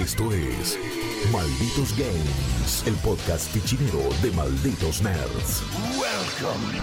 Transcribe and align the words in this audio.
Esto 0.00 0.32
es 0.32 0.78
Malditos 1.30 1.94
Games, 1.98 2.84
el 2.86 2.94
podcast 3.04 3.52
fichinero 3.52 4.08
de 4.22 4.30
Malditos 4.30 5.02
Nerds. 5.02 5.62
Welcome, 5.98 6.80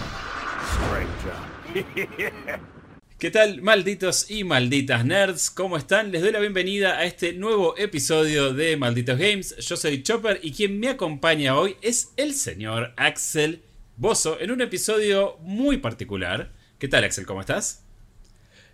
stranger. 1.73 2.61
¿Qué 3.17 3.31
tal, 3.31 3.63
malditos 3.63 4.29
y 4.29 4.43
malditas 4.43 5.03
nerds? 5.03 5.49
¿Cómo 5.49 5.77
están? 5.77 6.11
Les 6.11 6.21
doy 6.21 6.31
la 6.31 6.39
bienvenida 6.39 6.99
a 6.99 7.05
este 7.05 7.33
nuevo 7.33 7.75
episodio 7.75 8.53
de 8.53 8.77
Malditos 8.77 9.17
Games. 9.17 9.57
Yo 9.65 9.77
soy 9.77 10.03
Chopper 10.03 10.39
y 10.43 10.51
quien 10.51 10.79
me 10.79 10.89
acompaña 10.89 11.57
hoy 11.57 11.75
es 11.81 12.11
el 12.17 12.35
señor 12.35 12.93
Axel 12.97 13.63
Bozo 13.95 14.39
en 14.39 14.51
un 14.51 14.61
episodio 14.61 15.37
muy 15.41 15.77
particular. 15.77 16.51
¿Qué 16.77 16.87
tal, 16.87 17.03
Axel? 17.03 17.25
¿Cómo 17.25 17.41
estás? 17.41 17.83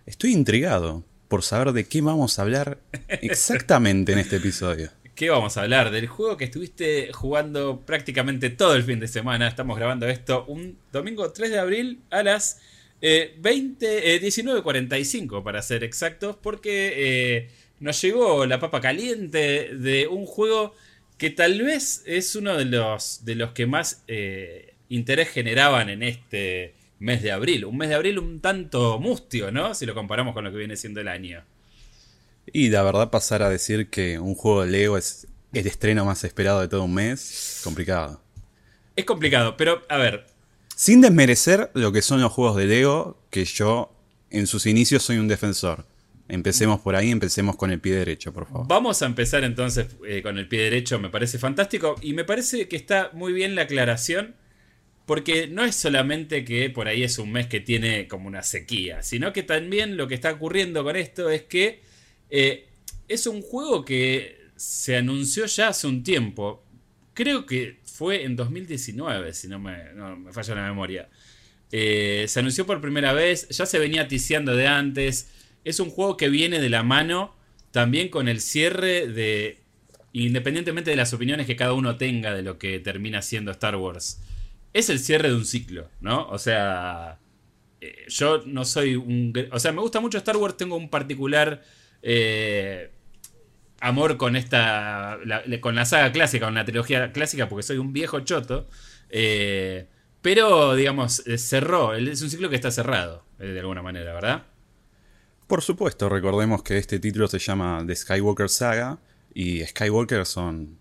Estoy 0.04 0.34
intrigado 0.34 1.02
por 1.34 1.42
saber 1.42 1.72
de 1.72 1.82
qué 1.88 2.00
vamos 2.00 2.38
a 2.38 2.42
hablar 2.42 2.78
exactamente 3.08 4.12
en 4.12 4.20
este 4.20 4.36
episodio. 4.36 4.92
¿Qué 5.16 5.30
vamos 5.30 5.56
a 5.56 5.62
hablar? 5.62 5.90
Del 5.90 6.06
juego 6.06 6.36
que 6.36 6.44
estuviste 6.44 7.12
jugando 7.12 7.80
prácticamente 7.84 8.50
todo 8.50 8.76
el 8.76 8.84
fin 8.84 9.00
de 9.00 9.08
semana. 9.08 9.48
Estamos 9.48 9.76
grabando 9.76 10.06
esto 10.06 10.44
un 10.46 10.78
domingo 10.92 11.32
3 11.32 11.50
de 11.50 11.58
abril 11.58 12.02
a 12.10 12.22
las 12.22 12.60
eh, 13.02 13.34
20, 13.40 14.14
eh, 14.14 14.22
19.45 14.22 15.42
para 15.42 15.60
ser 15.60 15.82
exactos, 15.82 16.36
porque 16.40 16.92
eh, 16.94 17.48
nos 17.80 18.00
llegó 18.00 18.46
la 18.46 18.60
papa 18.60 18.80
caliente 18.80 19.74
de 19.74 20.06
un 20.06 20.26
juego 20.26 20.72
que 21.18 21.30
tal 21.30 21.60
vez 21.62 22.04
es 22.06 22.36
uno 22.36 22.56
de 22.56 22.66
los, 22.66 23.24
de 23.24 23.34
los 23.34 23.50
que 23.50 23.66
más 23.66 24.04
eh, 24.06 24.74
interés 24.88 25.30
generaban 25.30 25.88
en 25.88 26.04
este 26.04 26.74
mes 26.98 27.22
de 27.22 27.32
abril. 27.32 27.64
Un 27.64 27.76
mes 27.76 27.88
de 27.88 27.94
abril 27.94 28.18
un 28.18 28.40
tanto 28.40 28.98
mustio, 28.98 29.50
¿no? 29.50 29.74
Si 29.74 29.86
lo 29.86 29.94
comparamos 29.94 30.34
con 30.34 30.44
lo 30.44 30.50
que 30.50 30.58
viene 30.58 30.76
siendo 30.76 31.00
el 31.00 31.08
año. 31.08 31.44
Y 32.52 32.68
la 32.68 32.82
verdad 32.82 33.10
pasar 33.10 33.42
a 33.42 33.48
decir 33.48 33.88
que 33.88 34.18
un 34.18 34.34
juego 34.34 34.64
de 34.64 34.70
Lego 34.70 34.98
es 34.98 35.26
el 35.52 35.66
estreno 35.66 36.04
más 36.04 36.24
esperado 36.24 36.60
de 36.60 36.68
todo 36.68 36.84
un 36.84 36.94
mes, 36.94 37.60
complicado. 37.64 38.20
Es 38.96 39.04
complicado, 39.04 39.56
pero 39.56 39.82
a 39.88 39.96
ver, 39.96 40.26
Sin 40.76 41.00
desmerecer 41.00 41.70
lo 41.74 41.92
que 41.92 42.02
son 42.02 42.20
los 42.20 42.32
juegos 42.32 42.56
de 42.56 42.66
Lego, 42.66 43.16
que 43.30 43.44
yo 43.44 43.92
en 44.30 44.46
sus 44.48 44.66
inicios 44.66 45.04
soy 45.04 45.18
un 45.18 45.28
defensor. 45.28 45.86
Empecemos 46.28 46.80
por 46.80 46.96
ahí, 46.96 47.10
empecemos 47.10 47.56
con 47.56 47.70
el 47.70 47.80
pie 47.80 47.94
derecho, 47.94 48.32
por 48.32 48.46
favor. 48.46 48.66
Vamos 48.66 49.02
a 49.02 49.06
empezar 49.06 49.44
entonces 49.44 49.88
eh, 50.06 50.22
con 50.22 50.38
el 50.38 50.48
pie 50.48 50.62
derecho, 50.62 50.98
me 50.98 51.10
parece 51.10 51.38
fantástico 51.38 51.96
y 52.00 52.14
me 52.14 52.24
parece 52.24 52.66
que 52.66 52.76
está 52.76 53.10
muy 53.12 53.32
bien 53.32 53.54
la 53.54 53.62
aclaración 53.62 54.34
porque 55.06 55.46
no 55.46 55.64
es 55.64 55.74
solamente 55.74 56.44
que 56.44 56.70
por 56.70 56.88
ahí 56.88 57.02
es 57.02 57.18
un 57.18 57.32
mes 57.32 57.46
que 57.46 57.60
tiene 57.60 58.08
como 58.08 58.28
una 58.28 58.42
sequía, 58.42 59.02
sino 59.02 59.32
que 59.32 59.42
también 59.42 59.96
lo 59.96 60.08
que 60.08 60.14
está 60.14 60.32
ocurriendo 60.32 60.82
con 60.84 60.96
esto 60.96 61.30
es 61.30 61.42
que 61.42 61.80
eh, 62.30 62.66
es 63.08 63.26
un 63.26 63.42
juego 63.42 63.84
que 63.84 64.38
se 64.56 64.96
anunció 64.96 65.46
ya 65.46 65.68
hace 65.68 65.86
un 65.86 66.02
tiempo, 66.02 66.64
creo 67.12 67.46
que 67.46 67.78
fue 67.84 68.24
en 68.24 68.36
2019, 68.36 69.34
si 69.34 69.48
no 69.48 69.58
me, 69.58 69.92
no 69.94 70.16
me 70.16 70.32
falla 70.32 70.54
la 70.54 70.68
memoria. 70.68 71.08
Eh, 71.70 72.26
se 72.28 72.40
anunció 72.40 72.66
por 72.66 72.80
primera 72.80 73.12
vez, 73.12 73.48
ya 73.48 73.66
se 73.66 73.78
venía 73.78 74.06
ticiando 74.06 74.54
de 74.54 74.66
antes. 74.66 75.28
Es 75.64 75.80
un 75.80 75.90
juego 75.90 76.16
que 76.16 76.28
viene 76.28 76.60
de 76.60 76.70
la 76.70 76.82
mano 76.82 77.34
también 77.72 78.08
con 78.08 78.28
el 78.28 78.40
cierre 78.40 79.08
de. 79.08 79.58
Independientemente 80.12 80.90
de 80.90 80.96
las 80.96 81.12
opiniones 81.12 81.46
que 81.48 81.56
cada 81.56 81.72
uno 81.72 81.96
tenga 81.96 82.32
de 82.32 82.42
lo 82.42 82.58
que 82.58 82.78
termina 82.78 83.20
siendo 83.20 83.50
Star 83.50 83.74
Wars, 83.74 84.20
es 84.74 84.90
el 84.90 84.98
cierre 84.98 85.30
de 85.30 85.34
un 85.36 85.46
ciclo, 85.46 85.88
¿no? 86.00 86.28
O 86.28 86.38
sea. 86.38 87.18
eh, 87.80 88.04
Yo 88.08 88.42
no 88.46 88.64
soy 88.66 88.96
un. 88.96 89.32
O 89.52 89.58
sea, 89.58 89.72
me 89.72 89.80
gusta 89.80 90.00
mucho 90.00 90.18
Star 90.18 90.36
Wars, 90.36 90.56
tengo 90.56 90.76
un 90.76 90.90
particular. 90.90 91.62
eh, 92.02 92.90
amor 93.80 94.16
con 94.16 94.36
esta. 94.36 95.18
con 95.60 95.74
la 95.74 95.84
saga 95.84 96.12
clásica, 96.12 96.46
con 96.46 96.54
la 96.54 96.64
trilogía 96.64 97.12
clásica, 97.12 97.48
porque 97.48 97.62
soy 97.62 97.78
un 97.78 97.92
viejo 97.92 98.20
choto. 98.20 98.68
eh, 99.10 99.86
pero, 100.22 100.74
digamos, 100.74 101.22
cerró. 101.36 101.94
Es 101.94 102.22
un 102.22 102.30
ciclo 102.30 102.48
que 102.48 102.56
está 102.56 102.70
cerrado, 102.70 103.24
de 103.38 103.60
alguna 103.60 103.82
manera, 103.82 104.14
¿verdad? 104.14 104.44
Por 105.46 105.60
supuesto, 105.60 106.08
recordemos 106.08 106.62
que 106.62 106.78
este 106.78 106.98
título 106.98 107.28
se 107.28 107.38
llama 107.38 107.84
The 107.86 107.94
Skywalker 107.94 108.48
Saga 108.48 108.98
y 109.34 109.60
Skywalker 109.66 110.24
son, 110.24 110.78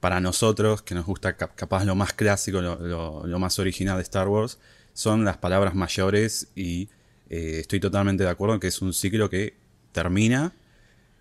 para 0.00 0.20
nosotros, 0.20 0.82
que 0.82 0.94
nos 0.94 1.06
gusta 1.06 1.36
cap- 1.36 1.54
capaz 1.54 1.84
lo 1.84 1.94
más 1.94 2.12
clásico, 2.12 2.60
lo, 2.60 2.76
lo- 2.80 3.26
lo 3.26 3.38
más 3.38 3.58
original 3.58 3.96
de 3.96 4.02
Star 4.02 4.28
Wars, 4.28 4.58
son 4.92 5.24
las 5.24 5.36
palabras 5.38 5.74
mayores 5.74 6.48
y 6.54 6.88
eh, 7.28 7.58
estoy 7.60 7.80
totalmente 7.80 8.24
de 8.24 8.30
acuerdo 8.30 8.54
en 8.54 8.60
que 8.60 8.68
es 8.68 8.80
un 8.82 8.92
ciclo 8.94 9.28
que 9.28 9.54
termina 9.92 10.52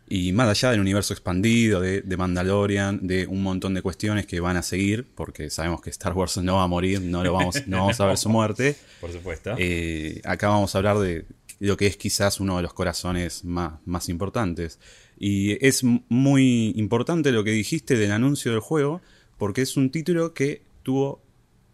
y 0.07 0.33
más 0.33 0.47
allá 0.49 0.69
del 0.71 0.81
universo 0.81 1.13
expandido, 1.13 1.81
de, 1.81 2.01
de 2.01 2.17
Mandalorian, 2.17 3.07
de 3.07 3.25
un 3.25 3.41
montón 3.41 3.73
de 3.73 3.81
cuestiones 3.81 4.27
que 4.27 4.39
van 4.39 4.55
a 4.55 4.61
seguir, 4.61 5.07
porque 5.15 5.49
sabemos 5.49 5.81
que 5.81 5.89
Star 5.89 6.13
Wars 6.13 6.37
no 6.37 6.57
va 6.57 6.63
a 6.63 6.67
morir, 6.67 7.01
no, 7.01 7.23
lo 7.23 7.33
vamos, 7.33 7.65
no 7.67 7.77
vamos 7.79 7.99
a 7.99 8.05
ver 8.05 8.17
su 8.17 8.29
muerte. 8.37 8.75
Por 9.01 9.11
supuesto. 9.11 9.55
Eh, 9.57 10.21
acá 10.23 10.49
vamos 10.49 10.75
a 10.75 10.77
hablar 10.77 10.99
de 10.99 11.25
lo 11.59 11.75
que 11.75 11.87
es 11.87 11.97
quizás 11.97 12.39
uno 12.39 12.57
de 12.57 12.61
los 12.61 12.73
corazones 12.73 13.43
más, 13.45 13.73
más 13.85 14.07
importantes. 14.09 14.77
Y 15.17 15.65
es 15.65 15.83
muy 15.83 16.73
importante 16.75 17.31
lo 17.31 17.43
que 17.43 17.51
dijiste 17.51 17.95
del 17.97 18.11
anuncio 18.11 18.51
del 18.51 18.59
juego, 18.59 19.01
porque 19.37 19.61
es 19.61 19.77
un 19.77 19.89
título 19.89 20.33
que 20.33 20.63
tuvo 20.83 21.21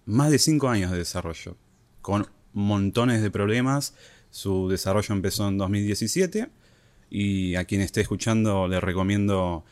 más 0.05 0.31
de 0.31 0.39
5 0.39 0.69
años 0.69 0.91
de 0.91 0.97
desarrollo, 0.97 1.57
con 2.01 2.27
montones 2.53 3.21
de 3.21 3.31
problemas. 3.31 3.95
Su 4.29 4.69
desarrollo 4.69 5.13
empezó 5.13 5.47
en 5.47 5.57
2017 5.57 6.49
y 7.09 7.55
a 7.55 7.65
quien 7.65 7.81
esté 7.81 8.01
escuchando 8.01 8.67
le 8.67 8.79
recomiendo 8.79 9.65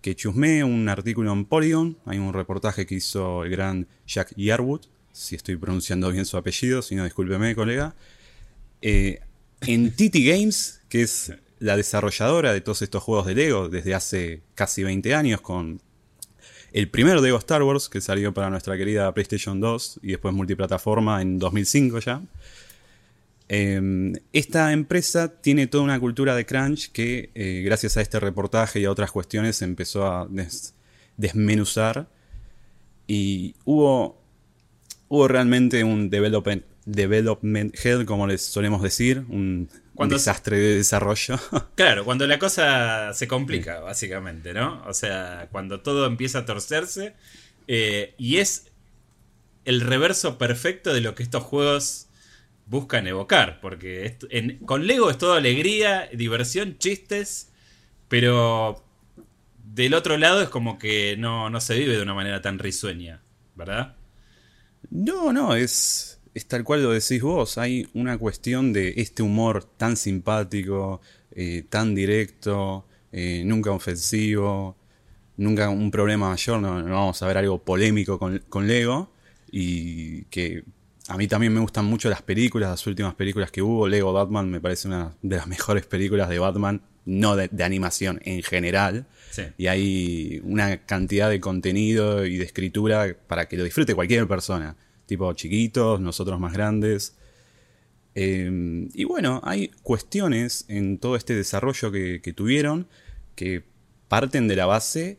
que 0.00 0.14
chusmee 0.14 0.64
un 0.64 0.88
artículo 0.88 1.32
en 1.32 1.44
Polygon. 1.44 1.98
Hay 2.06 2.18
un 2.18 2.32
reportaje 2.32 2.86
que 2.86 2.94
hizo 2.94 3.44
el 3.44 3.50
gran 3.50 3.88
Jack 4.06 4.34
Yarwood, 4.36 4.82
si 5.12 5.34
estoy 5.34 5.56
pronunciando 5.56 6.10
bien 6.10 6.24
su 6.24 6.36
apellido, 6.36 6.82
si 6.82 6.94
no, 6.94 7.04
discúlpeme, 7.04 7.54
colega. 7.54 7.94
Eh, 8.82 9.20
en 9.62 9.90
TT 9.90 10.16
Games, 10.24 10.82
que 10.88 11.02
es 11.02 11.32
la 11.58 11.76
desarrolladora 11.76 12.52
de 12.52 12.60
todos 12.60 12.82
estos 12.82 13.02
juegos 13.02 13.26
de 13.26 13.34
Lego 13.34 13.68
desde 13.68 13.94
hace 13.94 14.42
casi 14.54 14.82
20 14.84 15.14
años, 15.14 15.40
con 15.40 15.80
el 16.72 16.88
primer 16.90 17.18
Lego 17.20 17.38
Star 17.38 17.62
Wars 17.62 17.88
que 17.88 18.00
salió 18.00 18.34
para 18.34 18.50
nuestra 18.50 18.76
querida 18.76 19.12
PlayStation 19.14 19.60
2 19.60 20.00
y 20.02 20.08
después 20.08 20.34
multiplataforma 20.34 21.22
en 21.22 21.38
2005 21.38 22.00
ya. 22.00 22.22
Eh, 23.48 24.12
esta 24.32 24.72
empresa 24.72 25.40
tiene 25.40 25.66
toda 25.68 25.84
una 25.84 26.00
cultura 26.00 26.34
de 26.34 26.44
crunch 26.44 26.90
que, 26.90 27.30
eh, 27.34 27.62
gracias 27.64 27.96
a 27.96 28.00
este 28.02 28.18
reportaje 28.20 28.80
y 28.80 28.84
a 28.84 28.90
otras 28.90 29.12
cuestiones, 29.12 29.62
empezó 29.62 30.06
a 30.06 30.26
des- 30.28 30.74
desmenuzar. 31.16 32.08
Y 33.06 33.54
hubo, 33.64 34.20
hubo 35.08 35.28
realmente 35.28 35.84
un 35.84 36.10
development, 36.10 36.64
development 36.86 37.74
hell, 37.84 38.04
como 38.04 38.26
les 38.26 38.42
solemos 38.42 38.82
decir, 38.82 39.24
un 39.28 39.68
Cuando 39.96 40.14
desastre 40.16 40.58
de 40.58 40.76
desarrollo. 40.76 41.38
Claro, 41.74 42.04
cuando 42.04 42.26
la 42.26 42.38
cosa 42.38 43.12
se 43.14 43.26
complica, 43.28 43.80
básicamente, 43.80 44.54
¿no? 44.54 44.82
O 44.86 44.94
sea, 44.94 45.48
cuando 45.50 45.80
todo 45.80 46.06
empieza 46.06 46.40
a 46.40 46.44
torcerse. 46.46 47.14
eh, 47.68 48.14
y 48.18 48.36
es 48.38 48.70
el 49.64 49.80
reverso 49.80 50.38
perfecto 50.38 50.94
de 50.94 51.00
lo 51.00 51.14
que 51.16 51.22
estos 51.24 51.42
juegos 51.42 52.06
buscan 52.66 53.06
evocar. 53.06 53.60
Porque 53.60 54.06
esto- 54.06 54.28
en- 54.30 54.58
con 54.58 54.86
Lego 54.86 55.10
es 55.10 55.18
todo 55.18 55.34
alegría, 55.34 56.08
diversión, 56.12 56.78
chistes. 56.78 57.50
Pero 58.08 58.84
del 59.64 59.94
otro 59.94 60.16
lado 60.16 60.40
es 60.42 60.48
como 60.48 60.78
que 60.78 61.16
no, 61.18 61.50
no 61.50 61.60
se 61.60 61.76
vive 61.78 61.96
de 61.96 62.02
una 62.02 62.14
manera 62.14 62.40
tan 62.42 62.58
risueña, 62.58 63.22
¿verdad? 63.56 63.96
No, 64.90 65.32
no, 65.32 65.54
es, 65.56 66.15
es 66.36 66.44
tal 66.44 66.64
cual 66.64 66.82
lo 66.82 66.90
decís 66.90 67.22
vos. 67.22 67.56
Hay 67.56 67.88
una 67.94 68.18
cuestión 68.18 68.70
de 68.74 68.92
este 68.98 69.22
humor 69.22 69.64
tan 69.64 69.96
simpático, 69.96 71.00
eh, 71.30 71.64
tan 71.70 71.94
directo, 71.94 72.84
eh, 73.10 73.42
nunca 73.46 73.70
ofensivo, 73.70 74.76
nunca 75.38 75.70
un 75.70 75.90
problema 75.90 76.28
mayor. 76.28 76.60
No, 76.60 76.82
no 76.82 76.94
vamos 76.94 77.22
a 77.22 77.26
ver 77.26 77.38
algo 77.38 77.58
polémico 77.64 78.18
con, 78.18 78.38
con 78.50 78.66
Lego. 78.66 79.10
Y 79.50 80.24
que 80.24 80.62
a 81.08 81.16
mí 81.16 81.26
también 81.26 81.54
me 81.54 81.60
gustan 81.60 81.86
mucho 81.86 82.10
las 82.10 82.20
películas, 82.20 82.68
las 82.68 82.86
últimas 82.86 83.14
películas 83.14 83.50
que 83.50 83.62
hubo. 83.62 83.88
Lego 83.88 84.12
Batman 84.12 84.50
me 84.50 84.60
parece 84.60 84.88
una 84.88 85.14
de 85.22 85.36
las 85.36 85.46
mejores 85.46 85.86
películas 85.86 86.28
de 86.28 86.38
Batman, 86.38 86.82
no 87.06 87.34
de, 87.34 87.48
de 87.48 87.64
animación 87.64 88.20
en 88.24 88.42
general. 88.42 89.06
Sí. 89.30 89.44
Y 89.56 89.68
hay 89.68 90.42
una 90.44 90.84
cantidad 90.84 91.30
de 91.30 91.40
contenido 91.40 92.26
y 92.26 92.36
de 92.36 92.44
escritura 92.44 93.16
para 93.26 93.48
que 93.48 93.56
lo 93.56 93.64
disfrute 93.64 93.94
cualquier 93.94 94.28
persona. 94.28 94.76
Tipo 95.06 95.32
chiquitos, 95.32 96.00
nosotros 96.00 96.38
más 96.38 96.52
grandes. 96.52 97.16
Eh, 98.14 98.88
y 98.94 99.04
bueno, 99.04 99.40
hay 99.44 99.68
cuestiones 99.82 100.64
en 100.68 100.98
todo 100.98 101.16
este 101.16 101.34
desarrollo 101.34 101.92
que, 101.92 102.20
que 102.22 102.32
tuvieron 102.32 102.88
que 103.34 103.62
parten 104.08 104.48
de 104.48 104.56
la 104.56 104.66
base. 104.66 105.18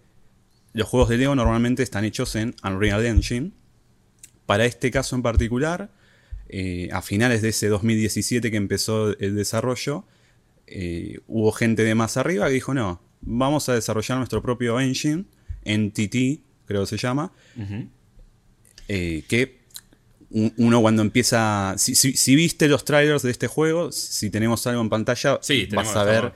Los 0.74 0.88
juegos 0.88 1.10
de 1.10 1.18
Lego 1.18 1.36
normalmente 1.36 1.84
están 1.84 2.04
hechos 2.04 2.36
en 2.36 2.56
Unreal 2.64 3.06
Engine. 3.06 3.52
Para 4.46 4.66
este 4.66 4.92
caso 4.92 5.16
en 5.16 5.22
particular, 5.22 5.92
eh, 6.50 6.90
a 6.92 7.02
finales 7.02 7.42
de 7.42 7.50
ese 7.50 7.68
2017 7.68 8.52
que 8.52 8.58
empezó 8.58 9.18
el 9.18 9.36
desarrollo, 9.36 10.06
eh, 10.66 11.20
hubo 11.28 11.52
gente 11.52 11.84
de 11.84 11.96
más 11.96 12.18
arriba 12.18 12.48
que 12.48 12.54
dijo, 12.54 12.74
no, 12.74 13.02
vamos 13.22 13.68
a 13.70 13.74
desarrollar 13.74 14.18
nuestro 14.18 14.42
propio 14.42 14.80
engine, 14.80 15.26
NTT, 15.66 16.42
creo 16.66 16.82
que 16.82 16.88
se 16.88 16.98
llama, 16.98 17.34
eh, 18.88 19.24
que 19.28 19.57
uno 20.30 20.82
cuando 20.82 21.02
empieza, 21.02 21.76
si, 21.78 22.36
viste 22.36 22.68
los 22.68 22.84
trailers 22.84 23.24
de 23.24 23.32
este 23.32 23.48
juego, 23.48 23.92
si 23.92 24.30
tenemos 24.30 24.68
algo 24.68 24.82
en 24.82 24.90
pantalla, 24.90 25.40
vas 25.72 25.96
a 25.96 26.04
ver 26.04 26.34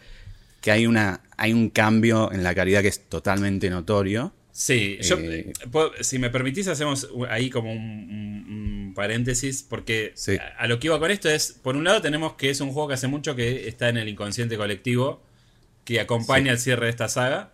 que 0.62 0.72
hay, 0.72 0.86
una, 0.86 1.22
hay 1.38 1.54
un 1.54 1.70
cambio 1.70 2.32
en 2.32 2.44
la 2.44 2.56
calidad 2.56 2.82
que 2.82 2.88
es 2.88 3.10
totalmente 3.10 3.70
notorio. 3.70 4.32
Sí, 4.54 4.98
eh, 5.00 5.54
si 6.02 6.20
me 6.20 6.30
permitís, 6.30 6.68
hacemos 6.68 7.10
ahí 7.30 7.50
como 7.50 7.72
un, 7.72 8.94
paréntesis, 8.96 9.64
porque 9.64 10.14
a, 10.58 10.68
lo 10.68 10.80
que 10.80 10.88
iba 10.88 11.00
con 11.00 11.10
esto 11.10 11.30
es, 11.30 11.54
por 11.54 11.78
un 11.78 11.86
lado 11.86 12.02
tenemos 12.02 12.34
que 12.34 12.50
es 12.50 12.60
un 12.60 12.72
juego 12.72 12.90
que 12.90 12.96
hace 12.96 13.08
mucho 13.08 13.36
que 13.36 13.68
está 13.68 13.90
en 13.90 13.98
el 13.98 14.10
inconsciente 14.10 14.58
colectivo, 14.58 15.24
que 15.86 16.00
acompaña 16.00 16.52
el 16.52 16.60
cierre 16.60 16.86
de 16.86 16.92
esta 16.92 17.08
saga, 17.08 17.54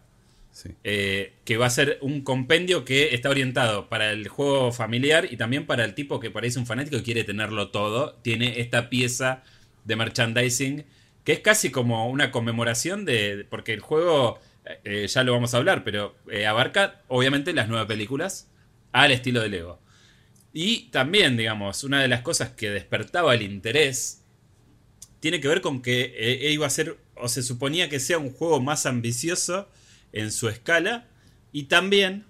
eh, 0.83 1.33
que 1.45 1.57
va 1.57 1.67
a 1.67 1.69
ser 1.69 1.99
un 2.01 2.21
compendio 2.21 2.85
que 2.85 3.13
está 3.13 3.29
orientado 3.29 3.89
para 3.89 4.11
el 4.11 4.27
juego 4.27 4.71
familiar 4.71 5.27
y 5.31 5.37
también 5.37 5.65
para 5.65 5.85
el 5.85 5.93
tipo 5.93 6.19
que 6.19 6.31
parece 6.31 6.59
un 6.59 6.65
fanático 6.65 6.97
y 6.97 7.03
quiere 7.03 7.23
tenerlo 7.23 7.69
todo. 7.69 8.15
Tiene 8.21 8.59
esta 8.59 8.89
pieza 8.89 9.43
de 9.85 9.95
merchandising 9.95 10.85
que 11.23 11.33
es 11.33 11.39
casi 11.41 11.71
como 11.71 12.09
una 12.09 12.31
conmemoración 12.31 13.05
de... 13.05 13.45
porque 13.49 13.73
el 13.73 13.81
juego, 13.81 14.39
eh, 14.85 15.07
ya 15.07 15.23
lo 15.23 15.33
vamos 15.33 15.53
a 15.53 15.57
hablar, 15.57 15.83
pero 15.83 16.15
eh, 16.31 16.45
abarca 16.47 17.01
obviamente 17.09 17.53
las 17.53 17.67
nueve 17.67 17.85
películas 17.85 18.49
al 18.93 19.11
estilo 19.11 19.41
de 19.41 19.49
Lego. 19.49 19.79
Y 20.53 20.89
también, 20.89 21.35
digamos, 21.35 21.83
una 21.83 22.01
de 22.01 22.07
las 22.07 22.21
cosas 22.21 22.51
que 22.51 22.69
despertaba 22.69 23.35
el 23.35 23.41
interés 23.41 24.23
tiene 25.19 25.41
que 25.41 25.49
ver 25.49 25.61
con 25.61 25.81
que 25.81 26.47
iba 26.49 26.65
a 26.65 26.69
ser, 26.69 26.97
o 27.15 27.27
se 27.27 27.43
suponía 27.43 27.89
que 27.89 27.99
sea 27.99 28.17
un 28.17 28.31
juego 28.31 28.61
más 28.61 28.85
ambicioso 28.85 29.67
en 30.11 30.31
su 30.31 30.49
escala 30.49 31.07
y 31.51 31.63
también, 31.63 32.25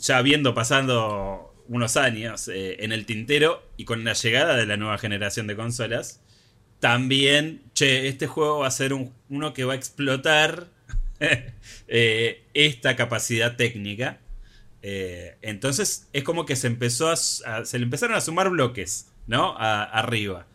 ya 0.00 0.22
viendo 0.22 0.54
pasando 0.54 1.54
unos 1.68 1.96
años 1.96 2.48
eh, 2.48 2.84
en 2.84 2.92
el 2.92 3.06
tintero 3.06 3.62
y 3.76 3.84
con 3.84 4.04
la 4.04 4.12
llegada 4.12 4.56
de 4.56 4.66
la 4.66 4.76
nueva 4.76 4.98
generación 4.98 5.46
de 5.46 5.56
consolas, 5.56 6.20
también, 6.80 7.62
che, 7.74 8.08
este 8.08 8.26
juego 8.26 8.60
va 8.60 8.68
a 8.68 8.70
ser 8.70 8.92
uno 8.92 9.54
que 9.54 9.64
va 9.64 9.72
a 9.72 9.76
explotar 9.76 10.68
eh, 11.88 12.44
esta 12.54 12.96
capacidad 12.96 13.56
técnica. 13.56 14.20
Eh, 14.82 15.36
entonces 15.42 16.08
es 16.12 16.22
como 16.22 16.46
que 16.46 16.54
se 16.54 16.68
empezó 16.68 17.10
a, 17.10 17.16
se 17.16 17.78
le 17.78 17.84
empezaron 17.84 18.16
a 18.16 18.20
sumar 18.20 18.50
bloques, 18.50 19.08
¿no? 19.26 19.56
arriba. 19.58 20.46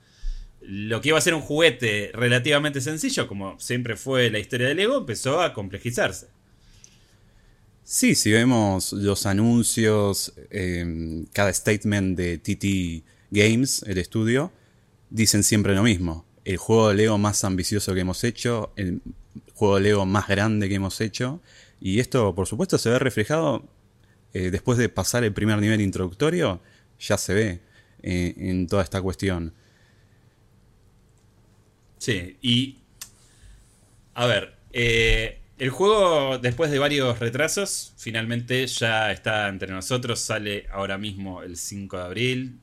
Lo 0.61 1.01
que 1.01 1.09
iba 1.09 1.17
a 1.17 1.21
ser 1.21 1.33
un 1.33 1.41
juguete 1.41 2.11
relativamente 2.13 2.81
sencillo, 2.81 3.27
como 3.27 3.59
siempre 3.59 3.97
fue 3.97 4.29
la 4.29 4.39
historia 4.39 4.67
de 4.67 4.75
Lego, 4.75 4.99
empezó 4.99 5.41
a 5.41 5.53
complejizarse. 5.53 6.29
Sí, 7.93 8.15
si 8.15 8.31
vemos 8.31 8.93
los 8.93 9.25
anuncios, 9.25 10.31
em, 10.49 11.25
cada 11.33 11.51
statement 11.51 12.17
de 12.17 12.37
TT 12.37 13.03
Games, 13.31 13.83
el 13.85 13.97
estudio, 13.97 14.53
dicen 15.09 15.43
siempre 15.43 15.75
lo 15.75 15.83
mismo. 15.83 16.25
El 16.45 16.55
juego 16.55 16.87
de 16.87 16.95
Lego 16.95 17.17
más 17.17 17.43
ambicioso 17.43 17.93
que 17.93 17.99
hemos 17.99 18.23
hecho, 18.23 18.71
el 18.77 19.01
juego 19.55 19.75
de 19.75 19.81
Lego 19.81 20.05
más 20.05 20.29
grande 20.29 20.69
que 20.69 20.75
hemos 20.75 21.01
hecho. 21.01 21.41
Y 21.81 21.99
esto, 21.99 22.33
por 22.33 22.47
supuesto, 22.47 22.77
se 22.77 22.89
ve 22.89 22.97
reflejado 22.97 23.67
eh, 24.33 24.51
después 24.51 24.77
de 24.77 24.87
pasar 24.87 25.25
el 25.25 25.33
primer 25.33 25.59
nivel 25.59 25.81
introductorio, 25.81 26.61
ya 26.97 27.17
se 27.17 27.33
ve 27.33 27.59
eh, 28.03 28.35
en 28.37 28.67
toda 28.67 28.83
esta 28.83 29.01
cuestión. 29.01 29.53
Sí, 31.97 32.37
y... 32.41 32.77
A 34.13 34.25
ver, 34.27 34.55
eh, 34.71 35.40
el 35.61 35.69
juego, 35.69 36.39
después 36.39 36.71
de 36.71 36.79
varios 36.79 37.19
retrasos, 37.19 37.93
finalmente 37.95 38.65
ya 38.65 39.11
está 39.11 39.47
entre 39.47 39.71
nosotros. 39.71 40.19
Sale 40.19 40.65
ahora 40.71 40.97
mismo 40.97 41.43
el 41.43 41.55
5 41.55 41.97
de 41.97 42.03
abril. 42.03 42.59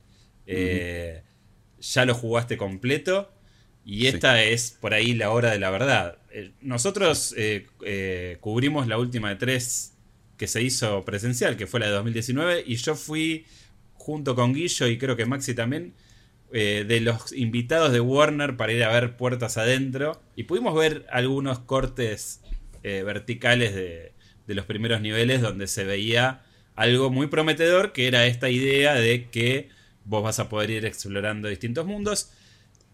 Eh, 0.47 1.23
ya 1.79 2.05
lo 2.05 2.15
jugaste 2.15 2.57
completo. 2.57 3.31
Y 3.85 4.09
esta 4.09 4.43
es 4.43 4.73
por 4.81 4.95
ahí 4.95 5.15
la 5.15 5.31
hora 5.31 5.53
de 5.53 5.61
la 5.61 5.71
verdad. 5.71 6.19
Eh, 6.33 6.51
nosotros 6.61 7.37
eh, 7.37 7.69
cubrimos 8.41 8.89
la 8.89 8.99
última 8.99 9.29
de 9.29 9.37
tres 9.37 9.93
que 10.37 10.49
se 10.49 10.61
hizo 10.61 11.05
presencial, 11.05 11.57
que 11.57 11.69
fue 11.69 11.79
la 11.79 11.87
de 11.87 11.93
2019. 11.93 12.65
Y 12.67 12.75
yo 12.75 12.97
fui 12.97 13.47
junto 13.95 14.35
con 14.35 14.53
Guillo 14.53 14.89
y 14.89 14.99
creo 14.99 15.15
que 15.15 15.25
Maxi 15.25 15.55
también. 15.55 15.95
de 16.51 17.01
los 17.01 17.33
invitados 17.33 17.93
de 17.93 18.01
Warner 18.01 18.57
para 18.57 18.73
ir 18.73 18.83
a 18.83 18.93
ver 18.93 19.17
puertas 19.17 19.57
adentro. 19.57 20.21
Y 20.35 20.43
pudimos 20.43 20.75
ver 20.75 21.07
algunos 21.13 21.61
cortes 21.61 22.41
eh, 22.83 23.03
verticales 23.03 23.75
de, 23.75 24.13
los 24.47 24.65
primeros 24.65 25.03
niveles 25.03 25.43
donde 25.43 25.67
se 25.67 25.85
veía 25.85 26.43
algo 26.75 27.11
muy 27.11 27.27
prometedor, 27.27 27.93
que 27.93 28.07
era 28.07 28.27
esta 28.27 28.49
idea 28.49 28.95
de 28.95 29.29
que 29.29 29.69
vos 30.05 30.23
vas 30.23 30.39
a 30.39 30.49
poder 30.49 30.71
ir 30.71 30.87
explorando 30.87 31.49
distintos 31.49 31.85
mundos. 31.85 32.31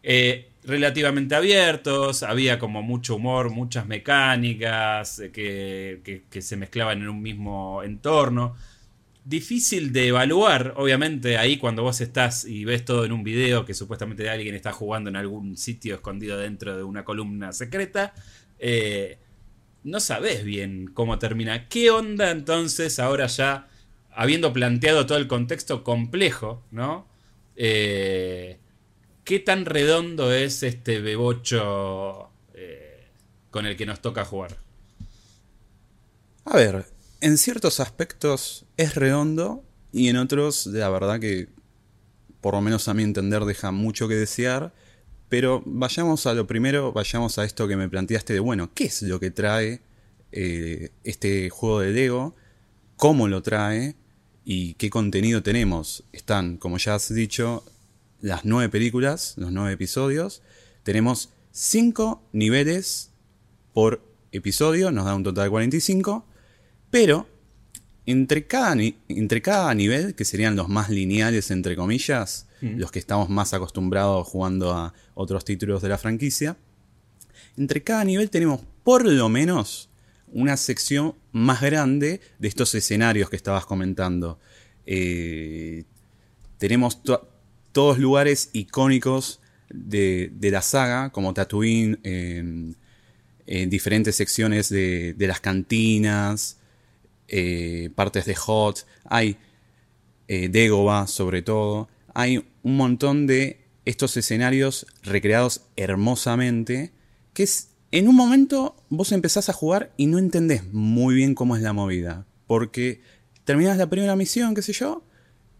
Eh, 0.02 0.50
relativamente 0.64 1.34
abiertos, 1.34 2.22
había 2.22 2.58
como 2.58 2.82
mucho 2.82 3.16
humor, 3.16 3.50
muchas 3.50 3.86
mecánicas 3.86 5.20
eh, 5.22 6.00
que, 6.28 6.42
se 6.42 6.56
mezclaban 6.56 7.02
en 7.02 7.08
un 7.08 7.22
mismo 7.22 7.82
entorno. 7.82 8.56
Difícil 9.24 9.92
de 9.92 10.08
evaluar, 10.08 10.74
obviamente, 10.76 11.38
ahí 11.38 11.56
cuando 11.56 11.82
vos 11.82 12.00
estás 12.00 12.44
y 12.44 12.64
ves 12.64 12.84
todo 12.84 13.04
en 13.04 13.12
un 13.12 13.24
video 13.24 13.64
que 13.64 13.74
supuestamente 13.74 14.28
alguien 14.28 14.54
está 14.54 14.72
jugando 14.72 15.08
en 15.08 15.16
algún 15.16 15.56
sitio 15.56 15.94
escondido 15.94 16.36
dentro 16.36 16.76
de 16.76 16.82
una 16.82 17.04
columna 17.04 17.52
secreta 17.52 18.12
no 19.84 20.00
sabes 20.00 20.44
bien 20.44 20.90
cómo 20.92 21.18
termina. 21.18 21.68
¿Qué 21.68 21.90
onda 21.90 22.30
entonces 22.30 22.98
ahora 22.98 23.26
ya, 23.26 23.68
habiendo 24.10 24.52
planteado 24.52 25.06
todo 25.06 25.18
el 25.18 25.28
contexto 25.28 25.84
complejo, 25.84 26.64
¿no? 26.70 27.06
Eh, 27.54 28.58
¿Qué 29.24 29.38
tan 29.38 29.66
redondo 29.66 30.32
es 30.32 30.62
este 30.62 31.00
bebocho 31.00 32.30
eh, 32.54 33.08
con 33.50 33.66
el 33.66 33.76
que 33.76 33.86
nos 33.86 34.00
toca 34.00 34.24
jugar? 34.24 34.56
A 36.46 36.56
ver, 36.56 36.86
en 37.20 37.38
ciertos 37.38 37.80
aspectos 37.80 38.66
es 38.76 38.94
redondo 38.94 39.64
y 39.92 40.08
en 40.08 40.16
otros, 40.16 40.66
la 40.66 40.88
verdad 40.88 41.20
que, 41.20 41.48
por 42.40 42.54
lo 42.54 42.60
menos 42.60 42.88
a 42.88 42.94
mi 42.94 43.02
entender, 43.02 43.44
deja 43.44 43.70
mucho 43.70 44.08
que 44.08 44.14
desear. 44.14 44.74
Pero 45.34 45.64
vayamos 45.66 46.28
a 46.28 46.34
lo 46.34 46.46
primero, 46.46 46.92
vayamos 46.92 47.38
a 47.40 47.44
esto 47.44 47.66
que 47.66 47.76
me 47.76 47.88
planteaste 47.88 48.34
de, 48.34 48.38
bueno, 48.38 48.70
¿qué 48.72 48.84
es 48.84 49.02
lo 49.02 49.18
que 49.18 49.32
trae 49.32 49.80
eh, 50.30 50.90
este 51.02 51.50
juego 51.50 51.80
de 51.80 51.90
Lego? 51.90 52.36
¿Cómo 52.94 53.26
lo 53.26 53.42
trae? 53.42 53.96
¿Y 54.44 54.74
qué 54.74 54.90
contenido 54.90 55.42
tenemos? 55.42 56.04
Están, 56.12 56.56
como 56.56 56.78
ya 56.78 56.94
has 56.94 57.12
dicho, 57.12 57.64
las 58.20 58.44
nueve 58.44 58.68
películas, 58.68 59.34
los 59.36 59.50
nueve 59.50 59.72
episodios. 59.72 60.40
Tenemos 60.84 61.30
cinco 61.50 62.22
niveles 62.32 63.10
por 63.72 64.04
episodio, 64.30 64.92
nos 64.92 65.04
da 65.04 65.16
un 65.16 65.24
total 65.24 65.46
de 65.46 65.50
45. 65.50 66.24
Pero 66.92 67.26
entre 68.06 68.46
cada, 68.46 68.76
entre 69.08 69.42
cada 69.42 69.74
nivel, 69.74 70.14
que 70.14 70.24
serían 70.24 70.54
los 70.54 70.68
más 70.68 70.90
lineales, 70.90 71.50
entre 71.50 71.74
comillas, 71.74 72.46
los 72.76 72.90
que 72.90 72.98
estamos 72.98 73.28
más 73.28 73.52
acostumbrados 73.52 74.26
jugando 74.26 74.72
a 74.72 74.94
otros 75.14 75.44
títulos 75.44 75.82
de 75.82 75.88
la 75.88 75.98
franquicia, 75.98 76.56
entre 77.56 77.82
cada 77.82 78.04
nivel 78.04 78.30
tenemos 78.30 78.60
por 78.82 79.04
lo 79.04 79.28
menos 79.28 79.88
una 80.32 80.56
sección 80.56 81.14
más 81.32 81.60
grande 81.60 82.20
de 82.38 82.48
estos 82.48 82.74
escenarios 82.74 83.30
que 83.30 83.36
estabas 83.36 83.66
comentando. 83.66 84.38
Eh, 84.86 85.84
tenemos 86.58 87.00
todos 87.72 87.98
lugares 87.98 88.50
icónicos 88.52 89.40
de, 89.68 90.32
la 90.40 90.62
saga, 90.62 91.10
como 91.10 91.34
Tatooine, 91.34 91.98
en 93.46 93.70
diferentes 93.70 94.16
secciones 94.16 94.68
de, 94.68 95.14
las 95.18 95.40
cantinas, 95.40 96.58
eh, 97.28 97.90
partes 97.94 98.26
de 98.26 98.34
Hot, 98.34 98.86
hay 99.04 99.36
eh, 100.28 100.48
Dagobah 100.48 101.06
sobre 101.06 101.42
todo 101.42 101.88
hay 102.14 102.44
un 102.62 102.76
montón 102.76 103.26
de 103.26 103.60
estos 103.84 104.16
escenarios 104.16 104.86
recreados 105.02 105.62
hermosamente, 105.76 106.92
que 107.34 107.42
es, 107.42 107.70
en 107.90 108.08
un 108.08 108.16
momento 108.16 108.76
vos 108.88 109.12
empezás 109.12 109.48
a 109.48 109.52
jugar 109.52 109.92
y 109.96 110.06
no 110.06 110.18
entendés 110.18 110.64
muy 110.72 111.14
bien 111.14 111.34
cómo 111.34 111.56
es 111.56 111.62
la 111.62 111.72
movida, 111.72 112.26
porque 112.46 113.02
terminás 113.44 113.76
la 113.76 113.90
primera 113.90 114.16
misión, 114.16 114.54
qué 114.54 114.62
sé 114.62 114.72
yo, 114.72 115.04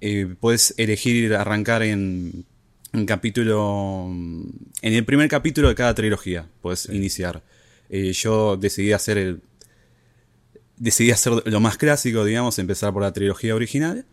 eh, 0.01 0.35
puedes 0.41 0.75
elegir 0.79 1.35
arrancar 1.35 1.83
en 1.83 2.47
un 2.93 3.07
capítulo, 3.07 4.07
en 4.09 4.95
el 4.95 5.05
primer 5.05 5.29
capítulo 5.29 5.69
de 5.69 5.75
cada 5.75 5.95
trilogía, 5.95 6.49
puedes 6.63 6.89
iniciar. 6.89 7.43
Eh, 7.91 8.13
yo 8.13 8.57
decidí 8.57 8.93
hacer 8.93 9.19
el, 9.19 9.43
decidí 10.77 11.11
hacer 11.11 11.33
lo 11.47 11.61
más 11.61 11.77
clásico, 11.77 12.25
digamos, 12.25 12.59
empezar 12.59 12.93
por 12.93 13.03
la 13.03 13.13
trilogía 13.13 13.55
original. 13.55 14.07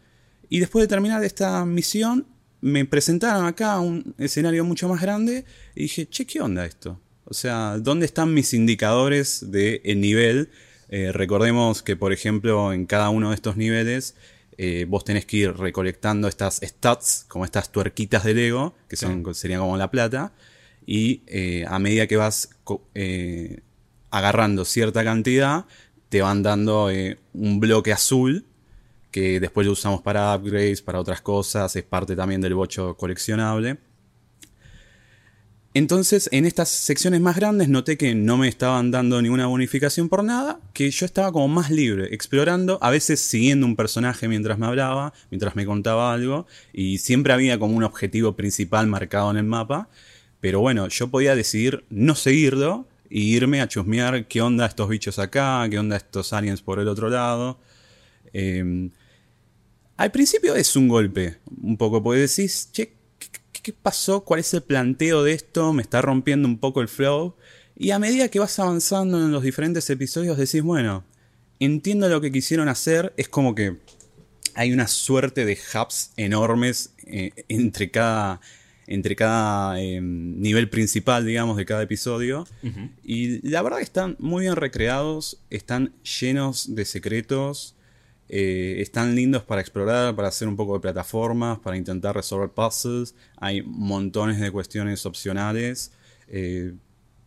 Y 0.51 0.59
después 0.59 0.83
de 0.83 0.89
terminar 0.89 1.23
esta 1.23 1.63
misión, 1.63 2.27
me 2.59 2.83
presentaron 2.83 3.45
acá 3.45 3.79
un 3.79 4.13
escenario 4.17 4.65
mucho 4.65 4.89
más 4.89 5.01
grande 5.01 5.45
y 5.75 5.83
dije, 5.83 6.09
che, 6.09 6.25
¿qué 6.25 6.41
onda 6.41 6.65
esto? 6.65 6.99
O 7.23 7.33
sea, 7.33 7.77
¿dónde 7.79 8.05
están 8.05 8.33
mis 8.33 8.53
indicadores 8.53 9.49
de 9.49 9.79
el 9.85 10.01
nivel? 10.01 10.49
Eh, 10.89 11.13
recordemos 11.13 11.81
que, 11.81 11.95
por 11.95 12.11
ejemplo, 12.11 12.73
en 12.73 12.85
cada 12.85 13.09
uno 13.11 13.29
de 13.29 13.35
estos 13.35 13.55
niveles 13.55 14.15
eh, 14.57 14.85
vos 14.89 15.05
tenés 15.05 15.25
que 15.25 15.37
ir 15.37 15.53
recolectando 15.55 16.27
estas 16.27 16.59
stats, 16.61 17.23
como 17.29 17.45
estas 17.45 17.71
tuerquitas 17.71 18.25
de 18.25 18.33
Lego, 18.33 18.75
que 18.89 18.97
son, 18.97 19.23
serían 19.33 19.61
como 19.61 19.77
la 19.77 19.89
plata, 19.89 20.33
y 20.85 21.21
eh, 21.27 21.63
a 21.65 21.79
medida 21.79 22.07
que 22.07 22.17
vas 22.17 22.49
agarrando 24.09 24.65
cierta 24.65 25.05
cantidad, 25.05 25.65
te 26.09 26.21
van 26.21 26.43
dando 26.43 26.89
un 27.31 27.59
bloque 27.61 27.93
azul, 27.93 28.45
que 29.11 29.39
después 29.39 29.67
lo 29.67 29.73
usamos 29.73 30.01
para 30.01 30.35
upgrades, 30.35 30.81
para 30.81 30.99
otras 30.99 31.21
cosas, 31.21 31.75
es 31.75 31.83
parte 31.83 32.15
también 32.15 32.41
del 32.41 32.55
bocho 32.55 32.95
coleccionable. 32.95 33.77
Entonces, 35.73 36.27
en 36.33 36.45
estas 36.45 36.67
secciones 36.67 37.21
más 37.21 37.37
grandes 37.37 37.69
noté 37.69 37.97
que 37.97 38.13
no 38.13 38.35
me 38.37 38.49
estaban 38.49 38.91
dando 38.91 39.21
ninguna 39.21 39.47
bonificación 39.47 40.09
por 40.09 40.21
nada, 40.21 40.59
que 40.73 40.91
yo 40.91 41.05
estaba 41.05 41.31
como 41.31 41.47
más 41.47 41.71
libre, 41.71 42.13
explorando, 42.13 42.77
a 42.81 42.89
veces 42.89 43.21
siguiendo 43.21 43.65
un 43.65 43.77
personaje 43.77 44.27
mientras 44.27 44.57
me 44.57 44.65
hablaba, 44.65 45.13
mientras 45.29 45.55
me 45.55 45.65
contaba 45.65 46.13
algo, 46.13 46.45
y 46.73 46.97
siempre 46.97 47.31
había 47.31 47.57
como 47.57 47.77
un 47.77 47.83
objetivo 47.85 48.35
principal 48.35 48.87
marcado 48.87 49.31
en 49.31 49.37
el 49.37 49.45
mapa, 49.45 49.87
pero 50.41 50.59
bueno, 50.59 50.89
yo 50.89 51.09
podía 51.09 51.35
decidir 51.35 51.85
no 51.89 52.15
seguirlo 52.15 52.85
e 53.09 53.19
irme 53.19 53.61
a 53.61 53.69
chusmear 53.69 54.27
qué 54.27 54.41
onda 54.41 54.65
estos 54.65 54.89
bichos 54.89 55.19
acá, 55.19 55.65
qué 55.69 55.79
onda 55.79 55.95
estos 55.95 56.33
aliens 56.33 56.61
por 56.61 56.79
el 56.79 56.89
otro 56.89 57.09
lado. 57.09 57.59
Em, 58.33 58.91
al 59.97 60.11
principio 60.11 60.55
es 60.55 60.75
un 60.75 60.87
golpe, 60.87 61.37
un 61.61 61.77
poco, 61.77 62.01
porque 62.01 62.21
decís, 62.21 62.69
che, 62.71 62.93
¿qué 63.61 63.73
pasó? 63.73 64.21
¿Cuál 64.23 64.39
es 64.39 64.53
el 64.53 64.63
planteo 64.63 65.23
de 65.23 65.33
esto? 65.33 65.73
Me 65.73 65.81
está 65.81 66.01
rompiendo 66.01 66.47
un 66.47 66.57
poco 66.57 66.81
el 66.81 66.87
flow. 66.87 67.35
Y 67.77 67.91
a 67.91 67.99
medida 67.99 68.29
que 68.29 68.39
vas 68.39 68.59
avanzando 68.59 69.17
en 69.17 69.31
los 69.31 69.43
diferentes 69.43 69.89
episodios 69.89 70.37
decís, 70.37 70.61
bueno, 70.61 71.03
entiendo 71.59 72.09
lo 72.09 72.21
que 72.21 72.31
quisieron 72.31 72.69
hacer. 72.69 73.13
Es 73.17 73.29
como 73.29 73.55
que 73.55 73.77
hay 74.55 74.71
una 74.71 74.87
suerte 74.87 75.45
de 75.45 75.57
hubs 75.73 76.11
enormes 76.17 76.93
eh, 77.05 77.31
entre 77.47 77.91
cada, 77.91 78.41
entre 78.87 79.15
cada 79.15 79.79
em, 79.81 80.39
nivel 80.39 80.69
principal, 80.69 81.25
digamos, 81.25 81.57
de 81.57 81.65
cada 81.65 81.83
episodio. 81.83 82.45
Y 83.03 83.47
la 83.47 83.61
verdad 83.61 83.77
que 83.77 83.83
están 83.83 84.15
muy 84.19 84.41
bien 84.41 84.55
recreados, 84.55 85.39
están 85.49 85.93
llenos 86.03 86.75
de 86.75 86.85
secretos. 86.85 87.75
Eh, 88.33 88.81
están 88.81 89.13
lindos 89.13 89.43
para 89.43 89.59
explorar, 89.59 90.15
para 90.15 90.29
hacer 90.29 90.47
un 90.47 90.55
poco 90.55 90.75
de 90.75 90.79
plataformas, 90.79 91.59
para 91.59 91.75
intentar 91.75 92.15
resolver 92.15 92.49
puzzles. 92.49 93.13
Hay 93.35 93.61
montones 93.61 94.39
de 94.39 94.49
cuestiones 94.49 95.05
opcionales. 95.05 95.91
Eh, 96.29 96.73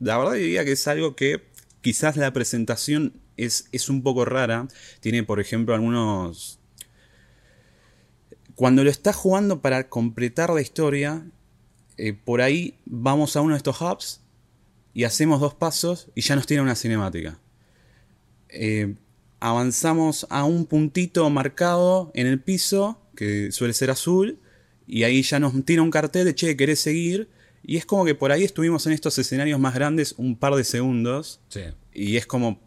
la 0.00 0.16
verdad 0.16 0.32
diría 0.32 0.64
que 0.64 0.72
es 0.72 0.88
algo 0.88 1.14
que 1.14 1.42
quizás 1.82 2.16
la 2.16 2.32
presentación 2.32 3.20
es, 3.36 3.68
es 3.70 3.90
un 3.90 4.02
poco 4.02 4.24
rara. 4.24 4.66
Tiene, 5.00 5.22
por 5.24 5.40
ejemplo, 5.40 5.74
algunos... 5.74 6.58
Cuando 8.54 8.82
lo 8.82 8.88
estás 8.88 9.14
jugando 9.14 9.60
para 9.60 9.90
completar 9.90 10.48
la 10.48 10.62
historia, 10.62 11.26
eh, 11.98 12.14
por 12.14 12.40
ahí 12.40 12.78
vamos 12.86 13.36
a 13.36 13.42
uno 13.42 13.52
de 13.52 13.58
estos 13.58 13.78
hubs 13.82 14.22
y 14.94 15.04
hacemos 15.04 15.38
dos 15.38 15.52
pasos 15.52 16.08
y 16.14 16.22
ya 16.22 16.34
nos 16.34 16.46
tiene 16.46 16.62
una 16.62 16.76
cinemática 16.76 17.38
avanzamos 19.40 20.26
a 20.30 20.44
un 20.44 20.66
puntito 20.66 21.28
marcado 21.30 22.10
en 22.14 22.26
el 22.26 22.40
piso, 22.40 23.00
que 23.16 23.52
suele 23.52 23.74
ser 23.74 23.90
azul, 23.90 24.38
y 24.86 25.04
ahí 25.04 25.22
ya 25.22 25.38
nos 25.38 25.52
tira 25.64 25.82
un 25.82 25.90
cartel 25.90 26.24
de, 26.24 26.34
che, 26.34 26.56
¿querés 26.56 26.80
seguir? 26.80 27.28
Y 27.62 27.78
es 27.78 27.86
como 27.86 28.04
que 28.04 28.14
por 28.14 28.32
ahí 28.32 28.44
estuvimos 28.44 28.86
en 28.86 28.92
estos 28.92 29.18
escenarios 29.18 29.58
más 29.58 29.74
grandes 29.74 30.14
un 30.18 30.36
par 30.36 30.54
de 30.54 30.64
segundos. 30.64 31.40
Y 31.94 32.16
es 32.16 32.26
como, 32.26 32.60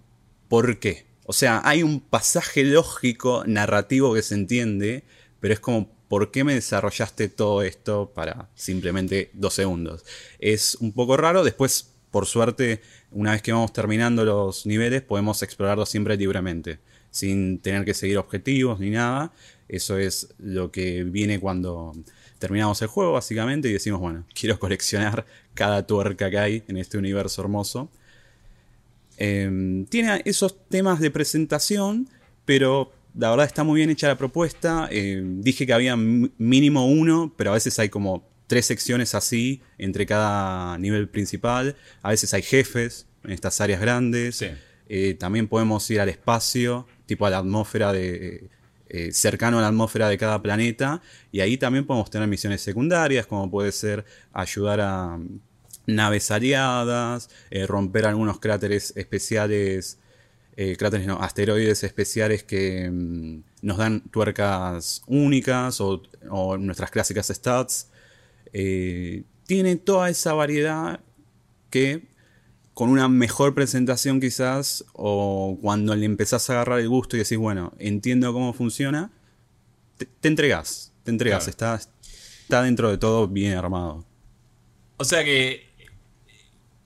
¿por 0.48 0.80
qué? 0.80 1.06
O 1.26 1.34
sea, 1.34 1.62
hay 1.66 1.84
un 1.84 2.00
pasaje 2.00 2.64
lógico, 2.64 3.44
narrativo 3.46 4.14
que 4.14 4.24
se 4.24 4.34
entiende, 4.34 5.04
pero 5.40 5.54
es 5.54 5.60
como, 5.60 5.92
¿por 6.08 6.32
qué 6.32 6.44
me 6.44 6.54
desarrollaste 6.54 7.30
todo 7.30 7.62
esto 7.62 8.12
para 8.16 8.50
simplemente 8.56 9.30
dos 9.34 9.54
segundos? 9.54 10.04
Es 10.40 10.76
un 10.76 10.94
poco 10.94 11.18
raro. 11.18 11.44
Después, 11.44 11.94
por 12.18 12.26
suerte, 12.26 12.82
una 13.12 13.34
vez 13.34 13.44
que 13.44 13.52
vamos 13.52 13.72
terminando 13.72 14.26
los 14.26 14.66
niveles, 14.66 15.04
podemos 15.04 15.44
explorarlos 15.44 15.88
siempre 15.88 16.18
libremente, 16.18 16.80
sin 17.12 17.60
tener 17.60 17.86
que 17.86 17.94
seguir 17.94 18.18
objetivos 18.18 18.80
ni 18.80 18.90
nada. 18.90 19.32
Eso 19.70 20.00
es 20.00 20.34
lo 20.40 20.72
que 20.72 21.04
viene 21.04 21.40
cuando 21.40 21.94
terminamos 22.40 22.82
el 22.82 22.88
juego, 22.88 23.12
básicamente, 23.12 23.70
y 23.70 23.74
decimos, 23.74 24.00
bueno, 24.00 24.24
quiero 24.34 24.58
coleccionar 24.58 25.28
cada 25.54 25.86
tuerca 25.86 26.32
que 26.32 26.40
hay 26.40 26.64
en 26.68 26.78
este 26.78 26.98
universo 26.98 27.44
hermoso. 27.44 27.88
Em, 29.18 29.86
tiene 29.86 30.24
esos 30.26 30.58
temas 30.70 31.00
de 31.00 31.12
presentación, 31.12 32.10
pero 32.46 32.92
la 33.16 33.30
verdad 33.30 33.46
está 33.46 33.64
muy 33.64 33.78
bien 33.78 33.92
hecha 33.92 34.08
la 34.08 34.18
propuesta. 34.18 34.88
Em, 34.90 35.44
dije 35.44 35.68
que 35.68 35.74
había 35.74 35.96
mínimo 35.96 36.88
uno, 36.88 37.32
pero 37.38 37.52
a 37.52 37.54
veces 37.54 37.78
hay 37.78 37.90
como 37.90 38.24
tres 38.48 38.66
secciones 38.66 39.14
así 39.14 39.62
entre 39.78 40.06
cada 40.06 40.78
nivel 40.78 41.10
principal. 41.10 41.76
A 42.02 42.10
veces 42.10 42.34
hay 42.34 42.42
jefes 42.42 43.06
en 43.24 43.32
estas 43.32 43.62
áreas 43.62 43.80
grandes. 43.80 44.44
Eh, 44.90 45.14
también 45.16 45.48
podemos 45.48 45.90
ir 45.92 46.00
al 46.00 46.10
espacio, 46.10 46.88
tipo 47.06 47.26
a 47.26 47.30
la 47.30 47.40
atmósfera 47.40 47.94
de. 47.94 48.50
Eh, 48.90 49.12
cercano 49.12 49.60
a 49.60 49.62
la 49.62 49.68
atmósfera 49.68 50.08
de 50.08 50.18
cada 50.18 50.42
planeta. 50.42 51.02
Y 51.30 51.42
ahí 51.42 51.58
también 51.58 51.86
podemos 51.86 52.10
tener 52.10 52.28
misiones 52.30 52.62
secundarias, 52.62 53.28
como 53.28 53.52
puede 53.52 53.74
ser 53.74 54.06
ayudar 54.32 54.80
a 54.80 55.18
mm, 55.18 55.42
naves 55.88 56.32
aliadas, 56.32 57.30
eh, 57.52 57.68
romper 57.68 58.06
algunos 58.06 58.40
cráteres 58.40 58.94
especiales. 58.96 60.00
cráteres 60.78 61.06
no, 61.06 61.22
asteroides 61.22 61.84
especiales 61.84 62.44
que 62.44 62.90
mm, 62.90 63.44
nos 63.62 63.78
dan 63.78 64.02
tuercas 64.10 65.04
únicas 65.06 65.82
o, 65.82 66.02
o 66.30 66.58
nuestras 66.58 66.90
clásicas 66.90 67.28
stats. 67.28 67.90
Eh, 68.54 69.24
tiene 69.46 69.76
toda 69.76 70.10
esa 70.10 70.34
variedad 70.34 71.00
que 71.70 72.04
con 72.74 72.90
una 72.90 73.08
mejor 73.08 73.56
presentación 73.56 74.20
quizás, 74.22 74.86
o 74.94 75.58
cuando 75.62 75.96
le 75.96 76.06
empezás 76.06 76.48
a 76.48 76.54
agarrar 76.54 76.80
el 76.80 76.90
gusto 76.90 77.16
y 77.16 77.20
decís, 77.20 77.38
bueno, 77.38 77.74
entiendo 77.80 78.32
cómo 78.34 78.54
funciona, 78.54 79.10
te, 79.98 80.28
entregas, 80.28 80.94
te 81.04 81.10
entregas, 81.10 81.48
está, 81.48 81.74
está 81.74 82.62
dentro 82.62 82.92
de 82.92 83.00
todo 83.00 83.28
bien 83.28 83.58
armado. 83.58 84.06
O 84.98 85.06
sea 85.06 85.24
que, 85.24 85.66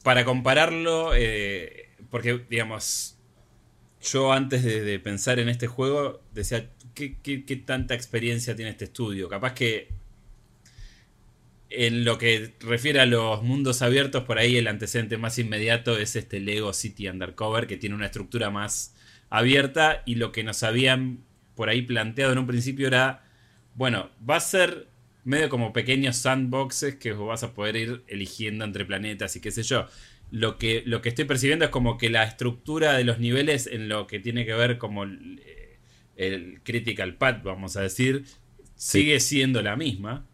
para 0.01 0.23
compararlo, 0.23 1.11
eh, 1.13 1.89
porque 2.09 2.45
digamos, 2.49 3.17
yo 4.01 4.31
antes 4.31 4.63
de, 4.63 4.97
pensar 4.99 5.39
en 5.39 5.49
este 5.49 5.67
juego 5.67 6.21
decía, 6.33 6.69
¿qué, 6.93 7.17
qué 7.21 7.55
tanta 7.65 7.95
experiencia 7.95 8.55
tiene 8.55 8.71
este 8.71 8.85
estudio? 8.85 9.27
Capaz 9.27 9.55
que 9.55 9.89
en 11.71 12.03
lo 12.03 12.17
que 12.17 12.53
refiere 12.59 12.99
a 12.99 13.05
los 13.05 13.43
mundos 13.43 13.81
abiertos, 13.81 14.23
por 14.25 14.37
ahí 14.37 14.57
el 14.57 14.67
antecedente 14.67 15.17
más 15.17 15.39
inmediato 15.39 15.97
es 15.97 16.15
este 16.15 16.39
Lego 16.39 16.73
City 16.73 17.07
Undercover, 17.07 17.67
que 17.67 17.77
tiene 17.77 17.95
una 17.95 18.07
estructura 18.07 18.49
más 18.49 18.93
abierta 19.29 20.03
y 20.05 20.15
lo 20.15 20.31
que 20.31 20.43
nos 20.43 20.63
habían 20.63 21.23
por 21.55 21.69
ahí 21.69 21.81
planteado 21.81 22.33
en 22.33 22.39
un 22.39 22.47
principio 22.47 22.87
era, 22.87 23.23
bueno, 23.75 24.09
va 24.27 24.35
a 24.35 24.41
ser 24.41 24.87
medio 25.23 25.49
como 25.49 25.73
pequeños 25.73 26.17
sandboxes 26.17 26.95
que 26.95 27.13
vas 27.13 27.43
a 27.43 27.53
poder 27.53 27.75
ir 27.75 28.03
eligiendo 28.07 28.65
entre 28.65 28.85
planetas 28.85 29.35
y 29.35 29.41
qué 29.41 29.51
sé 29.51 29.63
yo. 29.63 29.87
Lo 30.31 30.57
que, 30.57 30.83
lo 30.85 31.01
que 31.01 31.09
estoy 31.09 31.25
percibiendo 31.25 31.65
es 31.65 31.71
como 31.71 31.97
que 31.97 32.09
la 32.09 32.23
estructura 32.23 32.93
de 32.93 33.03
los 33.03 33.19
niveles 33.19 33.67
en 33.67 33.89
lo 33.89 34.07
que 34.07 34.19
tiene 34.19 34.45
que 34.45 34.53
ver 34.53 34.77
como 34.77 35.03
el, 35.03 35.41
critical 36.63 37.15
path, 37.15 37.43
vamos 37.43 37.77
a 37.77 37.81
decir, 37.81 38.25
sigue 38.75 39.19
siendo 39.19 39.61
la 39.61 39.75
misma 39.75 40.27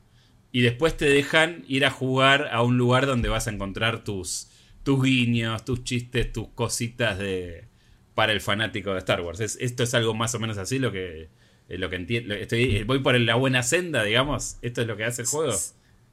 y 0.52 0.62
después 0.62 0.96
te 0.98 1.06
dejan 1.06 1.64
ir 1.68 1.86
a 1.86 1.92
jugar 1.92 2.50
a 2.52 2.62
un 2.64 2.78
lugar 2.78 3.06
donde 3.06 3.30
vas 3.30 3.48
a 3.48 3.52
encontrar 3.52 4.04
tus, 4.04 4.50
tus 4.84 5.04
guiños, 5.04 5.66
tus 5.66 5.84
chistes, 5.84 6.32
tus 6.32 6.48
cositas 6.50 7.20
de 7.20 7.66
para 8.18 8.34
el 8.34 8.42
fanático 8.42 8.94
de 8.94 8.98
Star 8.98 9.22
Wars. 9.22 9.40
esto 9.40 9.84
es 9.84 9.94
algo 9.94 10.16
más 10.16 10.34
o 10.34 10.40
menos 10.40 10.58
así 10.58 10.80
lo 10.80 10.92
que, 10.92 11.30
eh, 11.70 11.78
lo 11.78 11.88
que 11.88 11.98
entiendo. 11.98 12.34
Estoy, 12.34 12.82
voy 12.84 12.98
por 12.98 13.20
la 13.20 13.36
buena 13.36 13.62
senda, 13.62 14.04
digamos. 14.04 14.58
Esto 14.64 14.82
es 14.82 14.88
lo 14.88 14.98
que 14.98 15.04
hace 15.04 15.22
el 15.22 15.28
juego. 15.28 15.54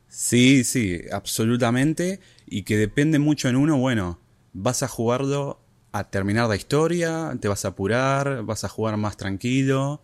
Sí, 0.06 0.64
sí, 0.64 1.00
absolutamente. 1.10 2.20
Y 2.46 2.64
que 2.64 2.76
depende 2.76 3.18
mucho 3.18 3.48
en 3.48 3.56
uno, 3.56 3.78
bueno, 3.78 4.20
vas 4.52 4.82
a 4.82 4.88
jugarlo 4.88 5.60
a 5.92 6.10
terminar 6.10 6.46
la 6.48 6.56
historia, 6.56 7.34
te 7.40 7.48
vas 7.48 7.64
a 7.64 7.68
apurar, 7.68 8.42
vas 8.42 8.64
a 8.64 8.68
jugar 8.68 8.98
más 8.98 9.16
tranquilo, 9.16 10.02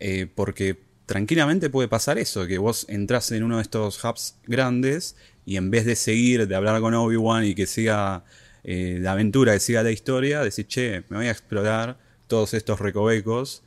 eh, 0.00 0.26
porque 0.26 0.80
tranquilamente 1.12 1.68
puede 1.68 1.88
pasar 1.88 2.16
eso, 2.16 2.46
que 2.46 2.56
vos 2.56 2.86
entras 2.88 3.30
en 3.32 3.42
uno 3.42 3.56
de 3.56 3.62
estos 3.62 4.02
hubs 4.02 4.36
grandes 4.46 5.14
y 5.44 5.58
en 5.58 5.70
vez 5.70 5.84
de 5.84 5.94
seguir, 5.94 6.48
de 6.48 6.54
hablar 6.54 6.80
con 6.80 6.94
Obi-Wan 6.94 7.44
y 7.44 7.54
que 7.54 7.66
siga 7.66 8.24
eh, 8.64 8.96
la 8.98 9.12
aventura, 9.12 9.52
que 9.52 9.60
siga 9.60 9.82
la 9.82 9.90
historia, 9.90 10.40
decís, 10.40 10.66
che, 10.66 11.02
me 11.10 11.18
voy 11.18 11.26
a 11.26 11.30
explorar 11.30 11.98
todos 12.28 12.54
estos 12.54 12.80
recovecos. 12.80 13.62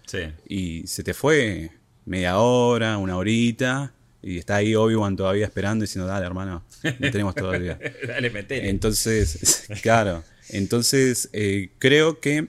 Y 0.47 0.87
se 0.87 1.03
te 1.03 1.13
fue 1.13 1.69
media 2.05 2.39
hora, 2.39 2.97
una 2.97 3.15
horita, 3.15 3.93
Y 4.23 4.39
está 4.39 4.55
ahí 4.55 4.73
Obi-Wan 4.73 5.15
todavía 5.15 5.45
esperando 5.45 5.83
diciendo, 5.83 6.07
dale 6.07 6.25
hermano, 6.25 6.63
no 6.83 7.11
tenemos 7.11 7.35
día. 7.35 7.77
Dale, 8.07 8.31
metele. 8.31 8.69
Entonces, 8.69 9.67
claro, 9.83 10.23
entonces 10.49 11.29
eh, 11.31 11.69
creo 11.77 12.19
que 12.19 12.47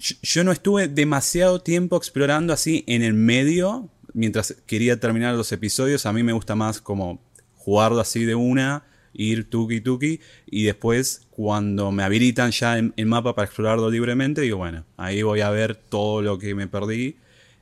yo- 0.00 0.44
no 0.44 0.52
estuve 0.52 0.88
demasiado 0.88 1.60
tiempo 1.60 1.96
explorando 1.96 2.52
así 2.52 2.84
en 2.86 3.02
el 3.02 3.14
medio, 3.14 3.88
mientras 4.12 4.56
quería 4.66 4.98
terminar 4.98 5.34
los 5.34 5.52
episodios, 5.52 6.06
a 6.06 6.12
mí 6.12 6.22
me 6.22 6.32
gusta 6.32 6.54
más 6.54 6.80
como 6.80 7.22
jugarlo 7.54 8.00
así 8.00 8.24
de 8.24 8.34
una, 8.34 8.84
ir 9.12 9.50
tuki 9.50 9.80
tuki, 9.80 10.20
y 10.46 10.64
después 10.64 11.26
cuando 11.30 11.92
me 11.92 12.02
habilitan 12.02 12.50
ya 12.50 12.78
el, 12.78 12.92
el 12.96 13.06
mapa 13.06 13.34
para 13.34 13.46
explorarlo 13.46 13.90
libremente, 13.90 14.40
digo, 14.40 14.58
bueno, 14.58 14.84
ahí 14.96 15.22
voy 15.22 15.40
a 15.40 15.50
ver 15.50 15.76
todo 15.76 16.22
lo 16.22 16.38
que 16.38 16.54
me 16.54 16.66
perdí, 16.66 17.16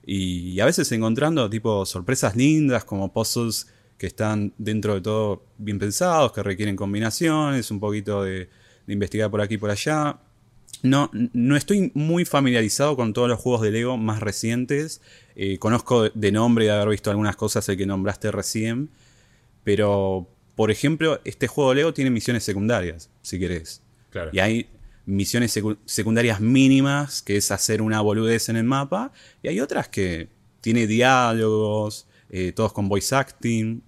y, 0.06 0.58
a 0.60 0.64
veces 0.64 0.90
encontrando 0.92 1.50
tipo 1.50 1.84
sorpresas 1.84 2.34
lindas 2.34 2.84
como 2.84 3.12
puzzles 3.12 3.66
que 3.98 4.06
están 4.06 4.54
dentro 4.56 4.94
de 4.94 5.02
todo 5.02 5.44
bien 5.58 5.78
pensados, 5.78 6.32
que 6.32 6.42
requieren 6.42 6.76
combinaciones, 6.76 7.70
un 7.70 7.78
poquito 7.80 8.22
de, 8.22 8.48
de 8.86 8.92
investigar 8.94 9.30
por 9.30 9.42
aquí 9.42 9.54
y 9.54 9.58
por 9.58 9.70
allá. 9.70 10.18
No, 10.82 11.10
no 11.12 11.56
estoy 11.56 11.90
muy 11.94 12.24
familiarizado 12.24 12.94
con 12.96 13.12
todos 13.12 13.28
los 13.28 13.40
juegos 13.40 13.62
de 13.62 13.72
Lego 13.72 13.96
más 13.96 14.20
recientes. 14.20 15.00
Eh, 15.34 15.58
conozco 15.58 16.08
de- 16.08 16.32
nombre 16.32 16.64
y 16.64 16.68
de 16.68 16.74
haber 16.74 16.88
visto 16.90 17.10
algunas 17.10 17.34
cosas 17.36 17.68
el 17.68 17.76
que 17.76 17.86
nombraste 17.86 18.30
recién. 18.30 18.88
Pero, 19.64 20.28
por 20.54 20.70
ejemplo, 20.70 21.20
este 21.24 21.46
juego 21.46 21.70
de 21.70 21.76
Lego 21.76 21.94
tiene 21.94 22.10
misiones 22.10 22.44
secundarias, 22.44 23.10
si 23.22 23.38
querés. 23.38 23.82
Claro. 24.10 24.30
Y 24.32 24.38
hay 24.38 24.68
misiones 25.04 25.56
secu- 25.56 25.78
secundarias 25.84 26.40
mínimas, 26.40 27.22
que 27.22 27.36
es 27.36 27.50
hacer 27.50 27.82
una 27.82 28.00
boludez 28.00 28.48
en 28.48 28.56
el 28.56 28.64
mapa. 28.64 29.12
Y 29.42 29.48
hay 29.48 29.60
otras 29.60 29.88
que 29.88 30.28
tiene 30.60 30.86
diálogos, 30.86 32.06
eh, 32.30 32.52
todos 32.52 32.72
con 32.72 32.88
voice 32.88 33.14
acting. 33.14 33.82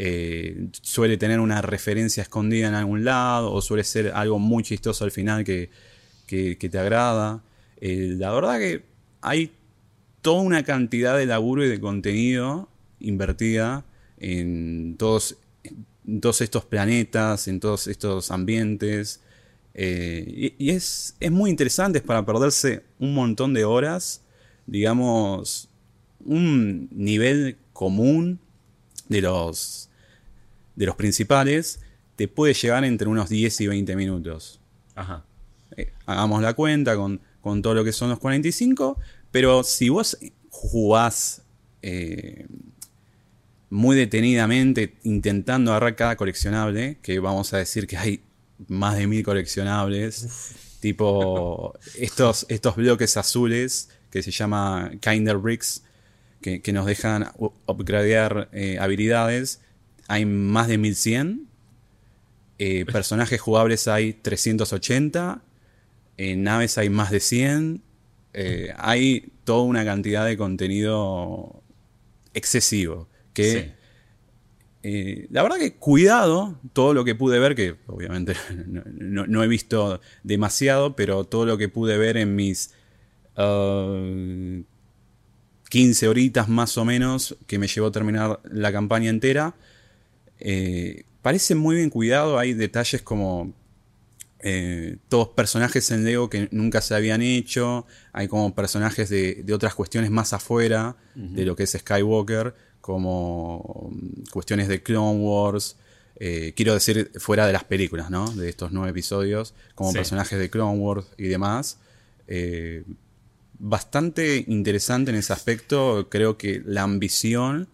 Eh, 0.00 0.68
suele 0.72 1.16
tener 1.16 1.40
una 1.40 1.60
referencia 1.62 2.22
escondida 2.22 2.68
en 2.68 2.74
algún 2.74 3.04
lado, 3.04 3.52
o 3.52 3.60
suele 3.62 3.84
ser 3.84 4.12
algo 4.14 4.38
muy 4.38 4.62
chistoso 4.62 5.04
al 5.04 5.10
final 5.10 5.44
que, 5.44 5.70
que- 6.26 6.56
te 6.56 6.78
agrada. 6.78 7.42
Eh, 7.80 8.14
la 8.18 8.32
verdad 8.32 8.58
que 8.58 8.84
hay 9.22 9.52
toda 10.22 10.42
una 10.42 10.64
cantidad 10.64 11.16
de 11.18 11.26
laburo 11.26 11.64
y 11.64 11.68
de 11.68 11.80
contenido 11.80 12.68
invertida 13.00 13.84
en 14.18 14.96
todos, 14.98 15.36
todos 16.20 16.40
estos 16.40 16.64
planetas, 16.64 17.48
en 17.48 17.60
todos 17.60 17.86
estos 17.86 18.30
ambientes. 18.30 19.20
Eh, 19.74 20.54
y 20.58 20.66
y 20.68 20.70
es, 20.70 21.14
es 21.20 21.30
muy 21.30 21.50
interesante, 21.50 21.98
es 21.98 22.04
para 22.04 22.24
perderse 22.24 22.82
un 22.98 23.14
montón 23.14 23.54
de 23.54 23.64
horas, 23.64 24.22
digamos, 24.66 25.68
un 26.24 26.88
nivel 26.92 27.56
común 27.72 28.40
de 29.08 29.22
los, 29.22 29.87
de 30.78 30.86
los 30.86 30.94
principales, 30.94 31.80
te 32.14 32.28
puede 32.28 32.54
llegar 32.54 32.84
entre 32.84 33.08
unos 33.08 33.28
10 33.28 33.62
y 33.62 33.66
20 33.66 33.96
minutos. 33.96 34.60
Ajá. 34.94 35.24
Eh, 35.76 35.92
hagamos 36.06 36.40
la 36.40 36.54
cuenta 36.54 36.94
con, 36.94 37.20
con 37.40 37.62
todo 37.62 37.74
lo 37.74 37.84
que 37.84 37.92
son 37.92 38.10
los 38.10 38.20
45, 38.20 38.96
pero 39.32 39.64
si 39.64 39.88
vos 39.88 40.16
jugás 40.50 41.42
eh, 41.82 42.46
muy 43.70 43.96
detenidamente 43.96 44.94
intentando 45.02 45.72
agarrar 45.72 45.96
cada 45.96 46.16
coleccionable, 46.16 46.98
que 47.02 47.18
vamos 47.18 47.52
a 47.52 47.58
decir 47.58 47.88
que 47.88 47.96
hay 47.96 48.22
más 48.68 48.96
de 48.96 49.08
mil 49.08 49.24
coleccionables, 49.24 50.54
tipo 50.78 51.76
estos, 51.98 52.46
estos 52.48 52.76
bloques 52.76 53.16
azules 53.16 53.88
que 54.12 54.22
se 54.22 54.30
llama 54.30 54.92
Kinder 55.00 55.38
Bricks, 55.38 55.82
que, 56.40 56.62
que 56.62 56.72
nos 56.72 56.86
dejan 56.86 57.32
upgradear 57.66 58.48
eh, 58.52 58.78
habilidades, 58.78 59.60
hay 60.08 60.24
más 60.26 60.66
de 60.68 60.78
1100. 60.78 61.46
Eh, 62.58 62.84
personajes 62.86 63.40
jugables 63.40 63.86
hay 63.86 64.14
380. 64.14 65.42
En 66.16 66.42
naves 66.42 66.76
hay 66.78 66.90
más 66.90 67.10
de 67.12 67.20
100. 67.20 67.82
eh, 68.34 68.72
hay 68.76 69.32
toda 69.44 69.62
una 69.62 69.84
cantidad 69.84 70.24
de 70.26 70.36
contenido 70.36 71.62
excesivo. 72.34 73.08
Que 73.32 73.52
Sí. 73.52 73.72
eh, 74.84 75.26
la 75.30 75.42
verdad 75.42 75.58
que 75.58 75.74
cuidado, 75.74 76.58
todo 76.72 76.94
lo 76.94 77.04
que 77.04 77.14
pude 77.14 77.38
ver, 77.38 77.54
que 77.54 77.76
obviamente 77.86 78.34
no, 78.66 78.82
no- 78.86 79.26
no 79.26 79.42
he 79.42 79.48
visto 79.48 80.00
demasiado, 80.24 80.94
pero 80.96 81.24
todo 81.24 81.46
lo 81.46 81.56
que 81.58 81.68
pude 81.68 81.96
ver 81.98 82.16
en 82.16 82.34
mis 82.36 82.74
ah, 83.36 84.60
15 85.70 86.08
horitas 86.08 86.48
más 86.48 86.78
o 86.78 86.84
menos 86.84 87.36
que 87.46 87.58
me 87.58 87.66
llevó 87.68 87.88
a 87.88 87.92
terminar 87.92 88.40
la 88.50 88.72
campaña 88.72 89.10
entera, 89.10 89.54
eh, 90.40 91.04
parece 91.22 91.54
muy 91.54 91.76
bien 91.76 91.90
cuidado, 91.90 92.38
hay 92.38 92.54
detalles 92.54 93.02
como 93.02 93.52
eh, 94.40 94.96
todos 95.08 95.28
personajes 95.28 95.90
en 95.90 96.04
Lego 96.04 96.30
que 96.30 96.48
nunca 96.52 96.80
se 96.80 96.94
habían 96.94 97.22
hecho, 97.22 97.86
hay 98.12 98.28
como 98.28 98.54
personajes 98.54 99.08
de, 99.08 99.42
de 99.44 99.52
otras 99.52 99.74
cuestiones 99.74 100.10
más 100.10 100.32
afuera 100.32 100.96
de 101.14 101.44
lo 101.44 101.56
que 101.56 101.64
es 101.64 101.72
Skywalker, 101.72 102.54
como 102.80 103.90
mm, 103.92 104.30
cuestiones 104.30 104.68
de 104.68 104.82
Clone 104.82 105.18
Wars, 105.18 105.76
eh, 106.20 106.52
quiero 106.56 106.74
decir 106.74 107.10
fuera 107.18 107.46
de 107.46 107.52
las 107.52 107.64
películas, 107.64 108.10
¿no? 108.10 108.30
De 108.32 108.48
estos 108.48 108.70
nueve 108.72 108.90
episodios, 108.90 109.54
como 109.74 109.90
Sí. 109.90 109.98
personajes 109.98 110.38
de 110.38 110.48
Clone 110.50 110.78
Wars 110.78 111.06
y 111.16 111.24
demás. 111.28 111.78
Eh, 112.28 112.84
bastante 113.58 114.44
interesante 114.46 115.10
en 115.10 115.16
ese 115.16 115.32
aspecto, 115.32 116.08
creo 116.10 116.38
que 116.38 116.62
la 116.64 116.82
ambición 116.82 117.68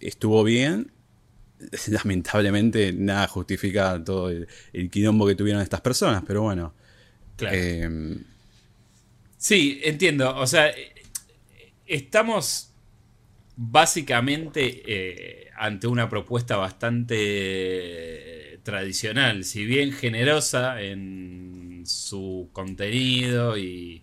estuvo 0.00 0.44
bien. 0.44 0.92
Lamentablemente 1.88 2.92
nada 2.92 3.26
justifica 3.28 4.02
todo 4.02 4.30
el, 4.30 4.48
el 4.72 4.90
quilombo 4.90 5.26
que 5.26 5.34
tuvieron 5.34 5.62
estas 5.62 5.80
personas, 5.80 6.22
pero 6.26 6.42
bueno. 6.42 6.74
Claro. 7.36 7.56
eh, 7.56 8.18
Sí, 9.36 9.80
entiendo. 9.84 10.34
O 10.36 10.46
sea, 10.46 10.68
eh, 10.68 10.92
estamos 11.86 12.70
básicamente 13.56 14.82
eh, 14.86 15.48
ante 15.56 15.86
una 15.86 16.08
propuesta 16.08 16.56
bastante 16.56 17.18
tradicional, 18.62 19.44
si 19.44 19.64
bien 19.64 19.92
generosa 19.92 20.80
en 20.82 21.82
su 21.86 22.48
contenido 22.52 23.56
y, 23.58 24.02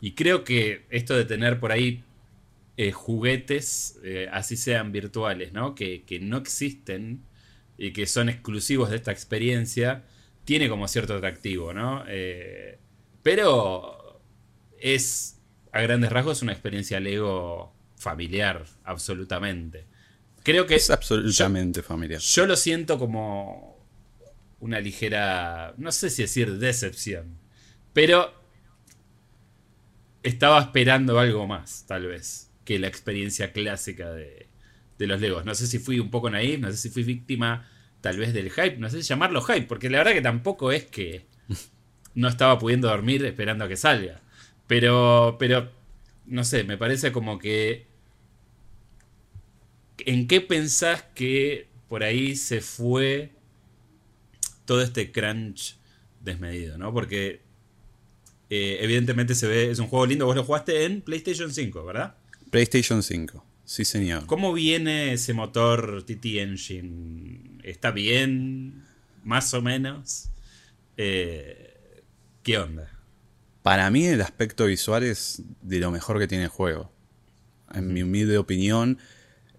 y 0.00 0.12
creo 0.12 0.44
que 0.44 0.86
esto 0.90 1.14
de 1.16 1.24
tener 1.24 1.60
por 1.60 1.72
ahí 1.72 2.02
eh, 2.76 2.92
juguetes, 2.92 3.98
eh, 4.02 4.28
así 4.32 4.56
sean 4.56 4.92
virtuales, 4.92 5.52
¿no? 5.52 5.74
Que, 5.74 6.04
que 6.04 6.20
no 6.20 6.38
existen 6.38 7.24
y 7.76 7.92
que 7.92 8.06
son 8.06 8.28
exclusivos 8.28 8.90
de 8.90 8.96
esta 8.96 9.12
experiencia, 9.12 10.04
tiene 10.44 10.68
como 10.68 10.88
cierto 10.88 11.14
atractivo, 11.14 11.72
¿no? 11.72 12.04
Eh, 12.08 12.78
pero 13.22 14.20
es, 14.80 15.40
a 15.72 15.80
grandes 15.82 16.10
rasgos, 16.10 16.42
una 16.42 16.52
experiencia 16.52 17.00
Lego 17.00 17.74
familiar, 17.96 18.64
absolutamente. 18.84 19.86
Creo 20.42 20.66
que 20.66 20.74
es 20.74 20.90
absolutamente 20.90 21.82
familiar. 21.82 22.20
yo 22.20 22.46
lo 22.46 22.56
siento 22.56 22.98
como 22.98 23.86
una 24.60 24.80
ligera, 24.80 25.74
no 25.76 25.92
sé 25.92 26.10
si 26.10 26.22
decir 26.22 26.58
decepción, 26.58 27.38
pero 27.92 28.32
estaba 30.22 30.60
esperando 30.60 31.18
algo 31.18 31.46
más, 31.46 31.84
tal 31.86 32.06
vez, 32.06 32.51
que 32.64 32.78
la 32.78 32.88
experiencia 32.88 33.52
clásica 33.52 34.10
de, 34.12 34.46
de 34.98 35.06
los 35.06 35.20
Legos. 35.20 35.44
No 35.44 35.54
sé 35.54 35.66
si 35.66 35.78
fui 35.78 35.98
un 35.98 36.10
poco 36.10 36.30
naive, 36.30 36.58
no 36.58 36.70
sé 36.70 36.76
si 36.76 36.90
fui 36.90 37.02
víctima 37.02 37.68
tal 38.00 38.18
vez 38.18 38.32
del 38.32 38.50
hype, 38.50 38.78
no 38.78 38.90
sé 38.90 39.02
si 39.02 39.08
llamarlo 39.08 39.42
hype, 39.42 39.62
porque 39.62 39.90
la 39.90 39.98
verdad 39.98 40.12
que 40.12 40.22
tampoco 40.22 40.72
es 40.72 40.84
que 40.84 41.26
no 42.14 42.28
estaba 42.28 42.58
pudiendo 42.58 42.88
dormir 42.88 43.24
esperando 43.24 43.64
a 43.64 43.68
que 43.68 43.76
salga. 43.76 44.20
Pero, 44.66 45.36
pero, 45.38 45.70
no 46.26 46.44
sé, 46.44 46.64
me 46.64 46.78
parece 46.78 47.12
como 47.12 47.38
que 47.38 47.92
¿En 50.06 50.26
qué 50.26 50.40
pensás 50.40 51.02
que 51.14 51.68
por 51.88 52.02
ahí 52.02 52.36
se 52.36 52.60
fue 52.60 53.32
todo 54.64 54.82
este 54.82 55.12
crunch 55.12 55.76
desmedido, 56.20 56.78
¿no? 56.78 56.92
Porque 56.92 57.40
eh, 58.50 58.78
evidentemente 58.80 59.34
se 59.34 59.46
ve, 59.46 59.70
es 59.70 59.78
un 59.78 59.88
juego 59.88 60.06
lindo, 60.06 60.26
vos 60.26 60.36
lo 60.36 60.44
jugaste 60.44 60.84
en 60.84 61.02
PlayStation 61.02 61.52
5, 61.52 61.84
¿verdad? 61.84 62.16
PlayStation 62.52 63.02
5, 63.02 63.46
sí 63.64 63.86
señor. 63.86 64.26
¿Cómo 64.26 64.52
viene 64.52 65.14
ese 65.14 65.32
motor 65.32 66.04
TT 66.04 66.26
Engine? 66.36 67.58
¿Está 67.62 67.92
bien? 67.92 68.84
¿Más 69.24 69.54
o 69.54 69.62
menos? 69.62 70.28
Eh, 70.98 72.02
¿Qué 72.42 72.58
onda? 72.58 72.90
Para 73.62 73.90
mí 73.90 74.04
el 74.04 74.20
aspecto 74.20 74.66
visual 74.66 75.02
es 75.02 75.40
de 75.62 75.78
lo 75.78 75.90
mejor 75.90 76.18
que 76.18 76.28
tiene 76.28 76.44
el 76.44 76.50
juego. 76.50 76.92
En 77.72 77.90
mi 77.90 78.02
humilde 78.02 78.36
opinión, 78.36 78.98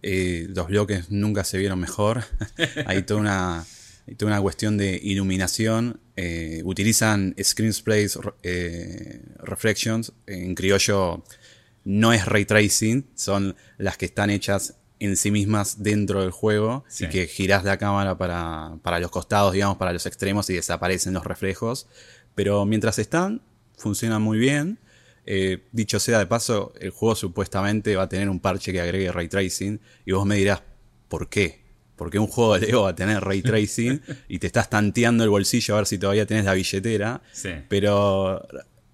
eh, 0.03 0.45
los 0.49 0.67
bloques 0.67 1.09
nunca 1.09 1.43
se 1.45 1.57
vieron 1.57 1.79
mejor. 1.79 2.23
hay, 2.85 3.01
toda 3.01 3.21
una, 3.21 3.65
hay 4.05 4.13
toda 4.13 4.33
una 4.33 4.41
cuestión 4.41 4.77
de 4.77 4.99
iluminación. 5.01 5.99
Eh, 6.15 6.61
utilizan 6.63 7.33
screen 7.41 7.73
sprays, 7.73 8.19
eh, 8.43 9.23
reflections, 9.39 10.13
en 10.27 10.53
criollo 10.53 11.23
no 11.83 12.13
es 12.13 12.25
ray 12.25 12.45
tracing, 12.45 13.07
son 13.15 13.55
las 13.77 13.97
que 13.97 14.05
están 14.05 14.29
hechas 14.29 14.75
en 14.99 15.17
sí 15.17 15.31
mismas 15.31 15.83
dentro 15.83 16.21
del 16.21 16.31
juego 16.31 16.85
Sí. 16.87 17.05
y 17.05 17.09
que 17.09 17.27
girás 17.27 17.63
la 17.65 17.77
cámara 17.77 18.17
para, 18.17 18.77
para 18.83 18.99
los 18.99 19.11
costados, 19.11 19.51
digamos, 19.53 19.77
para 19.77 19.91
los 19.91 20.05
extremos 20.05 20.49
y 20.49 20.53
desaparecen 20.53 21.13
los 21.13 21.25
reflejos. 21.25 21.87
Pero 22.35 22.65
mientras 22.65 22.99
están, 22.99 23.41
funcionan 23.77 24.21
muy 24.21 24.37
bien. 24.37 24.79
Eh, 25.25 25.67
dicho 25.71 25.99
sea 25.99 26.19
de 26.19 26.25
paso, 26.25 26.73
el 26.79 26.91
juego 26.91 27.15
supuestamente 27.15 27.95
va 27.95 28.03
a 28.03 28.09
tener 28.09 28.29
un 28.29 28.39
parche 28.39 28.71
que 28.71 28.81
agregue 28.81 29.11
ray 29.11 29.27
tracing 29.27 29.79
y 30.05 30.11
vos 30.13 30.25
me 30.25 30.35
dirás, 30.35 30.61
¿por 31.09 31.29
qué? 31.29 31.63
Porque 31.95 32.17
un 32.19 32.27
juego 32.27 32.55
de 32.55 32.65
Lego 32.65 32.83
va 32.83 32.89
a 32.89 32.95
tener 32.95 33.21
ray 33.23 33.41
tracing 33.41 34.01
y 34.27 34.39
te 34.39 34.47
estás 34.47 34.69
tanteando 34.69 35.23
el 35.23 35.29
bolsillo 35.29 35.75
a 35.75 35.77
ver 35.77 35.85
si 35.85 35.97
todavía 35.97 36.25
tenés 36.25 36.45
la 36.45 36.53
billetera. 36.53 37.21
Sí. 37.33 37.49
Pero 37.69 38.45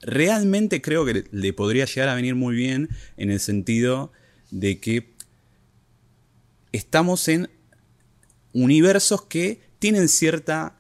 realmente 0.02 0.82
creo 0.82 1.06
que 1.06 1.26
le 1.32 1.54
podría 1.54 1.86
llegar 1.86 2.10
a 2.10 2.16
venir 2.16 2.36
muy 2.36 2.56
bien 2.56 2.90
en 3.18 3.32
el 3.32 3.40
sentido 3.40 4.12
de 4.52 4.80
que 4.80 5.12
estamos 6.72 7.28
en 7.28 7.50
universos 8.54 9.24
que 9.24 9.62
tienen 9.80 10.10
cierta... 10.10 10.76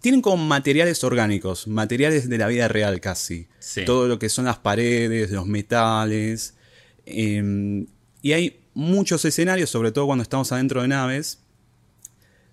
Tienen 0.00 0.22
como 0.22 0.42
materiales 0.42 1.04
orgánicos, 1.04 1.68
materiales 1.68 2.28
de 2.28 2.38
la 2.38 2.46
vida 2.46 2.68
real 2.68 3.00
casi. 3.00 3.48
Sí. 3.58 3.84
Todo 3.84 4.08
lo 4.08 4.18
que 4.18 4.30
son 4.30 4.46
las 4.46 4.58
paredes, 4.58 5.30
los 5.30 5.46
metales. 5.46 6.54
eh, 7.04 7.84
y 8.22 8.32
hay 8.32 8.60
muchos 8.74 9.24
escenarios, 9.24 9.70
sobre 9.70 9.92
todo 9.92 10.06
cuando 10.06 10.22
estamos 10.22 10.52
adentro 10.52 10.82
de 10.82 10.88
naves, 10.88 11.38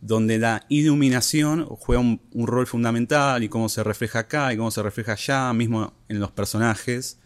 donde 0.02 0.38
la 0.38 0.66
iluminación 0.70 1.66
juega 1.68 2.02
un, 2.02 2.22
un 2.34 2.48
rol 2.48 2.68
fundamental 2.68 3.44
y 3.44 3.50
cómo 3.50 3.70
se 3.70 3.84
refleja 3.84 4.20
acá 4.20 4.54
y 4.54 4.58
cómo 4.58 4.72
se 4.72 4.84
refleja 4.84 5.14
allá, 5.14 5.54
mismo 5.54 5.94
en 6.08 6.20
los 6.20 6.32
personajes. 6.32 7.20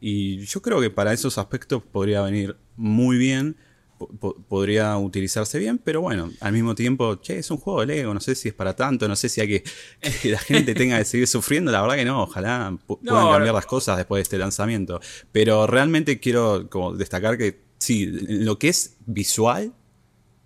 Y 0.00 0.38
yo 0.46 0.60
creo 0.62 0.80
que 0.80 0.90
para 0.90 1.12
esos 1.12 1.38
aspectos 1.38 1.82
podría 1.82 2.22
venir 2.22 2.56
muy 2.76 3.16
bien, 3.16 3.56
po- 3.98 4.08
po- 4.08 4.34
podría 4.48 4.96
utilizarse 4.98 5.58
bien, 5.58 5.78
pero 5.78 6.00
bueno, 6.00 6.30
al 6.40 6.52
mismo 6.52 6.74
tiempo, 6.74 7.16
che, 7.20 7.38
es 7.38 7.50
un 7.50 7.58
juego 7.58 7.80
de 7.80 7.86
Lego, 7.86 8.12
no 8.12 8.20
sé 8.20 8.34
si 8.34 8.48
es 8.48 8.54
para 8.54 8.74
tanto, 8.74 9.06
no 9.08 9.16
sé 9.16 9.28
si 9.28 9.40
hay 9.40 9.48
que 9.48 9.64
que 10.22 10.30
la 10.30 10.38
gente 10.38 10.74
tenga 10.74 10.98
que 10.98 11.04
seguir 11.04 11.26
sufriendo, 11.28 11.70
la 11.72 11.80
verdad 11.82 11.96
que 11.96 12.04
no, 12.04 12.22
ojalá 12.22 12.76
No, 13.00 13.10
puedan 13.10 13.28
cambiar 13.28 13.54
no. 13.54 13.54
las 13.54 13.66
cosas 13.66 13.96
después 13.96 14.18
de 14.18 14.22
este 14.22 14.38
lanzamiento. 14.38 15.00
Pero 15.32 15.66
realmente 15.66 16.20
quiero 16.20 16.68
como 16.70 16.94
destacar 16.94 17.38
que 17.38 17.60
sí, 17.78 18.06
lo 18.06 18.58
que 18.58 18.68
es 18.68 18.96
visual, 19.06 19.72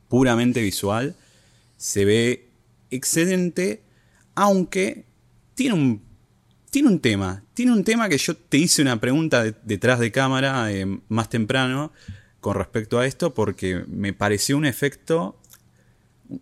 puramente 0.08 0.60
visual, 0.62 1.16
se 1.78 2.04
ve 2.04 2.50
excelente, 2.90 3.82
aunque 4.34 5.06
tiene 5.54 5.74
un, 5.74 6.02
tiene 6.70 6.88
un 6.88 7.00
tema. 7.00 7.42
Tiene 7.54 7.72
un 7.72 7.82
tema 7.84 8.10
que 8.10 8.18
yo 8.18 8.36
te 8.36 8.58
hice 8.58 8.82
una 8.82 9.00
pregunta 9.00 9.42
de- 9.42 9.54
detrás 9.64 9.98
de 9.98 10.12
cámara 10.12 10.70
eh, 10.70 10.86
más 11.08 11.30
temprano 11.30 11.92
con 12.40 12.54
respecto 12.56 12.98
a 12.98 13.06
esto, 13.06 13.32
porque 13.32 13.84
me 13.88 14.12
pareció 14.12 14.58
un 14.58 14.66
efecto. 14.66 15.40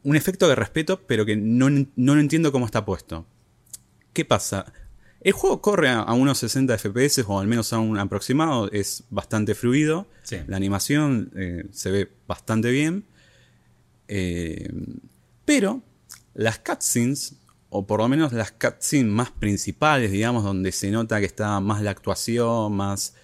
Un 0.02 0.16
efecto 0.16 0.48
de 0.48 0.56
respeto, 0.56 1.06
pero 1.06 1.24
que 1.24 1.36
no, 1.36 1.70
no 1.70 2.14
lo 2.16 2.20
entiendo 2.20 2.50
cómo 2.50 2.66
está 2.66 2.84
puesto. 2.84 3.24
¿Qué 4.12 4.24
pasa? 4.24 4.72
El 5.20 5.32
juego 5.32 5.60
corre 5.62 5.88
a, 5.88 6.02
unos 6.12 6.38
60 6.38 6.76
FPS, 6.76 7.24
o 7.26 7.38
al 7.38 7.46
menos 7.46 7.72
a 7.72 7.78
un 7.78 7.98
aproximado, 7.98 8.70
es 8.72 9.04
bastante 9.10 9.54
fluido. 9.54 10.06
Sí. 10.22 10.38
La 10.48 10.56
animación 10.56 11.30
eh, 11.36 11.66
se 11.70 11.90
ve 11.90 12.10
bastante 12.26 12.70
bien. 12.70 13.04
Eh, 14.08 14.68
pero 15.46 15.82
las 16.34 16.58
cutscenes, 16.58 17.36
o 17.70 17.86
por 17.86 18.00
lo 18.00 18.08
menos 18.08 18.32
las 18.34 18.52
cutscenes 18.52 19.10
más 19.10 19.30
principales, 19.30 20.10
digamos, 20.12 20.44
donde 20.44 20.70
se 20.72 20.90
nota 20.90 21.18
que 21.20 21.26
está 21.26 21.58
más 21.60 21.80
la 21.80 21.92
actuación, 21.92 22.74
más 22.74 23.14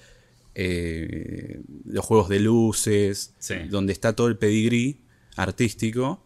eh, 0.54 1.61
los 1.85 2.04
juegos 2.04 2.28
de 2.28 2.40
luces, 2.40 3.35
Sí. 3.38 3.54
donde 3.68 3.92
está 3.92 4.14
todo 4.14 4.28
el 4.28 4.37
pedigrí 4.38 5.02
artístico, 5.37 6.22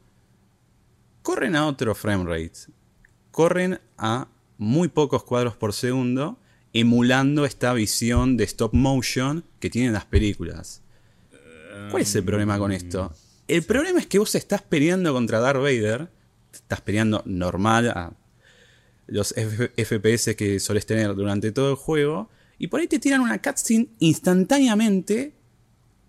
corren 1.22 1.56
a 1.56 1.66
otro 1.66 1.94
frame 1.94 2.24
rate. 2.24 2.72
Corren 3.30 3.80
a 3.98 4.28
muy 4.59 4.88
pocos 4.88 5.22
cuadros 5.24 5.56
por 5.56 5.72
segundo, 5.72 6.38
emulando 6.72 7.44
esta 7.44 7.72
visión 7.72 8.37
de 8.37 8.44
stop 8.44 8.74
motion 8.74 9.44
que 9.61 9.70
tienen 9.70 9.92
las 9.92 10.04
películas. 10.04 10.82
¿Cuál 11.90 12.02
es 12.02 12.14
el 12.14 12.24
problema 12.24 12.59
con 12.59 12.72
esto? 12.72 13.12
El 13.48 13.62
problema 13.62 14.00
es 14.00 14.06
que 14.06 14.18
vos 14.18 14.35
estás 14.35 14.62
peleando 14.62 15.12
contra 15.12 15.40
Darth 15.40 15.61
Vader, 15.61 16.09
estás 16.52 16.80
peleando 16.80 17.22
normal 17.26 17.88
a 17.90 18.12
los 19.06 19.32
F- 19.37 19.70
FPS 19.85 20.35
que 20.35 20.59
solés 20.59 20.85
tener 20.87 21.14
durante 21.14 21.52
todo 21.52 21.70
el 21.70 21.76
juego, 21.76 22.28
y 22.59 22.66
por 22.68 22.80
ahí 22.80 22.88
te 22.88 22.98
tiran 22.98 23.20
una 23.20 23.40
cutscene 23.40 23.88
instantáneamente 23.98 25.35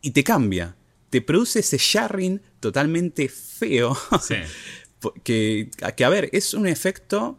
y 0.02 0.12
te 0.12 0.24
cambia. 0.24 0.76
Te 1.10 1.22
produce 1.22 1.60
ese 1.60 1.78
jarring 1.78 2.42
totalmente 2.60 3.30
feo. 3.30 3.96
Sí. 4.22 4.36
que, 5.24 5.70
que, 5.96 6.06
a 6.06 6.10
ver, 6.10 6.30
es 6.34 6.54
un 6.54 6.68
efecto 6.68 7.38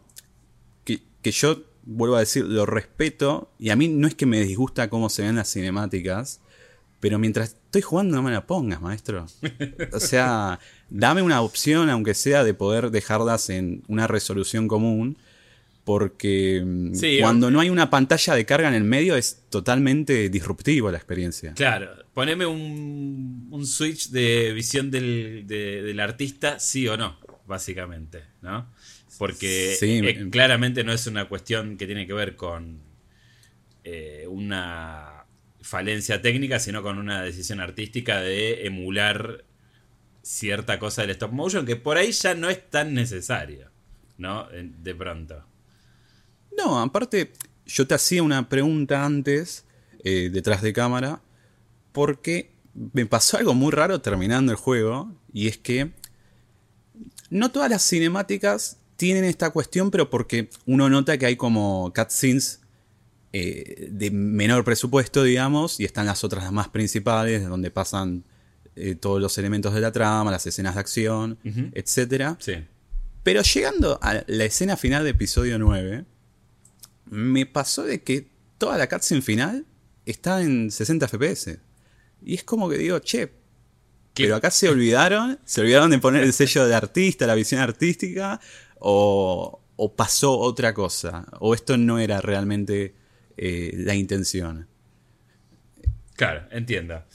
que, 0.85 1.01
que 1.21 1.31
yo, 1.31 1.63
vuelvo 1.83 2.15
a 2.15 2.19
decir, 2.21 2.45
lo 2.45 2.65
respeto. 2.65 3.51
Y 3.59 3.69
a 3.69 3.75
mí 3.75 3.87
no 3.87 4.07
es 4.07 4.15
que 4.15 4.25
me 4.25 4.41
disgusta 4.43 4.89
cómo 4.89 5.09
se 5.09 5.23
ven 5.23 5.35
las 5.35 5.51
cinemáticas. 5.51 6.39
Pero 6.99 7.17
mientras 7.19 7.49
estoy 7.49 7.81
jugando 7.81 8.15
no 8.17 8.23
me 8.23 8.31
la 8.31 8.45
pongas, 8.45 8.81
maestro. 8.81 9.25
O 9.93 9.99
sea, 9.99 10.59
dame 10.89 11.21
una 11.21 11.41
opción, 11.41 11.89
aunque 11.89 12.13
sea 12.13 12.43
de 12.43 12.53
poder 12.53 12.91
dejarlas 12.91 13.49
en 13.49 13.83
una 13.87 14.07
resolución 14.07 14.67
común. 14.67 15.17
Porque 15.85 16.61
mm, 16.63 16.93
Sí, 16.93 17.17
cuando 17.19 17.49
no 17.49 17.59
hay 17.61 17.69
una 17.69 17.89
pantalla 17.89 18.35
de 18.35 18.45
carga 18.45 18.67
en 18.67 18.75
el 18.75 18.83
medio 18.83 19.15
es 19.15 19.43
totalmente 19.49 20.29
disruptivo 20.29 20.91
la 20.91 20.97
experiencia. 20.97 21.53
Claro, 21.55 22.03
poneme 22.13 22.45
un, 22.45 23.47
un 23.49 23.65
switch 23.65 24.09
de 24.09 24.51
visión 24.53 24.91
del, 24.91 25.45
de- 25.47 25.81
del 25.81 25.99
artista, 25.99 26.59
sí 26.59 26.87
o 26.87 26.95
no, 26.97 27.17
básicamente, 27.47 28.23
¿no? 28.41 28.69
Porque 29.17 29.75
Sí, 29.79 29.97
eh, 29.97 30.01
me- 30.03 30.29
claramente 30.29 30.83
no 30.83 30.93
es 30.93 31.07
una 31.07 31.25
cuestión 31.27 31.75
que 31.77 31.87
tiene 31.87 32.05
que 32.05 32.13
ver 32.13 32.35
con 32.35 32.81
eh, 33.83 34.25
una 34.29 35.18
falencia 35.69 36.19
técnica, 36.19 36.59
sino 36.59 36.81
con 36.81 36.97
una 36.97 37.21
decisión 37.21 37.59
artística 37.59 38.19
de 38.21 38.65
emular 38.65 39.45
cierta 40.23 40.79
cosa 40.79 41.03
del 41.03 41.11
stop 41.11 41.31
motion, 41.31 41.65
que 41.65 41.75
por 41.75 41.97
ahí 41.97 42.11
ya 42.11 42.33
no 42.33 42.49
es 42.49 42.69
tan 42.71 42.95
necesario, 42.95 43.69
¿no? 44.17 44.47
De 44.49 44.95
pronto. 44.95 45.45
No, 46.57 46.81
aparte, 46.81 47.33
yo 47.67 47.85
te 47.85 47.93
hacía 47.93 48.23
una 48.23 48.49
pregunta 48.49 49.05
antes, 49.05 49.65
eh, 50.03 50.29
detrás 50.31 50.63
de 50.63 50.73
cámara, 50.73 51.21
porque 51.91 52.51
me 52.93 53.05
pasó 53.05 53.37
algo 53.37 53.53
muy 53.53 53.71
raro 53.71 54.01
terminando 54.01 54.51
el 54.51 54.57
juego, 54.57 55.13
y 55.31 55.47
es 55.47 55.59
que 55.59 55.91
no 57.29 57.51
todas 57.51 57.69
las 57.69 57.87
cinemáticas 57.87 58.79
tienen 58.97 59.23
esta 59.23 59.51
cuestión, 59.51 59.91
pero 59.91 60.09
porque 60.09 60.49
uno 60.65 60.89
nota 60.89 61.17
que 61.19 61.27
hay 61.27 61.35
como 61.35 61.93
cutscenes 61.95 62.59
eh, 63.31 63.89
de 63.91 64.09
menor 64.11 64.63
presupuesto, 64.63 65.23
digamos, 65.23 65.79
y 65.79 65.85
están 65.85 66.07
las 66.07 66.23
otras 66.23 66.43
las 66.43 66.53
más 66.53 66.69
principales, 66.69 67.47
donde 67.47 67.69
pasan 67.69 68.23
eh, 68.75 68.95
todos 68.95 69.21
los 69.21 69.37
elementos 69.37 69.73
de 69.73 69.81
la 69.81 69.91
trama, 69.91 70.31
las 70.31 70.47
escenas 70.47 70.73
de 70.75 70.79
acción, 70.79 71.37
etcétera. 71.73 72.37
Sí. 72.39 72.53
Pero 73.23 73.41
llegando 73.41 73.99
a 74.01 74.23
la 74.25 74.45
escena 74.45 74.77
final 74.77 75.03
de 75.03 75.11
episodio 75.11 75.59
9, 75.59 76.05
me 77.05 77.45
pasó 77.45 77.83
de 77.83 78.01
que 78.01 78.29
toda 78.57 78.77
la 78.77 78.87
cutscene 78.87 79.21
final 79.21 79.65
está 80.05 80.41
en 80.41 80.71
60 80.71 81.07
FPS. 81.07 81.59
Y 82.23 82.35
es 82.35 82.43
como 82.43 82.67
que 82.69 82.77
digo, 82.77 82.99
che, 82.99 83.31
¿Qué? 84.13 84.23
pero 84.23 84.37
acá 84.37 84.49
se 84.49 84.69
olvidaron, 84.69 85.39
se 85.45 85.61
olvidaron 85.61 85.91
de 85.91 85.99
poner 85.99 86.23
el 86.23 86.33
sello 86.33 86.67
de 86.67 86.73
artista, 86.73 87.27
la 87.27 87.35
visión 87.35 87.61
artística, 87.61 88.39
o, 88.79 89.61
o 89.75 89.95
pasó 89.95 90.37
otra 90.37 90.73
cosa, 90.73 91.27
o 91.39 91.53
esto 91.53 91.77
no 91.77 91.99
era 91.99 92.21
realmente 92.21 92.95
eh, 93.41 93.71
la 93.73 93.95
intención. 93.95 94.67
Claro, 96.17 96.45
entiendo. 96.51 97.05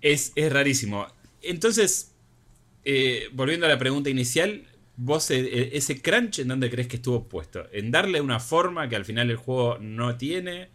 Es, 0.00 0.30
es 0.36 0.52
rarísimo. 0.52 1.08
Entonces, 1.42 2.14
eh, 2.84 3.28
volviendo 3.32 3.66
a 3.66 3.68
la 3.68 3.76
pregunta 3.76 4.10
inicial, 4.10 4.68
vos 4.96 5.28
eh, 5.32 5.70
ese 5.72 6.00
crunch 6.00 6.38
en 6.38 6.46
dónde 6.46 6.70
crees 6.70 6.86
que 6.86 6.96
estuvo 6.96 7.28
puesto? 7.28 7.66
En 7.72 7.90
darle 7.90 8.20
una 8.20 8.38
forma 8.38 8.88
que 8.88 8.94
al 8.94 9.04
final 9.04 9.28
el 9.28 9.36
juego 9.38 9.78
no 9.78 10.16
tiene, 10.16 10.68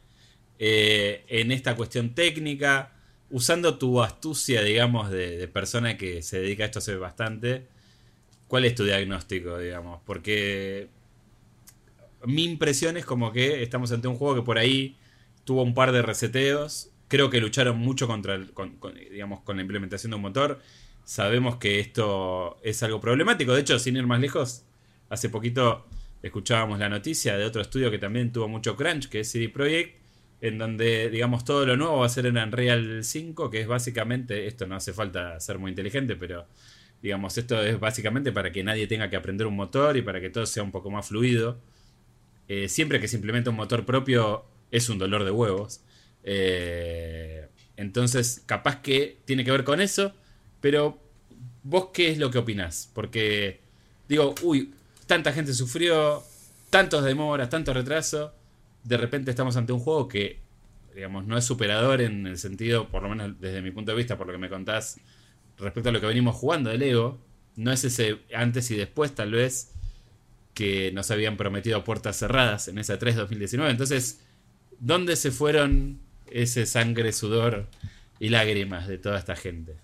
en 0.59 1.51
esta 1.53 1.75
cuestión 1.77 2.13
técnica, 2.13 2.93
usando 3.29 3.77
tu 3.77 4.01
astucia, 4.01 4.61
digamos, 4.61 5.09
de, 5.09 5.37
de 5.37 5.47
persona 5.47 5.95
que 5.95 6.21
se 6.21 6.41
dedica 6.41 6.63
a 6.63 6.65
esto 6.65 6.79
hace 6.79 6.95
bastante. 6.97 7.67
¿Cuál 8.49 8.65
es 8.65 8.75
tu 8.75 8.83
diagnóstico, 8.83 9.57
digamos? 9.57 10.01
Porque 10.05 10.89
mi 12.27 12.43
impresión 12.43 12.97
es 12.97 13.05
como 13.05 13.31
que 13.31 13.63
estamos 13.63 13.91
ante 13.91 14.07
un 14.07 14.15
juego 14.15 14.35
que 14.35 14.41
por 14.41 14.57
ahí 14.57 14.97
tuvo 15.43 15.63
un 15.63 15.73
par 15.73 15.91
de 15.91 16.01
reseteos. 16.01 16.91
Creo 17.07 17.29
que 17.29 17.39
lucharon 17.41 17.77
mucho 17.77 18.07
contra 18.07 18.35
el- 18.35 18.51
con, 18.53 18.77
digamos, 19.11 19.41
con 19.41 19.57
la 19.57 19.61
implementación 19.61 20.11
de 20.11 20.15
un 20.17 20.21
motor. 20.23 20.59
Sabemos 21.03 21.57
que 21.57 21.79
esto 21.79 22.57
es 22.63 22.81
algo 22.83 22.99
problemático. 22.99 23.53
De 23.53 23.61
hecho, 23.61 23.77
sin 23.79 23.95
ir 23.97 24.07
más 24.07 24.19
lejos, 24.19 24.65
hace 25.09 25.29
poquito 25.29 25.85
escuchábamos 26.23 26.79
la 26.79 26.89
noticia 26.89 27.37
de 27.37 27.45
otro 27.45 27.61
estudio 27.61 27.91
que 27.91 27.99
también 27.99 28.31
tuvo 28.31 28.47
mucho 28.47 28.75
crunch, 28.75 29.07
que 29.09 29.19
es 29.21 29.31
CD 29.31 29.49
Projekt, 29.49 30.01
en 30.41 30.57
donde, 30.57 31.09
digamos, 31.09 31.45
todo 31.45 31.65
lo 31.65 31.77
nuevo 31.77 31.99
va 31.99 32.05
a 32.07 32.09
ser 32.09 32.25
en 32.25 32.37
Unreal 32.37 33.03
5, 33.03 33.49
que 33.49 33.61
es 33.61 33.67
básicamente, 33.67 34.47
esto 34.47 34.65
no 34.67 34.75
hace 34.75 34.93
falta 34.93 35.39
ser 35.39 35.59
muy 35.59 35.69
inteligente, 35.71 36.15
pero 36.15 36.47
digamos, 37.01 37.37
esto 37.37 37.61
es 37.63 37.79
básicamente 37.79 38.31
para 38.31 38.51
que 38.51 38.63
nadie 38.63 38.87
tenga 38.87 39.09
que 39.09 39.15
aprender 39.15 39.47
un 39.47 39.55
motor 39.55 39.95
y 39.97 40.01
para 40.01 40.19
que 40.21 40.29
todo 40.29 40.45
sea 40.45 40.63
un 40.63 40.71
poco 40.71 40.89
más 40.89 41.07
fluido. 41.07 41.59
Eh, 42.47 42.69
siempre 42.69 42.99
que 42.99 43.07
se 43.07 43.15
implementa 43.15 43.49
un 43.49 43.55
motor 43.55 43.85
propio 43.85 44.45
es 44.71 44.89
un 44.89 44.97
dolor 44.97 45.23
de 45.23 45.31
huevos. 45.31 45.81
Eh, 46.23 47.47
entonces, 47.77 48.43
capaz 48.45 48.81
que 48.81 49.17
tiene 49.25 49.43
que 49.43 49.51
ver 49.51 49.63
con 49.63 49.81
eso, 49.81 50.13
pero 50.61 50.99
vos 51.63 51.89
qué 51.93 52.09
es 52.09 52.17
lo 52.17 52.31
que 52.31 52.37
opinás? 52.37 52.89
Porque 52.93 53.59
digo, 54.07 54.33
uy, 54.43 54.73
tanta 55.07 55.33
gente 55.33 55.53
sufrió, 55.53 56.23
tantos 56.69 57.03
demoras, 57.03 57.49
tanto 57.49 57.73
retraso, 57.73 58.33
de 58.83 58.97
repente 58.97 59.31
estamos 59.31 59.57
ante 59.57 59.73
un 59.73 59.79
juego 59.79 60.07
que, 60.07 60.39
digamos, 60.93 61.25
no 61.25 61.37
es 61.37 61.45
superador 61.45 62.01
en 62.01 62.27
el 62.27 62.37
sentido, 62.37 62.89
por 62.89 63.03
lo 63.03 63.09
menos 63.09 63.39
desde 63.39 63.61
mi 63.61 63.71
punto 63.71 63.91
de 63.91 63.97
vista, 63.97 64.17
por 64.17 64.27
lo 64.27 64.33
que 64.33 64.39
me 64.39 64.49
contás 64.49 64.99
respecto 65.57 65.89
a 65.89 65.91
lo 65.91 66.01
que 66.01 66.07
venimos 66.07 66.35
jugando 66.35 66.69
de 66.69 66.77
Lego, 66.77 67.19
no 67.55 67.71
es 67.71 67.83
ese 67.83 68.19
antes 68.33 68.69
y 68.71 68.75
después 68.75 69.15
tal 69.15 69.31
vez 69.31 69.71
que 70.55 70.91
nos 70.93 71.11
habían 71.11 71.37
prometido 71.37 71.83
puertas 71.83 72.17
cerradas 72.17 72.67
en 72.69 72.79
esa 72.79 72.97
3 72.97 73.17
2019. 73.17 73.69
Entonces, 73.69 74.21
¿dónde 74.79 75.17
se 75.17 75.29
fueron 75.29 75.99
ese 76.31 76.65
sangre, 76.65 77.11
sudor 77.11 77.67
y 78.19 78.29
lágrimas 78.29 78.87
de 78.87 78.97
toda 78.97 79.19
esta 79.19 79.35
gente? 79.35 79.75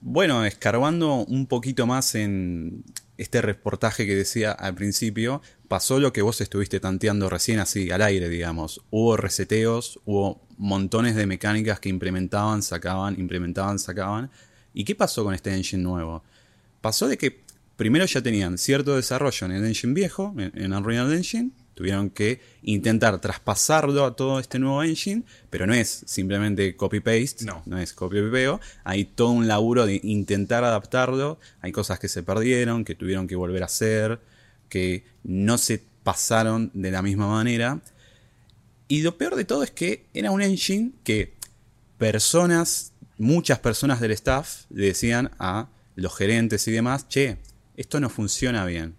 Bueno, 0.00 0.44
escarbando 0.44 1.24
un 1.24 1.46
poquito 1.46 1.86
más 1.86 2.14
en 2.14 2.84
este 3.16 3.40
reportaje 3.40 4.04
que 4.04 4.14
decía 4.14 4.52
al 4.52 4.74
principio, 4.74 5.42
pasó 5.68 6.00
lo 6.00 6.12
que 6.12 6.22
vos 6.22 6.40
estuviste 6.40 6.80
tanteando 6.80 7.30
recién 7.30 7.60
así, 7.60 7.90
al 7.90 8.02
aire, 8.02 8.28
digamos. 8.28 8.82
Hubo 8.90 9.16
reseteos, 9.16 10.00
hubo 10.04 10.40
montones 10.56 11.14
de 11.14 11.26
mecánicas 11.26 11.78
que 11.78 11.88
implementaban, 11.88 12.62
sacaban, 12.62 13.18
implementaban, 13.18 13.78
sacaban. 13.78 14.30
¿Y 14.74 14.84
qué 14.84 14.94
pasó 14.96 15.24
con 15.24 15.34
este 15.34 15.54
engine 15.54 15.82
nuevo? 15.82 16.22
Pasó 16.80 17.08
de 17.08 17.16
que 17.16 17.47
primero 17.78 18.04
ya 18.04 18.20
tenían 18.20 18.58
cierto 18.58 18.96
desarrollo 18.96 19.46
en 19.46 19.52
el 19.52 19.64
engine 19.64 19.94
viejo, 19.94 20.34
en 20.36 20.74
Unreal 20.74 21.10
Engine, 21.14 21.52
Tuvieron 21.78 22.10
que 22.10 22.40
intentar 22.62 23.20
traspasarlo 23.20 24.04
a 24.04 24.16
todo 24.16 24.40
este 24.40 24.58
nuevo 24.58 24.82
engine, 24.82 25.22
pero 25.48 25.64
no 25.64 25.74
es 25.74 26.02
simplemente 26.06 26.74
copy-paste, 26.74 27.44
no. 27.44 27.62
no 27.66 27.78
es 27.78 27.92
copy-pego. 27.92 28.58
Hay 28.82 29.04
todo 29.04 29.30
un 29.30 29.46
laburo 29.46 29.86
de 29.86 30.00
intentar 30.02 30.64
adaptarlo. 30.64 31.38
Hay 31.60 31.70
cosas 31.70 32.00
que 32.00 32.08
se 32.08 32.24
perdieron, 32.24 32.84
que 32.84 32.96
tuvieron 32.96 33.28
que 33.28 33.36
volver 33.36 33.62
a 33.62 33.66
hacer, 33.66 34.18
que 34.68 35.04
no 35.22 35.56
se 35.56 35.80
pasaron 36.02 36.72
de 36.74 36.90
la 36.90 37.00
misma 37.00 37.28
manera. 37.28 37.80
Y 38.88 39.02
lo 39.02 39.16
peor 39.16 39.36
de 39.36 39.44
todo 39.44 39.62
es 39.62 39.70
que 39.70 40.06
era 40.14 40.32
un 40.32 40.42
engine 40.42 40.90
que 41.04 41.34
personas, 41.96 42.92
muchas 43.18 43.60
personas 43.60 44.00
del 44.00 44.10
staff 44.10 44.64
le 44.70 44.86
decían 44.86 45.30
a 45.38 45.68
los 45.94 46.16
gerentes 46.16 46.66
y 46.66 46.72
demás, 46.72 47.06
che, 47.08 47.36
esto 47.78 48.00
no 48.00 48.10
funciona 48.10 48.66
bien. 48.66 48.96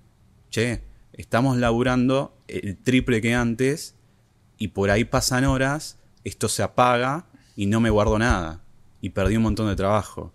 Che, 0.50 0.82
estamos 1.13 1.58
laburando 1.58 2.34
el 2.48 2.78
triple 2.78 3.22
que 3.22 3.36
antes 3.36 3.96
y 4.58 4.70
por 4.70 4.89
ahí 4.89 5.04
pasan 5.04 5.44
horas, 5.44 6.00
esto 6.24 6.48
se 6.48 6.63
apaga 6.63 7.28
y 7.58 7.65
no 7.65 7.82
me 7.82 7.89
guardo 7.89 8.18
nada 8.18 8.63
y 9.02 9.10
perdí 9.10 9.36
un 9.36 9.44
montón 9.44 9.68
de 9.68 9.76
trabajo. 9.76 10.34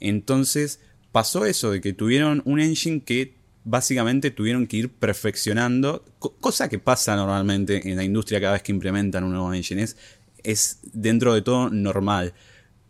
Entonces 0.00 0.80
pasó 1.12 1.44
eso 1.44 1.70
de 1.70 1.82
que 1.82 1.92
tuvieron 1.92 2.40
un 2.46 2.60
engine 2.60 3.02
que 3.02 3.36
básicamente 3.64 4.30
tuvieron 4.30 4.66
que 4.66 4.78
ir 4.78 4.90
perfeccionando, 4.90 6.02
cosa 6.18 6.70
que 6.70 6.78
pasa 6.78 7.14
normalmente 7.14 7.86
en 7.88 7.96
la 7.96 8.04
industria 8.04 8.40
cada 8.40 8.54
vez 8.54 8.62
que 8.62 8.72
implementan 8.72 9.22
un 9.22 9.32
nuevo 9.32 9.52
engine, 9.52 9.82
es, 9.82 9.98
es 10.42 10.80
dentro 10.94 11.34
de 11.34 11.42
todo 11.42 11.68
normal. 11.68 12.32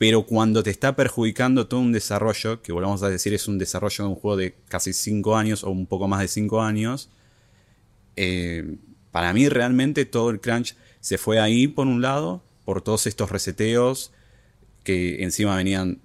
Pero 0.02 0.26
cuando 0.26 0.64
te 0.64 0.70
está 0.70 0.96
perjudicando 0.96 1.68
todo 1.68 1.78
un 1.78 1.92
desarrollo, 1.92 2.60
que 2.60 2.72
volvamos 2.72 3.04
a 3.04 3.08
decir 3.08 3.34
es 3.34 3.46
un 3.46 3.56
desarrollo 3.56 4.02
de 4.02 4.10
un 4.10 4.16
juego 4.16 4.36
de 4.36 4.56
casi 4.66 4.92
5 4.92 5.36
años 5.36 5.62
o 5.62 5.70
un 5.70 5.86
poco 5.86 6.08
más 6.08 6.18
de 6.18 6.26
5 6.26 6.60
años, 6.60 7.08
eh, 8.16 8.78
para 9.12 9.32
mí 9.32 9.48
realmente 9.48 10.04
todo 10.04 10.30
el 10.30 10.40
crunch 10.40 10.74
se 10.98 11.18
fue 11.18 11.38
ahí 11.38 11.68
por 11.68 11.86
un 11.86 12.02
lado, 12.02 12.42
por 12.64 12.82
todos 12.82 13.06
estos 13.06 13.30
reseteos 13.30 14.10
que 14.82 15.22
encima 15.22 15.54
venían 15.54 16.00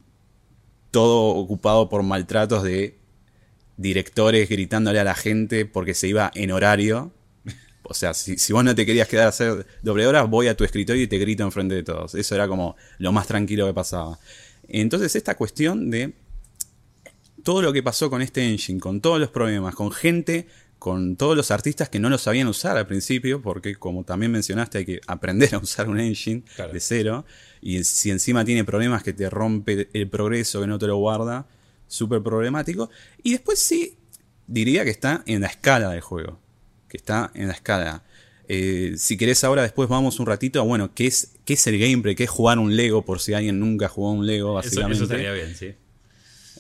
todo 0.92 1.30
ocupado 1.30 1.90
por 1.90 2.04
maltratos 2.04 2.62
de 2.62 3.00
directores 3.78 4.48
gritándole 4.48 5.00
a 5.00 5.06
la 5.06 5.16
gente 5.16 5.66
porque 5.66 5.96
se 5.96 6.08
iba 6.08 6.30
en 6.36 6.52
horario. 6.52 7.12
O 7.90 7.94
sea, 7.94 8.14
si, 8.14 8.38
si, 8.38 8.54
vos 8.54 8.64
no 8.64 8.76
te 8.76 8.86
querías 8.86 9.08
quedar 9.08 9.28
a 9.28 9.30
hacer 9.30 9.66
doble 9.82 10.08
hora, 10.08 10.24
voy 10.24 10.48
a 10.48 10.58
tu 10.58 10.64
escritorio 10.64 11.04
y 11.04 11.08
te 11.08 11.18
grito 11.18 11.44
enfrente 11.44 11.76
de 11.76 11.84
todos. 11.84 12.16
Eso 12.16 12.36
era 12.36 12.48
como 12.48 12.76
lo 12.98 13.12
más 13.12 13.28
tranquilo 13.28 13.66
que 13.68 13.74
pasaba. 13.74 14.20
Entonces 14.68 15.16
esta 15.16 15.36
cuestión 15.36 15.90
de 15.90 16.14
todo 17.44 17.62
lo 17.62 17.72
que 17.72 17.82
pasó 17.82 18.10
con 18.10 18.22
este 18.22 18.44
engine, 18.44 18.80
con 18.80 19.00
todos 19.00 19.20
los 19.20 19.30
problemas, 19.30 19.76
con 19.76 19.92
gente 19.92 20.48
con 20.80 21.16
todos 21.16 21.36
los 21.36 21.52
artistas 21.52 21.90
que 21.90 22.00
no 22.00 22.10
lo 22.10 22.18
sabían 22.18 22.48
usar 22.48 22.78
al 22.78 22.88
principio, 22.88 23.42
porque 23.42 23.76
como 23.76 24.04
también 24.04 24.32
mencionaste 24.32 24.80
hay 24.80 24.86
que 24.86 25.02
aprender 25.08 25.56
a 25.56 25.58
usar 25.58 25.90
un 25.90 26.00
engine 26.00 26.44
de 26.72 26.80
cero, 26.80 27.26
y 27.62 27.84
si 27.84 28.12
encima 28.12 28.46
tiene 28.46 28.64
problemas 28.64 29.04
que 29.04 29.14
te 29.14 29.30
rompe 29.30 29.90
el 29.94 30.10
progreso, 30.10 30.62
que 30.62 30.68
no 30.68 30.78
te 30.78 30.88
lo 30.88 30.98
guarda, 30.98 31.48
súper 31.88 32.22
problemático. 32.22 32.90
Y 33.24 33.32
después 33.32 33.60
sí, 33.60 33.98
diría 34.46 34.84
que 34.84 34.92
está 34.92 35.24
en 35.26 35.42
la 35.42 35.48
escala 35.48 35.90
del 35.90 36.02
juego, 36.02 36.40
que 36.88 36.98
está 36.98 37.32
en 37.34 37.48
la 37.48 37.54
escala. 37.54 38.04
Eh, 38.48 38.94
si 38.98 39.18
querés 39.18 39.44
ahora 39.44 39.62
después 39.62 39.90
vamos 39.90 40.20
un 40.20 40.26
ratito 40.26 40.60
a, 40.60 40.64
bueno, 40.64 40.94
¿qué 40.94 41.08
es, 41.08 41.34
qué 41.44 41.54
es 41.54 41.68
el 41.68 41.78
gameplay? 41.78 42.16
¿Qué 42.16 42.24
es 42.24 42.30
jugar 42.30 42.60
un 42.60 42.76
Lego? 42.76 43.04
Por 43.04 43.20
si 43.20 43.34
alguien 43.34 43.60
nunca 43.60 43.90
jugó 43.90 44.12
un 44.12 44.26
Lego, 44.26 44.54
básicamente. 44.54 44.96
Eso, 44.96 45.04
eso 45.04 45.14
estaría 45.14 45.34
bien, 45.34 45.56
sí. 45.56 45.74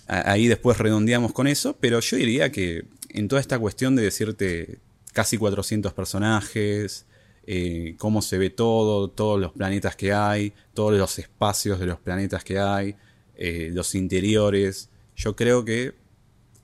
Ahí 0.08 0.48
después 0.48 0.78
redondeamos 0.78 1.34
con 1.34 1.48
eso, 1.48 1.76
pero 1.80 2.00
yo 2.00 2.16
diría 2.16 2.52
que 2.52 2.86
en 3.10 3.28
toda 3.28 3.42
esta 3.42 3.60
cuestión 3.60 3.96
de 3.96 4.04
decirte 4.04 4.80
casi 5.12 5.38
400 5.38 5.94
personajes, 5.94 7.06
eh, 7.46 7.96
cómo 7.98 8.22
se 8.22 8.38
ve 8.38 8.50
todo, 8.50 9.10
todos 9.10 9.40
los 9.40 9.52
planetas 9.54 9.96
que 9.96 10.14
hay, 10.14 10.54
todos 10.74 10.98
los 10.98 11.18
espacios 11.18 11.80
de 11.80 11.86
los 11.86 12.00
planetas 12.00 12.44
que 12.44 12.60
hay, 12.60 12.96
eh, 13.36 13.70
los 13.74 13.96
interiores, 13.96 14.90
yo 15.16 15.36
creo 15.36 15.66
que 15.66 15.94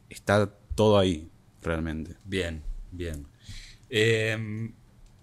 está 0.10 0.54
todo 0.76 1.00
ahí, 1.00 1.30
realmente. 1.62 2.16
Bien, 2.26 2.62
bien. 2.92 3.26
Em, 3.96 4.74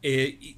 eh, 0.01 0.55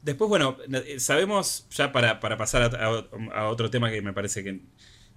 después, 0.00 0.28
bueno, 0.28 0.56
sabemos, 0.98 1.66
ya 1.72 1.90
para, 1.90 2.20
pasar 2.20 2.76
a, 2.76 3.48
otro 3.48 3.68
tema 3.68 3.90
que 3.90 4.00
me 4.00 4.12
parece 4.12 4.44
que 4.44 4.60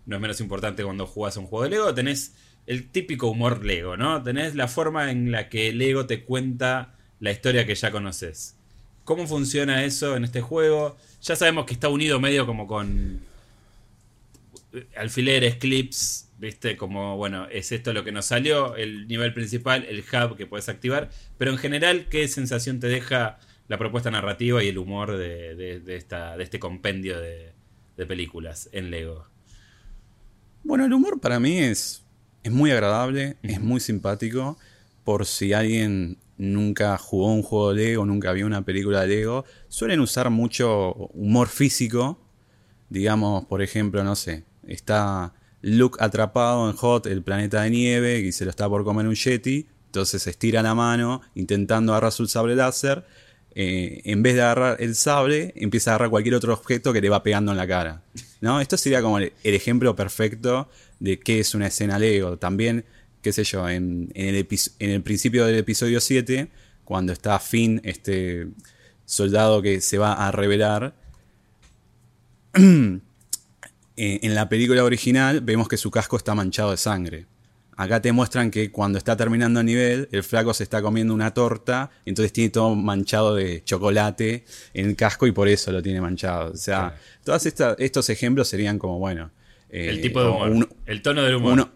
no 0.07 0.15
es 0.15 0.21
menos 0.21 0.41
importante 0.41 0.83
cuando 0.83 1.05
jugas 1.05 1.37
un 1.37 1.45
juego 1.45 1.65
de 1.65 1.69
Lego, 1.69 1.93
tenés 1.93 2.33
el 2.65 2.89
típico 2.89 3.27
humor 3.27 3.63
Lego, 3.63 3.95
¿no? 3.95 4.23
Tenés 4.23 4.55
la 4.55 4.67
forma 4.67 5.11
en 5.11 5.31
la 5.31 5.49
que 5.49 5.71
Lego 5.71 6.07
te 6.07 6.23
cuenta 6.23 6.95
la 7.19 7.31
historia 7.31 7.67
que 7.67 7.75
ya 7.75 7.91
conoces. 7.91 8.55
¿Cómo 9.03 9.27
funciona 9.27 9.85
eso 9.85 10.15
en 10.15 10.23
este 10.23 10.41
juego? 10.41 10.97
Ya 11.21 11.35
sabemos 11.35 11.67
que 11.67 11.75
está 11.75 11.89
unido 11.89 12.19
medio 12.19 12.47
como 12.47 12.65
con 12.65 13.21
alfileres, 14.97 15.57
clips, 15.57 16.27
¿viste? 16.43 16.77
Como, 16.77 17.17
bueno, 17.17 17.47
es 17.49 17.71
esto 17.71 17.93
lo 17.93 18.03
que 18.03 18.11
nos 18.11 18.25
salió, 18.25 18.75
el 18.75 19.07
nivel 19.07 19.33
principal, 19.33 19.85
el 19.85 20.01
hub 20.01 20.37
que 20.37 20.45
puedes 20.45 20.69
activar. 20.69 21.09
Pero 21.37 21.51
en 21.51 21.57
general, 21.57 22.07
¿qué 22.09 22.27
sensación 22.27 22.79
te 22.79 22.87
deja 22.87 23.39
la 23.67 23.77
propuesta 23.77 24.11
narrativa 24.11 24.63
y 24.63 24.67
el 24.67 24.77
humor 24.77 25.17
de, 25.17 25.81
esta, 25.87 26.37
de 26.37 26.43
este 26.43 26.59
compendio 26.59 27.19
de, 27.19 27.53
de 27.97 28.05
películas 28.05 28.69
en 28.71 28.91
Lego? 28.91 29.25
Bueno, 30.63 30.85
el 30.85 30.93
humor 30.93 31.19
para 31.19 31.39
mí 31.39 31.57
es 31.57 32.03
es 32.43 32.51
muy 32.51 32.71
agradable, 32.71 33.37
es 33.41 33.61
muy 33.61 33.79
simpático. 33.79 34.57
Por 35.03 35.25
si 35.25 35.53
alguien 35.53 36.17
nunca 36.37 36.97
jugó 36.97 37.33
un 37.33 37.41
juego 37.41 37.73
de 37.73 37.83
Lego, 37.83 38.05
nunca 38.05 38.31
vio 38.33 38.45
una 38.45 38.63
película 38.63 39.01
de 39.01 39.07
Lego, 39.07 39.45
suelen 39.69 40.01
usar 40.01 40.29
mucho 40.29 40.93
humor 41.13 41.47
físico. 41.47 42.19
Digamos, 42.89 43.45
por 43.45 43.61
ejemplo, 43.61 44.03
no 44.03 44.15
sé, 44.15 44.43
está 44.67 45.33
Luke 45.63 45.97
atrapado 45.99 46.69
en 46.69 46.75
Hot, 46.75 47.07
el 47.07 47.23
planeta 47.23 47.63
de 47.63 47.71
nieve, 47.71 48.19
y 48.19 48.31
se 48.31 48.43
lo 48.45 48.51
está 48.51 48.69
por 48.69 48.83
comer 48.83 49.07
un 49.07 49.15
Yeti. 49.15 49.65
Entonces 49.87 50.27
estira 50.27 50.61
la 50.61 50.75
mano 50.75 51.21
intentando 51.35 51.93
agarrar 51.93 52.11
su 52.11 52.27
sable 52.27 52.55
láser. 52.55 53.05
Eh, 53.55 54.01
en 54.05 54.23
vez 54.23 54.35
de 54.35 54.41
agarrar 54.41 54.77
el 54.79 54.95
sable, 54.95 55.53
empieza 55.55 55.91
a 55.91 55.93
agarrar 55.93 56.09
cualquier 56.09 56.35
otro 56.35 56.53
objeto 56.53 56.91
que 56.91 57.01
le 57.01 57.09
va 57.09 57.23
pegando 57.23 57.51
en 57.51 57.57
la 57.57 57.67
cara. 57.67 58.01
¿no? 58.41 58.59
Esto 58.59 58.77
sería 58.77 59.01
como 59.01 59.19
el 59.19 59.31
ejemplo 59.43 59.95
perfecto 59.95 60.67
de 60.99 61.19
qué 61.19 61.39
es 61.39 61.53
una 61.55 61.67
escena 61.67 61.97
Lego. 61.97 62.37
También, 62.37 62.85
qué 63.21 63.31
sé 63.31 63.43
yo, 63.43 63.69
en, 63.69 64.11
el, 64.15 64.47
en 64.79 64.89
el, 64.89 65.01
principio 65.01 65.45
del 65.45 65.57
episodio 65.57 66.01
7, 66.01 66.49
cuando 66.83 67.13
está 67.13 67.39
Finn, 67.39 67.79
este 67.83 68.47
soldado 69.05 69.61
que 69.61 69.79
se 69.79 69.97
va 69.97 70.13
a 70.13 70.31
revelar, 70.31 70.95
en 73.95 74.35
la 74.35 74.49
película 74.49 74.83
original 74.83 75.41
vemos 75.41 75.67
que 75.67 75.77
su 75.77 75.91
casco 75.91 76.17
está 76.17 76.33
manchado 76.35 76.71
de 76.71 76.77
sangre. 76.77 77.27
Acá 77.75 78.01
te 78.01 78.11
muestran 78.11 78.51
que 78.51 78.71
cuando 78.71 78.97
está 78.97 79.17
terminando 79.17 79.59
el 79.59 79.65
nivel, 79.65 80.09
el 80.11 80.23
flaco 80.23 80.53
se 80.53 80.63
está 80.63 80.81
comiendo 80.81 81.13
una 81.13 81.33
torta, 81.33 81.89
entonces 82.05 82.31
tiene 82.31 82.51
todo 82.51 82.75
manchado 82.75 83.35
de 83.35 83.63
chocolate 83.63 84.45
en 84.73 84.89
el 84.89 84.95
casco 84.95 85.25
y 85.25 85.31
por 85.31 85.47
eso 85.47 85.71
lo 85.71 85.81
tiene 85.81 85.99
manchado. 85.99 86.51
O 86.51 86.55
sea, 86.55 86.95
todos 87.23 87.45
estos 87.45 88.09
ejemplos 88.09 88.47
serían 88.47 88.77
como, 88.77 88.99
bueno. 88.99 89.31
el 89.69 90.01
tipo 90.01 90.21
de 90.21 90.29
humor. 90.29 90.69
el 90.85 91.01
tono 91.01 91.23
del 91.23 91.35
humor. 91.35 91.53
Uno, 91.53 91.69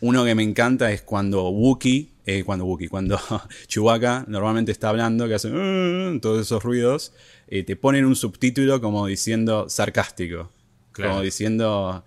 uno, 0.00 0.24
que 0.24 0.34
me 0.34 0.42
encanta 0.42 0.90
es 0.90 1.02
cuando 1.02 1.50
Wookie, 1.50 2.12
eh, 2.24 2.42
cuando 2.44 2.64
Wookie, 2.64 2.88
cuando 2.88 3.20
Chewbacca 3.66 4.24
normalmente 4.28 4.72
está 4.72 4.88
hablando, 4.88 5.28
que 5.28 5.34
hace 5.34 5.48
uh", 5.48 6.18
todos 6.18 6.40
esos 6.40 6.62
ruidos, 6.62 7.12
eh, 7.48 7.62
te 7.62 7.76
ponen 7.76 8.06
un 8.06 8.16
subtítulo 8.16 8.80
como 8.80 9.06
diciendo 9.06 9.68
sarcástico. 9.68 10.50
Como 10.96 11.20
diciendo 11.20 12.04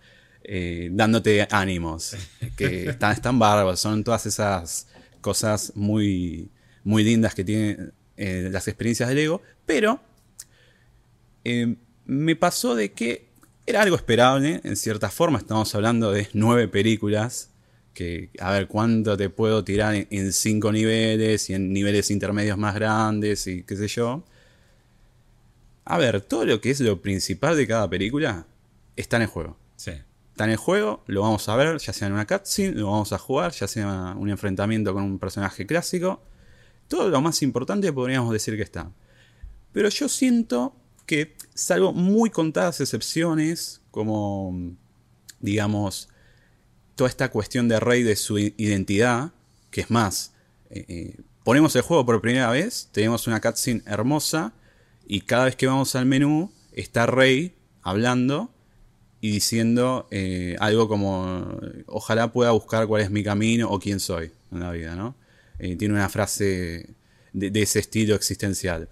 eh, 0.51 0.89
dándote 0.91 1.47
ánimos, 1.51 2.15
que 2.55 2.85
están, 2.89 3.11
están 3.11 3.37
bárbaros, 3.37 3.79
son 3.79 4.03
todas 4.03 4.25
esas 4.25 4.87
cosas 5.21 5.73
muy, 5.75 6.49
muy 6.83 7.03
lindas 7.03 7.35
que 7.35 7.43
tienen 7.43 7.93
eh, 8.17 8.49
las 8.51 8.67
experiencias 8.67 9.09
de 9.09 9.15
Lego, 9.15 9.43
pero 9.65 10.01
eh, 11.43 11.75
me 12.05 12.35
pasó 12.35 12.75
de 12.75 12.93
que 12.93 13.27
era 13.67 13.83
algo 13.83 13.95
esperable, 13.95 14.61
en 14.63 14.75
cierta 14.75 15.11
forma, 15.11 15.37
estamos 15.37 15.75
hablando 15.75 16.11
de 16.11 16.27
nueve 16.33 16.67
películas, 16.67 17.51
que 17.93 18.31
a 18.39 18.51
ver 18.51 18.67
cuánto 18.67 19.15
te 19.17 19.29
puedo 19.29 19.63
tirar 19.63 19.93
en, 19.93 20.07
en 20.09 20.33
cinco 20.33 20.71
niveles 20.71 21.47
y 21.51 21.53
en 21.53 21.71
niveles 21.73 22.09
intermedios 22.09 22.57
más 22.57 22.73
grandes 22.73 23.45
y 23.45 23.61
qué 23.61 23.75
sé 23.75 23.87
yo. 23.87 24.23
A 25.85 25.97
ver, 25.99 26.21
todo 26.21 26.45
lo 26.45 26.59
que 26.59 26.71
es 26.71 26.79
lo 26.79 27.01
principal 27.01 27.55
de 27.55 27.67
cada 27.67 27.87
película 27.87 28.47
está 29.01 29.17
en 29.17 29.23
el 29.23 29.27
juego. 29.29 29.57
Sí 29.75 29.91
está 30.39 30.45
en 30.45 30.51
el 30.51 30.57
juego, 30.57 31.03
lo 31.07 31.23
vamos 31.23 31.49
a 31.49 31.55
ver, 31.57 31.79
ya 31.79 31.91
sea 31.91 32.07
en 32.07 32.13
una 32.13 32.25
cutscene, 32.25 32.71
lo 32.71 32.89
vamos 32.89 33.11
a 33.11 33.17
jugar, 33.17 33.51
ya 33.51 33.67
sea 33.67 34.15
un 34.17 34.29
enfrentamiento 34.29 34.93
con 34.93 35.03
un 35.03 35.19
personaje 35.19 35.65
clásico. 35.65 36.21
Todo 36.87 37.09
lo 37.09 37.19
más 37.19 37.41
importante 37.41 37.91
podríamos 37.91 38.31
decir 38.31 38.55
que 38.55 38.63
está. 38.63 38.89
Pero 39.73 39.89
yo 39.89 40.07
siento 40.07 40.77
que, 41.05 41.35
salvo 41.53 41.91
muy 41.91 42.29
contadas 42.29 42.79
excepciones, 42.79 43.81
como, 43.91 44.77
digamos, 45.41 46.07
toda 46.95 47.09
esta 47.09 47.29
cuestión 47.31 47.67
de 47.67 47.81
Rey 47.81 48.03
de 48.03 48.15
su 48.15 48.37
identidad, 48.37 49.33
que 49.71 49.81
es 49.81 49.91
más, 49.91 50.31
eh, 50.69 50.85
eh, 50.87 51.17
ponemos 51.43 51.75
el 51.75 51.81
juego 51.81 52.05
por 52.05 52.21
primera 52.21 52.49
vez, 52.49 52.87
tenemos 52.93 53.27
una 53.27 53.41
cutscene 53.41 53.83
hermosa, 53.85 54.53
y 55.05 55.19
cada 55.19 55.43
vez 55.43 55.57
que 55.57 55.67
vamos 55.67 55.95
al 55.95 56.05
menú 56.05 56.53
está 56.71 57.07
Rey 57.07 57.57
hablando 57.81 58.53
y 59.21 59.31
diciendo 59.31 60.07
eh, 60.11 60.55
algo 60.59 60.87
como, 60.87 61.59
ojalá 61.87 62.31
pueda 62.31 62.51
buscar 62.51 62.87
cuál 62.87 63.01
es 63.01 63.11
mi 63.11 63.23
camino 63.23 63.69
o 63.69 63.79
quién 63.79 63.99
soy 63.99 64.31
en 64.51 64.59
la 64.59 64.71
vida, 64.71 64.95
¿no? 64.95 65.15
Eh, 65.59 65.75
tiene 65.75 65.93
una 65.93 66.07
frase 66.07 66.89
de, 67.33 67.61
ese 67.61 67.79
estilo 67.79 68.15
existencial. 68.15 68.87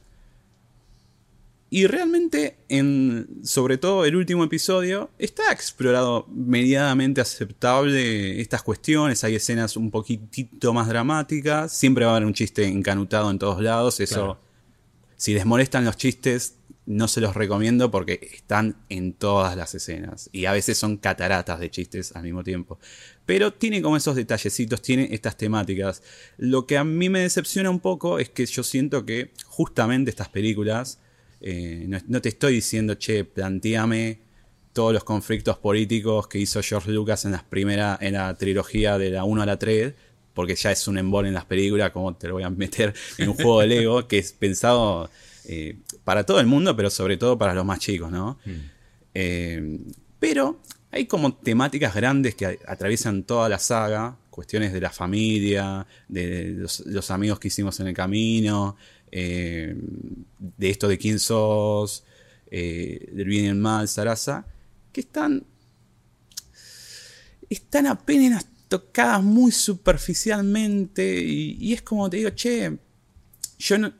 Y 1.69 1.85
realmente, 1.87 2.57
en, 2.69 3.41
sobre 3.43 3.77
todo 3.77 4.05
el 4.05 4.15
último 4.15 4.43
episodio, 4.43 5.09
está 5.17 5.51
explorado 5.51 6.25
medianamente 6.29 7.19
aceptable 7.19 8.39
estas 8.39 8.63
cuestiones. 8.63 9.23
Hay 9.23 9.35
escenas 9.35 9.75
un 9.75 9.91
poquitito 9.91 10.73
más 10.73 10.87
dramáticas. 10.87 11.73
Siempre 11.73 12.05
va 12.05 12.11
a 12.11 12.15
haber 12.15 12.27
un 12.27 12.33
chiste 12.33 12.65
encanutado 12.65 13.29
en 13.31 13.39
todos 13.39 13.61
lados. 13.61 13.99
Eso, 13.99 14.37
si 15.17 15.33
les 15.33 15.45
molestan 15.45 15.83
los 15.83 15.97
chistes, 15.97 16.55
no 16.87 17.09
se 17.09 17.19
los 17.19 17.35
recomiendo 17.35 17.91
porque 17.91 18.29
están 18.33 18.77
en 18.87 19.11
todas 19.11 19.57
las 19.57 19.75
escenas 19.75 20.29
y 20.31 20.45
a 20.45 20.53
veces 20.53 20.77
son 20.77 20.95
cataratas 20.95 21.59
de 21.59 21.69
chistes 21.69 22.15
al 22.15 22.23
mismo 22.23 22.43
tiempo. 22.43 22.79
Pero 23.25 23.51
tiene 23.51 23.81
como 23.81 23.97
esos 23.97 24.15
detallecitos, 24.15 24.81
tiene 24.81 25.09
estas 25.11 25.35
temáticas. 25.35 26.01
Lo 26.37 26.65
que 26.65 26.77
a 26.77 26.85
mí 26.85 27.09
me 27.09 27.19
decepciona 27.19 27.69
un 27.69 27.81
poco 27.81 28.19
es 28.19 28.29
que 28.29 28.45
yo 28.45 28.63
siento 28.63 29.05
que 29.05 29.31
justamente 29.45 30.09
estas 30.09 30.29
películas, 30.29 30.99
eh, 31.41 31.85
no, 32.07 32.21
te 32.21 32.29
estoy 32.29 32.53
diciendo, 32.53 32.95
che, 32.95 33.25
planteame 33.25 34.21
todos 34.71 34.93
los 34.93 35.03
conflictos 35.03 35.57
políticos 35.57 36.29
que 36.29 36.39
hizo 36.39 36.61
George 36.63 36.91
Lucas 36.91 37.25
en, 37.25 37.33
las 37.33 37.43
primera, 37.43 37.97
en 37.99 38.13
la 38.13 38.33
trilogía 38.35 38.97
de 38.97 39.09
la 39.09 39.25
1 39.25 39.41
a 39.41 39.45
la 39.45 39.59
3, 39.59 39.93
porque 40.33 40.55
ya 40.55 40.71
es 40.71 40.87
un 40.87 40.97
embol 40.97 41.25
en 41.25 41.33
las 41.33 41.45
películas, 41.45 41.91
como 41.91 42.15
te 42.15 42.29
lo 42.29 42.35
voy 42.35 42.43
a 42.43 42.49
meter 42.49 42.93
en 43.17 43.27
un 43.27 43.35
juego 43.35 43.59
de 43.59 43.67
Lego, 43.67 44.07
que 44.07 44.19
es 44.19 44.31
pensado 44.31 45.09
eh, 45.49 45.77
para 46.03 46.25
todo 46.25 46.41
el 46.41 46.45
mundo, 46.45 46.75
pero 46.75 46.89
sobre 46.89 47.15
todo 47.15 47.37
para 47.37 47.53
los 47.53 47.63
más 47.63 47.79
chicos, 47.79 48.11
¿no? 48.11 48.37
Mm. 48.43 48.51
Eh, 49.13 49.79
pero 50.19 50.59
hay 50.91 51.05
como 51.05 51.35
temáticas 51.35 51.95
grandes 51.95 52.35
que 52.35 52.59
atraviesan 52.67 53.23
toda 53.23 53.47
la 53.47 53.57
saga, 53.57 54.17
cuestiones 54.29 54.73
de 54.73 54.81
la 54.81 54.89
familia, 54.89 55.87
de 56.09 56.49
los, 56.49 57.11
amigos 57.11 57.39
que 57.39 57.47
hicimos 57.47 57.79
en 57.79 57.87
el 57.87 57.93
camino, 57.93 58.75
eh, 59.09 59.73
de 60.37 60.69
esto 60.69 60.89
de 60.89 60.97
quién 60.97 61.17
sos, 61.17 62.03
del 62.51 63.25
bien 63.25 63.45
y 63.45 63.47
el 63.47 63.55
mal, 63.55 63.87
Sarasa, 63.87 64.45
que 64.91 64.99
están, 64.99 65.45
están 67.49 67.87
apenas 67.87 68.47
tocadas 68.67 69.23
muy 69.23 69.53
superficialmente 69.53 71.21
y, 71.23 71.57
y 71.57 71.71
es 71.71 71.83
como 71.83 72.09
te 72.09 72.17
digo, 72.17 72.31
che, 72.31 72.79
yo 73.67 73.77
no, 73.77 73.93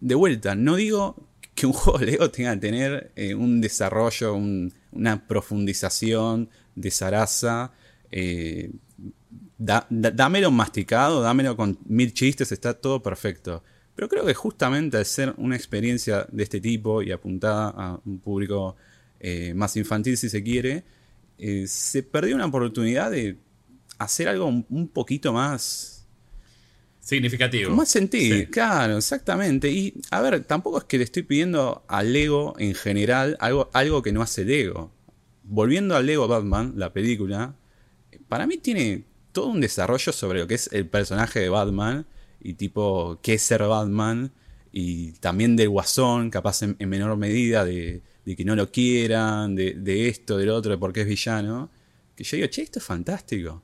de 0.00 0.14
vuelta, 0.14 0.54
no 0.54 0.76
digo 0.76 1.16
que 1.54 1.66
un 1.66 1.72
juego 1.74 1.98
Lego 1.98 2.30
tenga 2.30 2.54
que 2.54 2.60
tener 2.60 3.12
eh, 3.16 3.34
un 3.34 3.60
desarrollo, 3.60 4.34
una 4.34 5.26
profundización 5.26 6.48
de 6.74 6.90
Sarasa. 6.90 7.72
Eh, 8.10 8.70
dámelo 9.58 10.50
masticado, 10.50 11.20
dámelo 11.20 11.54
con 11.54 11.78
mil 11.84 12.14
chistes, 12.14 12.50
está 12.50 12.74
todo 12.74 13.02
perfecto. 13.02 13.62
Pero 13.94 14.08
creo 14.08 14.24
que 14.24 14.32
justamente 14.32 14.96
al 14.96 15.04
ser 15.04 15.34
una 15.36 15.54
experiencia 15.54 16.26
de 16.32 16.42
este 16.42 16.60
tipo 16.60 17.02
y 17.02 17.12
apuntada 17.12 17.68
a 17.76 18.00
un 18.06 18.20
público 18.20 18.76
eh, 19.18 19.52
más 19.54 19.76
infantil, 19.76 20.16
si 20.16 20.30
se 20.30 20.42
quiere, 20.42 20.84
se 21.66 22.02
perdió 22.02 22.34
una 22.34 22.46
oportunidad 22.46 23.10
de 23.10 23.38
hacer 23.98 24.28
algo 24.28 24.46
un 24.46 24.88
poquito 24.88 25.32
más 25.32 25.99
Significativo. 27.10 27.74
Más 27.74 27.88
sentido, 27.88 28.46
claro, 28.52 28.96
exactamente. 28.96 29.68
Y 29.68 29.94
a 30.12 30.20
ver, 30.20 30.44
tampoco 30.44 30.78
es 30.78 30.84
que 30.84 30.96
le 30.96 31.02
estoy 31.02 31.24
pidiendo 31.24 31.82
al 31.88 32.12
Lego 32.12 32.54
en 32.60 32.72
general 32.72 33.36
algo, 33.40 33.68
algo 33.72 34.00
que 34.00 34.12
no 34.12 34.22
hace 34.22 34.44
Lego. 34.44 34.92
Volviendo 35.42 35.96
al 35.96 36.06
Lego 36.06 36.28
Batman, 36.28 36.74
la 36.76 36.92
película, 36.92 37.56
para 38.28 38.46
mí 38.46 38.58
tiene 38.58 39.02
todo 39.32 39.46
un 39.46 39.60
desarrollo 39.60 40.12
sobre 40.12 40.38
lo 40.38 40.46
que 40.46 40.54
es 40.54 40.72
el 40.72 40.86
personaje 40.86 41.40
de 41.40 41.48
Batman 41.48 42.06
y 42.40 42.54
tipo 42.54 43.18
qué 43.24 43.34
es 43.34 43.42
ser 43.42 43.64
Batman 43.64 44.30
y 44.70 45.10
también 45.14 45.56
del 45.56 45.68
guasón, 45.68 46.30
capaz 46.30 46.62
en, 46.62 46.76
menor 46.88 47.16
medida 47.16 47.64
de, 47.64 48.02
que 48.24 48.44
no 48.44 48.54
lo 48.54 48.70
quieran, 48.70 49.56
de, 49.56 50.08
esto, 50.08 50.38
del 50.38 50.50
otro, 50.50 50.70
de 50.70 50.78
por 50.78 50.92
qué 50.92 51.00
es 51.00 51.08
villano. 51.08 51.70
Que 52.14 52.22
yo 52.22 52.36
digo, 52.36 52.48
che, 52.50 52.62
esto 52.62 52.78
es 52.78 52.84
fantástico. 52.84 53.60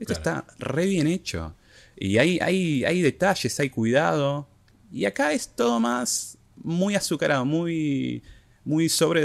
Esto 0.00 0.14
está 0.14 0.46
re 0.58 0.86
bien 0.86 1.08
hecho. 1.08 1.54
Y 1.96 2.18
hay, 2.18 2.38
hay, 2.40 2.84
hay 2.84 3.02
detalles, 3.02 3.58
hay 3.58 3.70
cuidado. 3.70 4.48
Y 4.92 5.04
acá 5.04 5.32
es 5.32 5.48
todo 5.48 5.80
más 5.80 6.38
muy 6.56 6.94
azucarado, 6.94 7.44
muy, 7.44 8.22
muy 8.64 8.88
sobre 8.88 9.22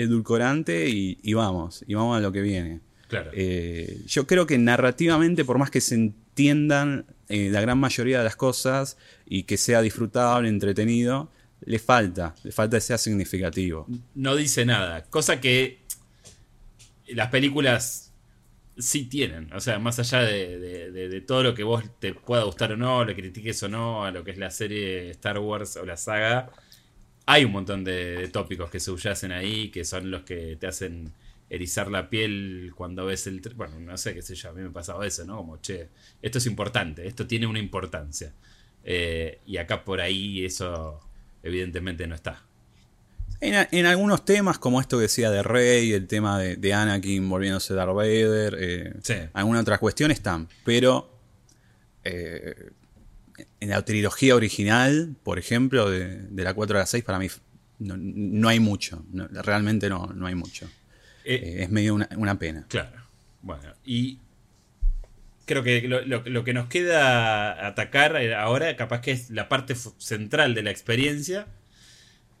edulcorante 0.00 0.88
y, 0.88 1.18
y 1.22 1.34
vamos, 1.34 1.84
y 1.86 1.94
vamos 1.94 2.16
a 2.16 2.20
lo 2.20 2.32
que 2.32 2.40
viene. 2.40 2.80
Claro. 3.08 3.30
Eh, 3.34 4.00
yo 4.06 4.26
creo 4.26 4.46
que 4.46 4.58
narrativamente, 4.58 5.44
por 5.44 5.58
más 5.58 5.70
que 5.70 5.80
se 5.80 5.94
entiendan 5.94 7.06
eh, 7.28 7.48
la 7.50 7.60
gran 7.60 7.78
mayoría 7.78 8.18
de 8.18 8.24
las 8.24 8.36
cosas 8.36 8.96
y 9.26 9.44
que 9.44 9.56
sea 9.56 9.82
disfrutable, 9.82 10.48
entretenido, 10.48 11.30
le 11.64 11.78
falta, 11.78 12.34
le 12.42 12.52
falta 12.52 12.76
que 12.76 12.82
sea 12.82 12.98
significativo. 12.98 13.86
No 14.14 14.36
dice 14.36 14.64
nada, 14.66 15.04
cosa 15.04 15.40
que 15.40 15.80
las 17.08 17.28
películas 17.28 18.03
sí 18.78 19.06
tienen. 19.06 19.52
O 19.52 19.60
sea, 19.60 19.78
más 19.78 19.98
allá 19.98 20.20
de, 20.22 21.22
todo 21.26 21.42
lo 21.42 21.54
que 21.54 21.62
vos 21.62 21.84
te 21.98 22.14
pueda 22.14 22.44
gustar 22.44 22.72
o 22.72 22.76
no, 22.76 23.04
le 23.04 23.14
critiques 23.14 23.62
o 23.62 23.68
no 23.68 24.04
a 24.04 24.10
lo 24.10 24.24
que 24.24 24.32
es 24.32 24.38
la 24.38 24.50
serie 24.50 25.10
Star 25.10 25.38
Wars 25.38 25.76
o 25.76 25.84
la 25.84 25.96
saga, 25.96 26.50
hay 27.26 27.44
un 27.44 27.52
montón 27.52 27.84
de, 27.84 28.28
tópicos 28.28 28.70
que 28.70 28.80
se 28.80 28.86
subyacen 28.86 29.32
ahí, 29.32 29.70
que 29.70 29.84
son 29.84 30.10
los 30.10 30.22
que 30.24 30.56
te 30.56 30.66
hacen 30.66 31.12
erizar 31.50 31.90
la 31.90 32.10
piel 32.10 32.72
cuando 32.74 33.06
ves 33.06 33.26
el... 33.26 33.40
Bueno, 33.54 33.78
no 33.80 33.96
sé 33.96 34.14
qué 34.14 34.22
sé 34.22 34.34
yo, 34.34 34.50
a 34.50 34.52
mí 34.52 34.62
me 34.62 34.68
ha 34.68 34.72
pasado 34.72 35.02
eso, 35.04 35.24
¿no? 35.24 35.36
Como, 35.38 35.60
che, 35.60 35.88
esto 36.22 36.38
es 36.38 36.46
importante, 36.46 37.06
esto 37.06 37.26
tiene 37.26 37.46
una 37.46 37.58
importancia. 37.58 38.32
Eh, 38.84 39.40
y 39.46 39.56
acá 39.56 39.84
por 39.84 40.00
ahí 40.00 40.44
eso 40.44 41.00
evidentemente 41.42 42.06
no 42.06 42.14
está. 42.14 42.44
En, 43.44 43.86
algunos 43.86 44.24
temas, 44.24 44.58
como 44.58 44.80
esto 44.80 44.96
que 44.96 45.02
decía 45.02 45.30
de 45.30 45.42
Rey, 45.42 45.92
el 45.92 46.06
tema 46.06 46.38
de, 46.38 46.72
Anakin 46.74 47.28
volviéndose 47.28 47.74
Darth 47.74 47.94
Vader, 47.94 48.56
eh, 48.58 49.28
algunas 49.34 49.62
otras 49.62 49.78
cuestiones 49.78 50.16
están. 50.18 50.48
Pero 50.64 51.10
eh, 52.04 52.70
en 53.60 53.68
la 53.68 53.84
trilogía 53.84 54.34
original, 54.34 55.14
por 55.22 55.38
ejemplo, 55.38 55.90
de, 55.90 56.26
la 56.42 56.54
4 56.54 56.76
a 56.76 56.80
la 56.80 56.86
6, 56.86 57.04
para 57.04 57.18
mí 57.18 57.28
no, 57.80 58.48
hay 58.48 58.60
mucho. 58.60 59.04
realmente 59.12 59.88
no, 59.88 60.06
no 60.06 60.26
hay 60.26 60.34
mucho. 60.34 60.66
Eh, 61.24 61.58
es 61.60 61.70
medio 61.70 61.94
una, 61.94 62.38
pena. 62.38 62.64
Claro. 62.68 63.02
Bueno, 63.42 63.62
y 63.84 64.18
creo 65.44 65.62
que 65.62 65.86
lo, 65.86 66.00
lo- 66.02 66.22
lo 66.24 66.44
que 66.44 66.54
nos 66.54 66.68
queda 66.68 67.66
atacar 67.66 68.16
ahora 68.34 68.74
capaz 68.76 69.02
que 69.02 69.12
es 69.12 69.28
la 69.28 69.50
parte 69.50 69.74
central 69.98 70.54
de 70.54 70.62
la 70.62 70.70
experiencia, 70.70 71.46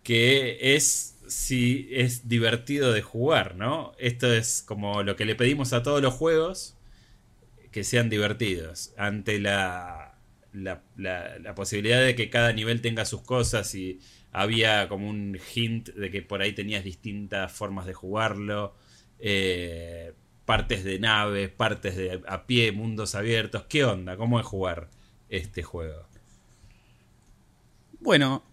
que 0.04 0.76
es 0.76 1.16
si 1.26 1.88
es 1.90 2.28
divertido 2.28 2.92
de 2.92 3.02
jugar, 3.02 3.56
¿no? 3.56 3.92
Esto 3.98 4.32
es 4.32 4.62
como 4.62 5.02
lo 5.02 5.16
que 5.16 5.24
le 5.24 5.34
pedimos 5.34 5.72
a 5.72 5.82
todos 5.82 6.02
los 6.02 6.14
juegos, 6.14 6.76
que 7.72 7.82
sean 7.82 8.08
divertidos, 8.10 8.92
ante 8.96 9.40
la, 9.40 10.14
la, 10.52 11.54
posibilidad 11.56 12.04
de 12.04 12.14
que 12.14 12.30
cada 12.30 12.52
nivel 12.52 12.80
tenga 12.80 13.04
sus 13.04 13.22
cosas 13.22 13.74
y 13.74 14.00
había 14.32 14.88
como 14.88 15.08
un 15.08 15.38
hint 15.54 15.88
de 15.88 16.10
que 16.10 16.22
por 16.22 16.42
ahí 16.42 16.52
tenías 16.52 16.84
distintas 16.84 17.50
formas 17.50 17.86
de 17.86 17.94
jugarlo, 17.94 18.76
eh, 19.18 20.12
partes 20.44 20.84
de 20.84 20.98
naves, 20.98 21.48
partes 21.50 21.96
de 21.96 22.22
a 22.26 22.46
pie, 22.46 22.72
mundos 22.72 23.14
abiertos, 23.14 23.64
¿qué 23.64 23.84
onda? 23.84 24.16
¿Cómo 24.16 24.38
es 24.38 24.46
jugar 24.46 24.90
este 25.28 25.62
juego? 25.62 26.06
Bueno, 28.00 28.44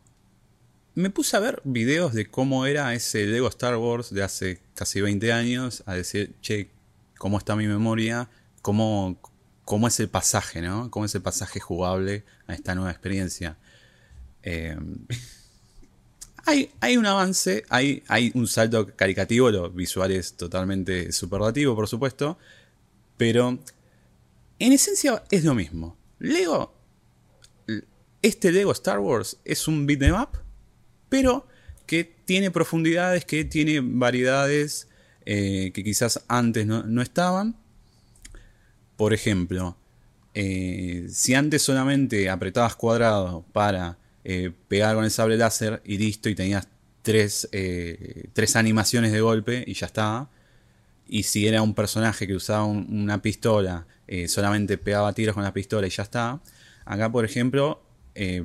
me 0.96 1.10
puse 1.10 1.38
a 1.38 1.40
ver 1.40 1.62
videos 1.64 2.14
de 2.14 2.30
cómo 2.30 2.66
era 2.66 2.94
ese 2.94 3.26
Lego 3.26 3.48
Star 3.48 3.78
Wars 3.78 4.14
de 4.14 4.24
hace 4.24 4.62
casi 4.76 5.02
20 5.02 5.32
años, 5.32 5.84
a 5.86 5.94
decir, 5.94 6.36
che, 6.42 6.70
cómo 7.18 7.38
está 7.38 7.56
mi 7.56 7.68
memoria, 7.68 8.30
cómo, 8.62 9.20
cómo 9.64 9.88
es 9.88 10.00
el 10.00 10.10
pasaje, 10.10 10.62
¿no? 10.62 10.92
Cómo 10.92 11.06
es 11.06 11.16
el 11.16 11.22
pasaje 11.22 11.60
jugable 11.60 12.26
a 12.48 12.54
esta 12.54 12.76
nueva 12.76 12.92
experiencia. 12.92 13.58
Eh, 14.44 14.78
hay, 16.46 16.72
hay 16.80 16.98
un 16.98 17.06
avance, 17.06 17.64
hay, 17.70 18.04
hay 18.08 18.32
un 18.34 18.48
salto 18.48 18.96
caricativo, 18.96 19.50
lo 19.52 19.70
visual 19.70 20.12
es 20.12 20.34
totalmente 20.34 21.12
superlativo, 21.12 21.76
por 21.76 21.88
supuesto, 21.88 22.38
pero 23.18 23.60
en 24.60 24.74
esencia 24.74 25.24
es 25.30 25.44
lo 25.44 25.54
mismo. 25.54 25.98
Lego 26.20 26.82
este 28.22 28.52
Lego 28.52 28.72
Star 28.72 29.00
Wars 29.00 29.38
es 29.44 29.68
un 29.68 29.88
beat'em 29.88 30.14
up, 30.14 30.38
pero 31.12 31.46
que 31.86 32.06
tiene 32.06 32.52
profundidades, 32.52 33.26
que 33.26 33.44
tiene 33.44 33.82
variedades 33.84 34.88
eh, 35.26 35.72
que 35.74 35.84
quizás 35.84 36.24
antes 36.30 36.66
no, 36.66 37.02
estaban. 37.02 37.58
Por 38.96 39.14
ejemplo, 39.14 39.76
eh, 40.34 41.08
si 41.10 41.34
antes 41.34 41.64
solamente 41.64 42.30
apretabas 42.30 42.78
cuadrado 42.78 43.44
para 43.52 43.98
eh, 44.24 44.54
pegar 44.70 44.96
con 44.96 45.04
el 45.04 45.12
sable 45.12 45.36
láser 45.36 45.82
y 45.84 45.98
listo, 45.98 46.30
y 46.30 46.36
tenías 46.36 46.70
tres, 47.02 47.50
tres 48.32 48.56
animaciones 48.56 49.12
de 49.12 49.20
golpe 49.20 49.66
y 49.68 49.74
ya 49.74 49.88
estaba. 49.88 50.30
Y 51.10 51.24
si 51.24 51.46
era 51.46 51.62
un 51.62 51.74
personaje 51.74 52.26
que 52.26 52.36
usaba 52.36 52.64
un- 52.64 52.88
una 52.90 53.22
pistola, 53.22 53.86
solamente 54.28 54.78
pegaba 54.78 55.12
tiros 55.12 55.36
con 55.36 55.44
la 55.44 55.52
pistola 55.52 55.88
y 55.88 55.90
ya 55.90 56.04
está. 56.04 56.40
Acá, 56.86 57.12
por 57.12 57.26
ejemplo, 57.26 57.84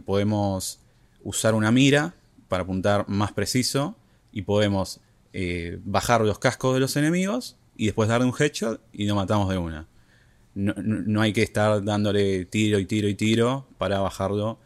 podemos 0.04 0.80
usar 1.22 1.54
una 1.54 1.70
mira 1.70 2.14
para 2.48 2.62
apuntar 2.62 3.08
más 3.08 3.32
preciso 3.32 3.96
y 4.32 4.42
podemos 4.42 5.00
eh, 5.32 5.78
bajar 5.84 6.20
los 6.22 6.38
cascos 6.38 6.74
de 6.74 6.80
los 6.80 6.96
enemigos 6.96 7.56
y 7.76 7.86
después 7.86 8.08
darle 8.08 8.26
un 8.26 8.34
headshot 8.38 8.80
y 8.92 9.06
lo 9.06 9.14
matamos 9.14 9.48
de 9.50 9.58
una. 9.58 9.86
No, 10.54 10.72
no- 10.78 11.20
hay 11.20 11.32
que 11.34 11.42
estar 11.42 11.84
dándole 11.84 12.46
tiro 12.46 12.78
y 12.78 12.86
tiro 12.86 13.08
y 13.08 13.14
tiro 13.14 13.66
para 13.78 13.98
bajarlo 14.00 14.58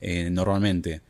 eh, 0.00 0.30
normalmente. 0.30 1.02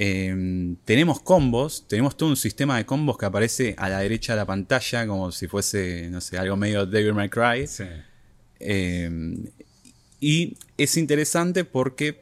Eh, 0.00 0.76
tenemos 0.84 1.20
combos, 1.20 1.86
tenemos 1.88 2.16
todo 2.16 2.28
un 2.28 2.36
sistema 2.36 2.76
de 2.76 2.86
combos 2.86 3.18
que 3.18 3.26
aparece 3.26 3.74
a 3.78 3.88
la 3.88 3.98
derecha 3.98 4.34
de 4.34 4.36
la 4.36 4.46
pantalla 4.46 5.06
como 5.08 5.32
si 5.32 5.48
fuese, 5.48 6.08
no 6.10 6.20
sé, 6.20 6.38
algo 6.38 6.56
medio 6.56 6.86
Devil 6.86 7.14
May 7.14 7.28
Cry. 7.28 7.66
Sí. 7.66 7.82
Eh, 8.60 9.10
y 10.20 10.56
es 10.76 10.96
interesante 10.96 11.64
porque 11.64 12.20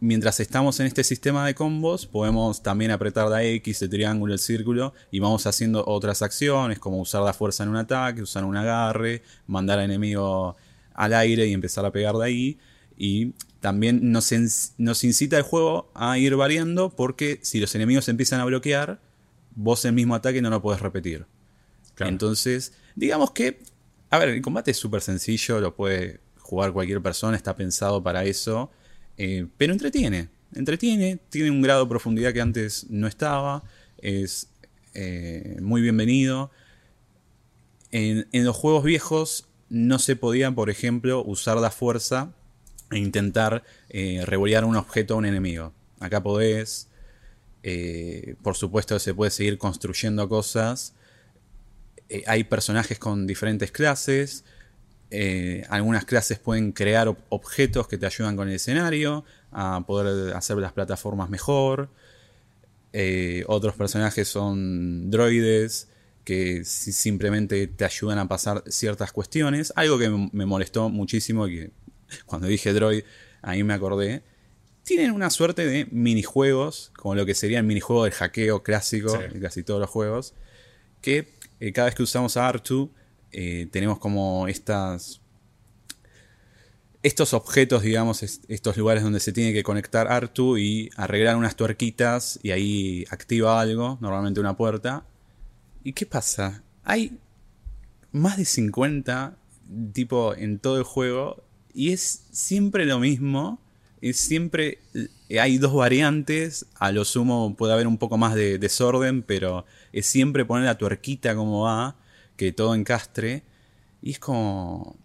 mientras 0.00 0.40
estamos 0.40 0.80
en 0.80 0.86
este 0.86 1.04
sistema 1.04 1.46
de 1.46 1.54
combos, 1.54 2.06
podemos 2.06 2.62
también 2.62 2.90
apretar 2.90 3.28
la 3.28 3.42
X, 3.44 3.82
el 3.82 3.90
triángulo, 3.90 4.32
el 4.32 4.38
círculo, 4.38 4.94
y 5.10 5.20
vamos 5.20 5.46
haciendo 5.46 5.84
otras 5.86 6.22
acciones, 6.22 6.78
como 6.78 7.00
usar 7.00 7.22
la 7.22 7.32
fuerza 7.32 7.64
en 7.64 7.70
un 7.70 7.76
ataque, 7.76 8.22
usar 8.22 8.44
un 8.44 8.56
agarre, 8.56 9.22
mandar 9.46 9.78
al 9.78 9.86
enemigo 9.86 10.56
al 10.94 11.12
aire 11.12 11.46
y 11.46 11.52
empezar 11.52 11.84
a 11.84 11.92
pegar 11.92 12.14
de 12.16 12.24
ahí. 12.24 12.58
Y 12.96 13.32
también 13.60 14.12
nos, 14.12 14.32
nos 14.78 15.04
incita 15.04 15.36
el 15.36 15.42
juego 15.42 15.90
a 15.94 16.16
ir 16.18 16.36
variando 16.36 16.90
porque 16.90 17.40
si 17.42 17.60
los 17.60 17.74
enemigos 17.74 18.08
empiezan 18.08 18.40
a 18.40 18.44
bloquear, 18.44 19.00
vos 19.54 19.84
el 19.84 19.92
mismo 19.92 20.14
ataque 20.14 20.40
no 20.40 20.50
lo 20.50 20.62
podés 20.62 20.80
repetir. 20.80 21.26
Claro. 21.94 22.10
Entonces, 22.10 22.72
digamos 22.94 23.32
que, 23.32 23.60
a 24.10 24.18
ver, 24.18 24.30
el 24.30 24.42
combate 24.42 24.70
es 24.70 24.76
súper 24.76 25.00
sencillo, 25.00 25.60
lo 25.60 25.74
puede 25.74 26.20
jugar 26.38 26.72
cualquier 26.72 27.00
persona, 27.00 27.36
está 27.36 27.56
pensado 27.56 28.02
para 28.02 28.24
eso, 28.24 28.70
eh, 29.16 29.46
pero 29.56 29.72
entretiene, 29.72 30.28
entretiene, 30.54 31.18
tiene 31.30 31.50
un 31.50 31.62
grado 31.62 31.84
de 31.84 31.88
profundidad 31.88 32.32
que 32.32 32.40
antes 32.40 32.86
no 32.90 33.06
estaba, 33.06 33.62
es 33.98 34.48
eh, 34.94 35.58
muy 35.60 35.82
bienvenido. 35.82 36.50
En, 37.90 38.26
los 38.32 38.56
juegos 38.56 38.84
viejos 38.84 39.48
no 39.68 39.98
se 39.98 40.16
podía, 40.16 40.50
por 40.52 40.70
ejemplo, 40.70 41.24
usar 41.24 41.56
la 41.58 41.70
fuerza 41.70 42.32
e 42.90 42.98
intentar 42.98 43.64
eh, 43.88 44.24
un 44.64 44.76
objeto 44.76 45.14
a 45.14 45.16
un 45.16 45.26
enemigo. 45.26 45.72
Acá 46.00 46.22
podés, 46.22 46.88
eh, 47.62 48.36
por 48.42 48.56
supuesto 48.56 48.98
se 48.98 49.14
puede 49.14 49.30
seguir 49.30 49.58
construyendo 49.58 50.28
cosas, 50.28 50.94
hay 52.26 52.44
personajes 52.44 52.98
con 52.98 53.26
diferentes 53.26 53.72
clases. 53.72 54.44
Eh, 55.10 55.64
algunas 55.68 56.04
clases 56.04 56.38
pueden 56.38 56.72
crear 56.72 57.08
ob- 57.08 57.16
objetos 57.28 57.86
que 57.88 57.98
te 57.98 58.06
ayudan 58.06 58.36
con 58.36 58.48
el 58.48 58.54
escenario, 58.54 59.24
a 59.52 59.84
poder 59.86 60.34
hacer 60.34 60.56
las 60.58 60.72
plataformas 60.72 61.30
mejor. 61.30 61.88
Eh, 62.92 63.44
otros 63.48 63.74
personajes 63.74 64.28
son 64.28 65.10
droides 65.10 65.88
que 66.24 66.64
si- 66.64 66.92
simplemente 66.92 67.66
te 67.66 67.84
ayudan 67.84 68.18
a 68.18 68.28
pasar 68.28 68.62
ciertas 68.66 69.12
cuestiones. 69.12 69.72
Algo 69.76 69.98
que 69.98 70.08
me 70.08 70.46
molestó 70.46 70.88
muchísimo 70.88 71.46
y 71.48 71.56
que 71.58 71.70
cuando 72.26 72.46
dije 72.46 72.72
droid, 72.72 73.04
ahí 73.42 73.62
me 73.64 73.74
acordé. 73.74 74.22
Tienen 74.84 75.12
una 75.12 75.30
suerte 75.30 75.66
de 75.66 75.86
minijuegos, 75.90 76.92
como 76.96 77.14
lo 77.14 77.24
que 77.26 77.34
sería 77.34 77.58
el 77.58 77.64
minijuego 77.64 78.04
del 78.04 78.12
hackeo 78.12 78.62
clásico 78.62 79.10
Sí. 79.10 79.34
de 79.34 79.40
casi 79.40 79.62
todos 79.62 79.80
los 79.80 79.88
juegos 79.90 80.34
que 81.00 81.28
eh, 81.60 81.72
cada 81.72 81.86
vez 81.86 81.94
que 81.94 82.02
usamos 82.02 82.36
a 82.36 82.50
R2 82.50 82.88
eh, 83.34 83.68
tenemos 83.70 83.98
como 83.98 84.48
estas 84.48 85.20
estos 87.02 87.34
objetos, 87.34 87.82
digamos, 87.82 88.22
es- 88.22 88.40
estos 88.48 88.76
lugares 88.78 89.02
donde 89.02 89.20
se 89.20 89.32
tiene 89.32 89.52
que 89.52 89.62
conectar 89.62 90.06
R2 90.10 90.58
y 90.58 90.90
arreglar 90.96 91.36
unas 91.36 91.54
tuerquitas 91.56 92.40
y 92.42 92.50
ahí 92.50 93.04
activa 93.10 93.60
algo, 93.60 93.98
normalmente 94.00 94.40
una 94.40 94.56
puerta. 94.56 95.04
¿Y 95.82 95.92
qué 95.92 96.06
pasa? 96.06 96.62
Hay 96.82 97.18
más 98.12 98.36
de 98.38 98.44
50 98.46 99.36
tipo 99.92 100.34
en 100.34 100.58
todo 100.58 100.78
el 100.78 100.84
juego 100.84 101.42
y 101.74 101.92
es 101.92 102.24
siempre 102.32 102.86
lo 102.86 102.98
mismo. 102.98 103.58
Es 104.00 104.18
siempre 104.18 104.78
eh, 105.28 105.40
hay 105.40 105.58
dos 105.58 105.74
variantes, 105.74 106.66
a 106.78 106.92
lo 106.92 107.04
sumo 107.04 107.54
puede 107.56 107.72
haber 107.74 107.86
un 107.86 107.98
poco 107.98 108.16
más 108.18 108.34
de 108.34 108.58
desorden, 108.58 109.22
pero 109.22 109.64
es 109.92 110.06
siempre 110.06 110.44
poner 110.44 110.64
la 110.66 110.78
tuerquita 110.78 111.34
como 111.34 111.62
va, 111.64 111.96
que 112.36 112.52
todo 112.52 112.74
encastre. 112.74 113.42
Y 114.02 114.12
es 114.12 114.18
como 114.18 114.96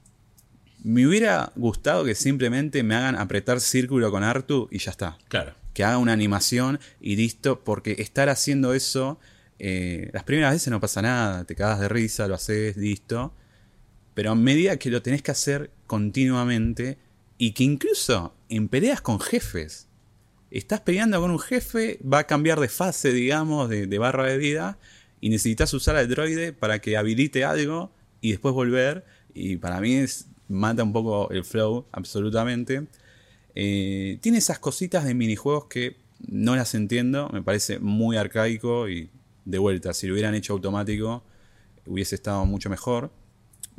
me 0.84 1.06
hubiera 1.06 1.52
gustado 1.56 2.06
que 2.06 2.16
simplemente 2.16 2.84
me 2.84 2.96
hagan 2.96 3.16
apretar 3.16 3.60
círculo 3.60 4.12
con 4.12 4.24
Artu 4.24 4.68
y 4.72 4.80
ya 4.80 4.92
está 4.92 5.18
Claro. 5.28 5.54
que 5.74 5.84
haga 5.84 5.98
una 5.98 6.14
animación 6.14 6.80
y 7.02 7.16
listo, 7.16 7.64
porque 7.64 7.96
estar 8.00 8.30
haciendo 8.30 8.74
eso, 8.74 9.20
eh, 9.60 10.10
las 10.14 10.24
primeras 10.24 10.54
veces 10.54 10.72
no 10.72 10.80
pasa 10.80 11.02
nada, 11.02 11.44
te 11.44 11.56
cagas 11.56 11.80
de 11.82 11.90
risa, 11.90 12.28
lo 12.28 12.36
haces, 12.36 12.78
listo, 12.78 13.34
pero 14.14 14.32
a 14.32 14.36
medida 14.36 14.78
que 14.78 14.90
lo 14.90 15.02
tenés 15.02 15.22
que 15.22 15.32
hacer 15.32 15.72
continuamente 15.86 16.98
y 17.38 17.52
que 17.52 17.64
incluso 17.64 18.34
en 18.48 18.68
peleas 18.68 19.02
con 19.02 19.20
jefes, 19.20 19.88
estás 20.50 20.82
peleando 20.82 21.20
con 21.22 21.32
un 21.32 21.40
jefe, 21.40 22.00
va 22.02 22.20
a 22.20 22.24
cambiar 22.28 22.60
de 22.60 22.70
fase, 22.70 23.12
digamos, 23.12 23.70
de, 23.70 23.86
de 23.86 23.98
barra 24.00 24.26
de 24.26 24.38
vida, 24.38 24.78
y 25.22 25.30
necesitas 25.30 25.74
usar 25.74 25.96
al 25.96 26.08
droide 26.08 26.54
para 26.54 26.80
que 26.80 26.98
habilite 26.98 27.44
algo 27.44 27.92
y 28.22 28.32
después 28.32 28.54
volver, 28.54 29.06
y 29.34 29.58
para 29.58 29.80
mí 29.80 29.96
es, 29.96 30.28
mata 30.48 30.84
un 30.84 30.94
poco 30.94 31.30
el 31.32 31.44
flow, 31.44 31.86
absolutamente. 31.92 32.88
Eh, 33.56 34.18
tiene 34.22 34.38
esas 34.38 34.60
cositas 34.60 35.06
de 35.06 35.14
minijuegos 35.14 35.66
que 35.66 35.98
no 36.28 36.56
las 36.56 36.76
entiendo, 36.76 37.30
me 37.32 37.42
parece 37.42 37.80
muy 37.80 38.18
arcaico 38.18 38.90
y 38.90 39.10
de 39.46 39.58
vuelta, 39.58 39.94
si 39.94 40.08
lo 40.08 40.14
hubieran 40.14 40.36
hecho 40.36 40.54
automático 40.54 41.24
hubiese 41.90 42.16
estado 42.16 42.46
mucho 42.46 42.70
mejor. 42.70 43.12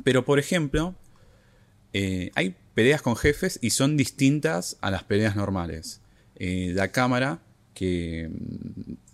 Pero 0.03 0.25
por 0.25 0.39
ejemplo, 0.39 0.95
eh, 1.93 2.31
hay 2.35 2.55
peleas 2.73 3.01
con 3.01 3.15
jefes 3.15 3.57
y 3.61 3.71
son 3.71 3.97
distintas 3.97 4.77
a 4.81 4.91
las 4.91 5.03
peleas 5.03 5.35
normales. 5.35 6.01
Eh, 6.35 6.71
la 6.75 6.91
cámara, 6.91 7.41
que, 7.73 8.29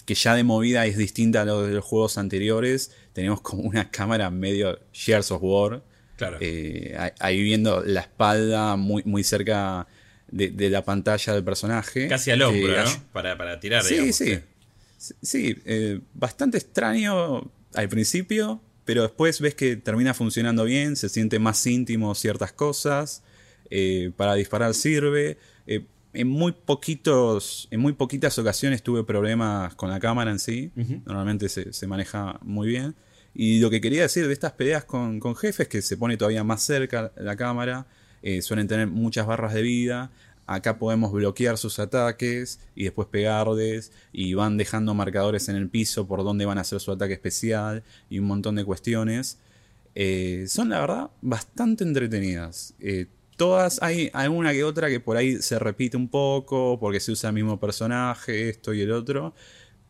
que 0.08 0.16
ya 0.16 0.34
de 0.34 0.44
movida 0.44 0.88
es 0.88 0.98
distinta 0.98 1.44
a 1.44 1.46
lo 1.46 1.62
de 1.62 1.74
los 1.76 1.86
juegos 1.86 2.18
anteriores, 2.18 2.92
tenemos 3.14 3.42
como 3.42 3.62
una 3.64 3.92
cámara 3.92 4.32
medio 4.32 4.80
Gears 4.94 5.30
of 5.30 5.42
War, 5.44 5.84
Claro. 6.16 6.38
Eh, 6.42 6.98
ahí- 7.20 7.44
viendo 7.44 7.84
la 7.86 8.00
espalda 8.02 8.76
muy, 8.76 9.04
muy 9.06 9.24
cerca 9.24 9.86
de, 10.32 10.50
de 10.50 10.70
la 10.72 10.84
pantalla 10.84 11.34
del 11.34 11.44
personaje. 11.44 12.08
Casi 12.08 12.32
al 12.32 12.42
hombro, 12.42 12.74
Eh, 12.74 12.84
¿no? 12.84 13.04
Para, 13.14 13.38
para 13.38 13.60
tirar, 13.60 13.84
Sí, 13.84 13.94
digamos. 13.94 14.16
sí. 14.16 14.40
Sí, 14.98 15.14
sí, 15.22 15.58
eh, 15.66 16.00
bastante 16.16 16.58
extraño 16.58 17.52
al 17.76 17.88
principio, 17.90 18.60
pero 18.84 19.04
después 19.04 19.40
ves 19.42 19.54
que 19.54 19.76
termina 19.76 20.16
funcionando 20.16 20.64
bien, 20.64 20.96
se 20.96 21.08
siente 21.10 21.38
más 21.38 21.68
íntimo 21.68 22.16
ciertas 22.16 22.52
cosas, 22.52 23.22
para 24.16 24.34
disparar 24.34 24.74
sirve. 24.74 25.38
En 26.14 26.28
muy 26.28 26.52
poquitos, 26.52 27.68
en 27.72 27.80
muy 27.80 27.94
poquitas 27.94 28.38
ocasiones 28.40 28.82
tuve 28.84 29.04
problemas 29.04 29.76
con 29.76 29.90
la 29.90 30.00
cámara 30.00 30.32
en 30.32 30.40
sí. 30.40 30.72
Normalmente 31.06 31.50
se, 31.50 31.74
se 31.74 31.88
maneja 31.88 32.40
muy 32.42 32.68
bien. 32.68 32.96
Y 33.34 33.60
lo 33.60 33.70
que 33.70 33.82
quería 33.82 34.02
decir 34.02 34.26
de 34.26 34.34
estas 34.34 34.54
peleas 34.54 34.84
con, 34.84 35.20
con 35.20 35.36
jefes, 35.36 35.68
que 35.68 35.84
se 35.84 35.96
pone 35.96 36.18
todavía 36.18 36.44
más 36.44 36.64
cerca 36.64 37.12
la 37.18 37.36
cámara, 37.36 37.86
eh, 38.24 38.42
suelen 38.42 38.68
tener 38.68 38.88
muchas 38.88 39.28
barras 39.28 39.54
de 39.54 39.62
vida. 39.62 40.12
Acá 40.48 40.80
podemos 40.80 41.12
bloquear 41.12 41.58
sus 41.58 41.78
ataques 41.78 42.60
y 42.74 42.86
después 42.86 43.08
pegarles. 43.10 43.92
Y 44.12 44.34
van 44.34 44.58
dejando 44.58 44.94
marcadores 44.94 45.50
en 45.50 45.56
el 45.56 45.70
piso 45.70 46.08
por 46.08 46.24
donde 46.24 46.46
van 46.46 46.58
a 46.58 46.62
hacer 46.62 46.80
su 46.80 46.92
ataque 46.92 47.14
especial 47.14 47.84
y 48.10 48.20
un 48.20 48.26
montón 48.26 48.56
de 48.56 48.66
cuestiones. 48.66 49.38
Eh, 49.94 50.46
son 50.48 50.70
la 50.70 50.80
verdad 50.80 51.10
bastante 51.22 51.84
entretenidas. 51.84 52.74
Eh, 52.80 53.08
todas, 53.38 53.82
hay 53.82 54.10
alguna 54.14 54.52
que 54.54 54.64
otra 54.66 54.90
que 54.90 55.00
por 55.00 55.18
ahí 55.18 55.38
se 55.42 55.60
repite 55.60 55.98
un 55.98 56.10
poco 56.10 56.80
porque 56.80 57.00
se 57.00 57.12
usa 57.14 57.30
el 57.30 57.36
mismo 57.36 57.60
personaje, 57.60 58.50
esto 58.50 58.74
y 58.74 58.82
el 58.82 58.92
otro. 58.92 59.34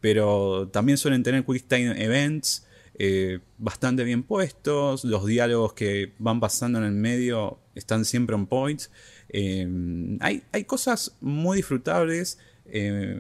Pero 0.02 0.70
también 0.72 0.98
suelen 0.98 1.24
tener 1.24 1.44
Quick 1.46 1.68
Time 1.68 2.04
Events 2.04 2.68
eh, 3.00 3.40
bastante 3.58 4.04
bien 4.04 4.24
puestos. 4.24 5.04
Los 5.06 5.26
diálogos 5.26 5.74
que 5.74 6.14
van 6.20 6.40
pasando 6.40 6.80
en 6.80 6.86
el 6.86 6.92
medio 6.94 7.60
están 7.76 8.06
siempre 8.06 8.36
on 8.36 8.48
point. 8.48 8.84
Eh, 9.30 9.68
hay, 10.22 10.44
hay 10.52 10.64
cosas 10.66 11.18
muy 11.22 11.58
disfrutables 11.58 12.38
eh, 12.66 13.20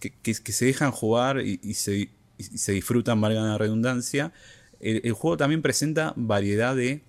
que, 0.00 0.10
que- 0.22 0.52
se 0.52 0.66
dejan 0.66 0.90
jugar 0.92 1.40
y, 1.40 1.74
se, 1.74 2.10
se 2.38 2.72
disfrutan, 2.72 3.20
valga 3.20 3.42
la 3.42 3.58
redundancia. 3.58 4.32
El 4.80 5.12
juego 5.12 5.36
también 5.36 5.60
presenta 5.62 6.12
variedad 6.16 6.76
de, 6.76 7.02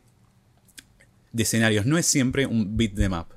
de 1.32 1.44
escenarios. 1.44 1.86
No 1.86 1.98
es 1.98 2.06
siempre 2.06 2.46
un 2.46 2.76
beat 2.78 2.96
them 2.96 3.14
up. 3.14 3.28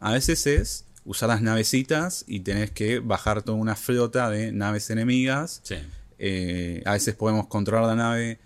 A 0.00 0.12
veces 0.12 0.46
es 0.46 0.84
usar 1.04 1.28
las 1.28 1.42
navecitas 1.42 2.24
y 2.26 2.40
tenés 2.40 2.70
que 2.70 2.98
bajar 3.00 3.42
toda 3.42 3.58
una 3.58 3.74
flota 3.76 4.30
de 4.30 4.52
naves 4.52 4.88
enemigas. 4.90 5.60
Sí. 5.64 5.76
Eh, 6.18 6.82
a 6.86 6.92
veces 6.92 7.14
podemos 7.14 7.46
controlar 7.48 7.86
la 7.88 7.96
nave 7.96 8.38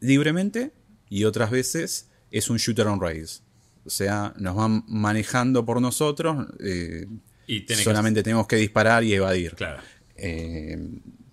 libremente 0.00 0.72
y 1.08 1.24
otras 1.24 1.50
veces 1.50 2.08
es 2.30 2.50
un 2.50 2.56
shooter 2.58 2.86
on 2.86 3.00
rails. 3.00 3.42
O 3.86 3.90
sea, 3.90 4.32
nos 4.38 4.56
van 4.56 4.84
manejando 4.88 5.64
por 5.64 5.80
nosotros. 5.80 6.46
eh, 6.60 7.06
Y 7.46 7.66
que- 7.66 7.74
solamente 7.76 8.22
tenemos 8.22 8.46
que 8.46 8.56
disparar 8.56 9.04
y 9.04 9.12
evadir. 9.14 9.54
Claro. 9.54 9.82
Eh, 10.16 10.78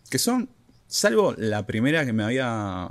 que 0.09 0.19
son, 0.19 0.49
salvo 0.87 1.33
la 1.37 1.65
primera 1.65 2.05
que 2.05 2.11
me 2.13 2.23
había... 2.23 2.89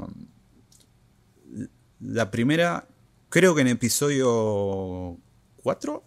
La 2.01 2.31
primera, 2.31 2.89
creo 3.31 3.55
que 3.55 3.63
en 3.63 3.69
episodio 3.69 5.17
4. 5.63 6.05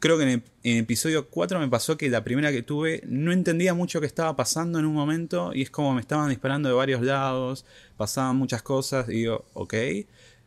Creo 0.00 0.16
que 0.16 0.30
en, 0.30 0.40
ep- 0.40 0.50
en 0.62 0.76
episodio 0.76 1.28
4 1.28 1.58
me 1.58 1.66
pasó 1.68 1.96
que 1.96 2.08
la 2.08 2.22
primera 2.22 2.52
que 2.52 2.62
tuve 2.62 3.02
no 3.06 3.32
entendía 3.32 3.74
mucho 3.74 4.00
qué 4.00 4.06
estaba 4.06 4.36
pasando 4.36 4.78
en 4.78 4.84
un 4.84 4.94
momento 4.94 5.50
y 5.52 5.62
es 5.62 5.70
como 5.70 5.92
me 5.92 6.00
estaban 6.00 6.28
disparando 6.28 6.68
de 6.68 6.74
varios 6.76 7.02
lados, 7.02 7.64
pasaban 7.96 8.36
muchas 8.36 8.62
cosas 8.62 9.08
y 9.08 9.12
digo, 9.14 9.44
ok. 9.54 9.74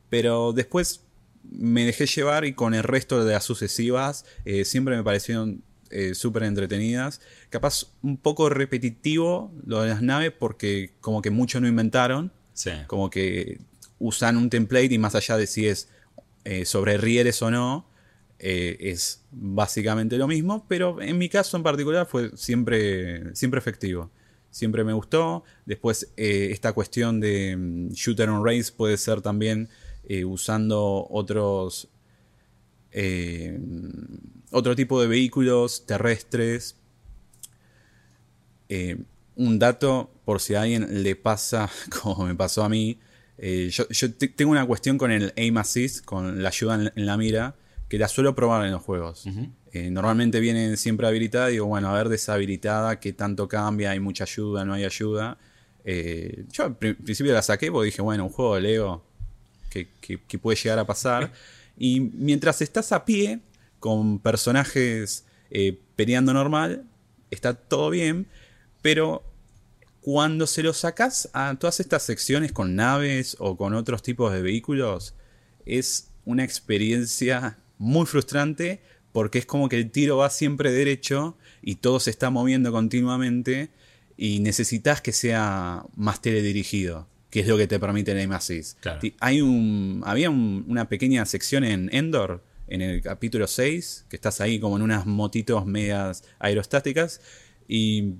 Pero 0.09 0.53
después 0.53 1.03
me 1.43 1.85
dejé 1.85 2.05
llevar 2.05 2.45
y 2.45 2.53
con 2.53 2.73
el 2.73 2.83
resto 2.83 3.25
de 3.25 3.33
las 3.33 3.43
sucesivas 3.43 4.25
eh, 4.45 4.63
siempre 4.63 4.95
me 4.95 5.03
parecieron 5.03 5.63
eh, 5.89 6.15
súper 6.15 6.43
entretenidas. 6.43 7.19
Capaz 7.49 7.87
un 8.03 8.15
poco 8.15 8.47
repetitivo 8.49 9.51
lo 9.65 9.81
de 9.81 9.89
las 9.89 10.01
naves 10.01 10.31
porque 10.31 10.93
como 11.01 11.21
que 11.21 11.29
mucho 11.29 11.59
no 11.59 11.67
inventaron. 11.67 12.31
Sí. 12.53 12.71
Como 12.87 13.09
que 13.09 13.59
usan 14.01 14.35
un 14.35 14.49
template 14.49 14.93
y 14.93 14.97
más 14.97 15.15
allá 15.15 15.37
de 15.37 15.47
si 15.47 15.67
es 15.67 15.87
eh, 16.43 16.65
sobre 16.65 16.97
rieles 16.97 17.41
o 17.43 17.51
no, 17.51 17.87
eh, 18.39 18.75
es 18.79 19.23
básicamente 19.31 20.17
lo 20.17 20.27
mismo. 20.27 20.65
Pero 20.67 21.01
en 21.01 21.17
mi 21.17 21.29
caso 21.29 21.55
en 21.55 21.63
particular 21.63 22.07
fue 22.07 22.31
siempre, 22.35 23.33
siempre 23.35 23.59
efectivo. 23.59 24.09
Siempre 24.49 24.83
me 24.83 24.93
gustó. 24.93 25.43
Después 25.65 26.11
eh, 26.17 26.49
esta 26.51 26.73
cuestión 26.73 27.19
de 27.19 27.55
mm, 27.55 27.89
shooter 27.91 28.29
on 28.29 28.45
race 28.45 28.71
puede 28.75 28.97
ser 28.97 29.21
también 29.21 29.69
usando 30.25 31.07
otros... 31.09 31.87
otro 34.51 34.75
tipo 34.75 34.99
de 34.99 35.07
vehículos 35.07 35.85
terrestres. 35.85 36.75
Un 39.37 39.57
dato, 39.57 40.11
por 40.25 40.41
si 40.41 40.55
a 40.55 40.63
alguien 40.63 41.01
le 41.03 41.15
pasa 41.15 41.69
como 42.01 42.25
me 42.25 42.35
pasó 42.35 42.63
a 42.63 42.67
mí. 42.67 42.99
Eh, 43.43 43.69
yo 43.71 43.87
yo 43.89 44.13
te- 44.13 44.27
tengo 44.29 44.51
una 44.51 44.65
cuestión 44.65 44.97
con 44.97 45.11
el 45.11 45.33
aim 45.35 45.57
assist, 45.57 46.05
con 46.05 46.41
la 46.43 46.49
ayuda 46.49 46.75
en, 46.75 46.91
en 46.95 47.05
la 47.07 47.17
mira, 47.17 47.55
que 47.89 47.97
la 47.97 48.07
suelo 48.07 48.35
probar 48.35 48.65
en 48.65 48.71
los 48.71 48.81
juegos. 48.83 49.25
Eh, 49.73 49.89
normalmente 49.89 50.39
viene 50.39 50.77
siempre 50.77 51.07
habilitada 51.07 51.49
y 51.49 51.53
digo, 51.53 51.65
bueno, 51.65 51.89
a 51.89 51.93
ver 51.93 52.07
deshabilitada, 52.09 52.99
qué 52.99 53.13
tanto 53.13 53.47
cambia, 53.47 53.91
hay 53.91 53.99
mucha 53.99 54.23
ayuda, 54.25 54.63
no 54.63 54.73
hay 54.73 54.85
ayuda. 54.85 55.37
Eh, 55.85 56.45
yo 56.51 56.65
al 56.65 56.77
pri- 56.77 56.93
principio 56.93 57.33
la 57.33 57.41
saqué 57.41 57.71
porque 57.71 57.87
dije, 57.87 58.01
bueno, 58.01 58.25
un 58.25 58.29
juego 58.31 58.55
de 58.55 58.61
Lego 58.61 59.03
que, 59.69 59.87
que- 59.99 60.21
que 60.21 60.37
puede 60.37 60.57
llegar 60.57 60.77
a 60.79 60.85
pasar. 60.85 61.31
Y 61.77 61.99
mientras 61.99 62.61
estás 62.61 62.91
a 62.91 63.05
pie, 63.05 63.39
con 63.79 64.19
personajes 64.19 65.25
eh, 65.49 65.79
peleando 65.95 66.33
normal, 66.33 66.83
está 67.31 67.53
todo 67.55 67.89
bien, 67.89 68.27
pero 68.81 69.23
cuando 70.01 70.47
se 70.47 70.63
lo 70.63 70.73
sacas 70.73 71.29
a 71.33 71.55
todas 71.59 71.79
estas 71.79 72.03
secciones 72.03 72.51
con 72.51 72.75
naves 72.75 73.35
o 73.39 73.55
con 73.57 73.73
otros 73.73 74.01
tipos 74.03 74.33
de 74.33 74.41
vehículos, 74.41 75.13
es 75.65 76.09
una 76.25 76.43
experiencia 76.43 77.57
muy 77.77 78.05
frustrante 78.05 78.81
porque 79.11 79.39
es 79.39 79.45
como 79.45 79.69
que 79.69 79.75
el 79.77 79.91
tiro 79.91 80.17
va 80.17 80.29
siempre 80.29 80.71
derecho 80.71 81.37
y 81.61 81.75
todo 81.75 81.99
se 81.99 82.09
está 82.09 82.29
moviendo 82.29 82.71
continuamente 82.71 83.69
y 84.17 84.39
necesitas 84.39 85.01
que 85.01 85.11
sea 85.11 85.83
más 85.95 86.21
teledirigido, 86.21 87.07
que 87.29 87.41
es 87.41 87.47
lo 87.47 87.57
que 87.57 87.67
te 87.67 87.79
permite 87.79 88.11
el 88.11 88.19
aim 88.19 88.31
assist. 88.31 88.79
Claro. 88.79 88.99
Ti- 88.99 89.15
Hay 89.19 89.41
un, 89.41 90.01
había 90.05 90.29
un- 90.29 90.65
una 90.67 90.87
pequeña 90.89 91.25
sección 91.25 91.63
en 91.63 91.89
Endor, 91.93 92.43
en 92.67 92.81
el 92.81 93.01
capítulo 93.01 93.47
6, 93.47 94.05
que 94.09 94.15
estás 94.15 94.39
ahí 94.41 94.59
como 94.59 94.77
en 94.77 94.81
unas 94.83 95.05
motitos 95.05 95.65
medias 95.65 96.23
aerostáticas 96.39 97.19
y 97.67 98.13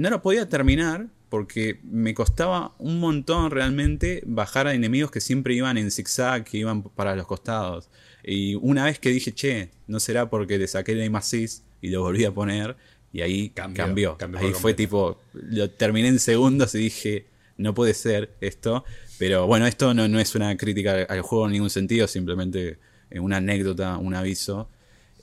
no 0.00 0.10
lo 0.10 0.22
podía 0.22 0.48
terminar 0.48 1.08
porque 1.28 1.80
me 1.82 2.14
costaba 2.14 2.72
un 2.78 3.00
montón 3.00 3.50
realmente 3.50 4.22
bajar 4.26 4.66
a 4.66 4.74
enemigos 4.74 5.10
que 5.10 5.20
siempre 5.20 5.54
iban 5.54 5.76
en 5.76 5.90
zigzag, 5.90 6.44
que 6.44 6.58
iban 6.58 6.82
para 6.82 7.14
los 7.16 7.26
costados. 7.26 7.90
Y 8.24 8.54
una 8.56 8.84
vez 8.84 8.98
que 8.98 9.10
dije, 9.10 9.32
che, 9.32 9.70
no 9.86 10.00
será 10.00 10.30
porque 10.30 10.56
le 10.58 10.66
saqué 10.66 10.92
el 10.92 11.14
assist 11.14 11.64
y 11.82 11.88
lo 11.90 12.02
volví 12.02 12.24
a 12.24 12.32
poner, 12.32 12.76
y 13.12 13.20
ahí 13.22 13.50
Cambió, 13.50 13.84
cambió. 13.84 14.16
cambió 14.18 14.40
ahí 14.40 14.52
fue 14.52 14.74
tipo, 14.74 15.20
lo 15.34 15.68
terminé 15.70 16.08
en 16.08 16.18
segundos 16.18 16.74
y 16.74 16.78
dije, 16.78 17.26
no 17.56 17.74
puede 17.74 17.94
ser 17.94 18.30
esto. 18.40 18.84
Pero 19.18 19.46
bueno, 19.46 19.66
esto 19.66 19.92
no, 19.94 20.06
no 20.08 20.20
es 20.20 20.34
una 20.34 20.56
crítica 20.56 20.92
al- 20.92 21.06
al 21.08 21.22
juego 21.22 21.46
en 21.46 21.52
ningún 21.52 21.70
sentido, 21.70 22.06
simplemente 22.06 22.78
eh, 23.10 23.18
una 23.20 23.38
anécdota, 23.38 23.96
un 23.98 24.14
aviso. 24.14 24.68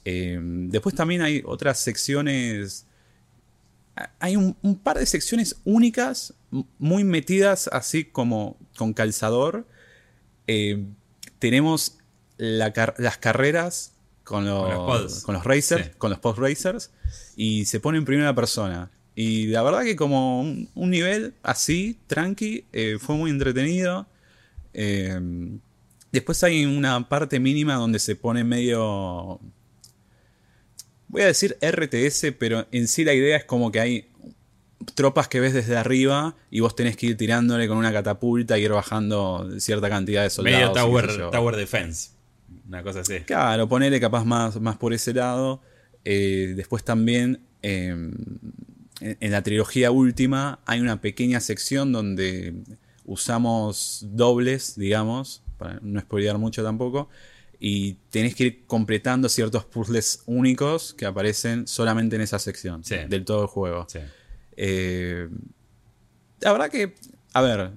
Eh, 0.03 0.37
después 0.41 0.93
también 0.95 1.21
hay 1.21 1.41
otras 1.45 1.79
secciones 1.79 2.85
hay 4.19 4.35
un, 4.35 4.55
un 4.61 4.75
par 4.77 4.97
de 4.99 5.05
secciones 5.05 5.57
únicas, 5.65 6.33
muy 6.79 7.03
metidas 7.03 7.69
así 7.71 8.03
como 8.05 8.57
con 8.77 8.93
calzador. 8.93 9.65
Eh, 10.47 10.85
tenemos 11.39 11.97
la 12.37 12.73
car- 12.73 12.95
las 12.97 13.17
carreras 13.17 13.93
con 14.23 14.45
los, 14.45 14.61
Con 14.63 14.71
los 14.73 14.85
pods. 14.85 15.23
con 15.23 15.35
los 15.35 15.43
racers, 15.43 15.85
Sí. 15.85 15.91
con 15.97 16.09
los 16.09 16.19
post 16.19 16.39
racers, 16.39 16.91
y 17.35 17.65
se 17.65 17.79
pone 17.79 17.97
en 17.97 18.05
primera 18.05 18.33
persona. 18.33 18.91
Y 19.15 19.47
la 19.47 19.61
verdad 19.63 19.83
que 19.83 19.95
como 19.95 20.41
un, 20.41 20.69
un 20.75 20.89
nivel 20.89 21.33
así, 21.43 21.97
tranqui, 22.07 22.65
eh, 22.73 22.97
fue 22.99 23.15
muy 23.15 23.31
entretenido. 23.31 24.07
Eh, 24.73 25.17
después 26.11 26.43
hay 26.43 26.65
una 26.65 27.07
parte 27.07 27.39
mínima 27.39 27.75
donde 27.75 27.99
se 27.99 28.15
pone 28.17 28.43
medio 28.43 29.39
voy 31.07 31.21
a 31.21 31.27
decir 31.27 31.57
RTS, 31.61 32.33
pero 32.37 32.67
en 32.71 32.87
sí 32.87 33.03
la 33.03 33.13
idea 33.13 33.37
es 33.37 33.45
como 33.45 33.71
que 33.71 33.79
hay 33.79 34.09
tropas 34.93 35.27
que 35.27 35.39
ves 35.39 35.53
desde 35.53 35.77
arriba 35.77 36.35
y 36.51 36.59
vos 36.59 36.75
tenés 36.75 36.97
que 36.97 37.07
ir 37.07 37.17
tirándole 37.17 37.67
con 37.67 37.77
una 37.77 37.91
catapulta 37.91 38.57
y 38.57 38.63
ir 38.63 38.71
bajando 38.71 39.49
cierta 39.59 39.89
cantidad 39.89 40.23
de 40.23 40.29
soldados. 40.29 40.59
Medio 40.59 40.71
tower, 40.73 41.31
tower 41.31 41.55
Defense. 41.55 42.11
Una 42.67 42.83
cosa 42.83 43.01
así. 43.01 43.21
Claro, 43.21 43.67
ponele 43.67 43.99
capaz 43.99 44.25
más, 44.25 44.59
más 44.59 44.77
por 44.77 44.93
ese 44.93 45.13
lado. 45.13 45.61
Eh, 46.03 46.53
después 46.55 46.83
también 46.83 47.41
eh, 47.61 47.87
en, 47.89 49.17
en 49.19 49.31
la 49.31 49.41
trilogía 49.41 49.91
última 49.91 50.59
hay 50.65 50.79
una 50.79 51.01
pequeña 51.01 51.39
sección 51.39 51.91
donde 51.91 52.53
usamos 53.05 54.05
dobles, 54.11 54.75
digamos, 54.75 55.43
para 55.57 55.79
no 55.81 55.99
spoilear 55.99 56.37
mucho 56.37 56.63
tampoco. 56.63 57.09
Y 57.59 57.93
tenés 58.09 58.35
que 58.35 58.43
ir 58.45 58.63
completando 58.67 59.29
ciertos 59.29 59.65
puzzles 59.65 60.23
únicos 60.25 60.93
que 60.93 61.05
aparecen 61.05 61.67
solamente 61.67 62.15
en 62.15 62.21
esa 62.21 62.37
sección 62.39 62.83
Sí. 62.83 62.95
del 63.07 63.23
todo 63.25 63.43
el 63.43 63.47
juego. 63.47 63.85
Sí. 63.89 63.99
Eh, 64.57 65.27
la 66.41 66.51
verdad 66.51 66.69
que, 66.69 66.95
a 67.33 67.41
ver, 67.41 67.71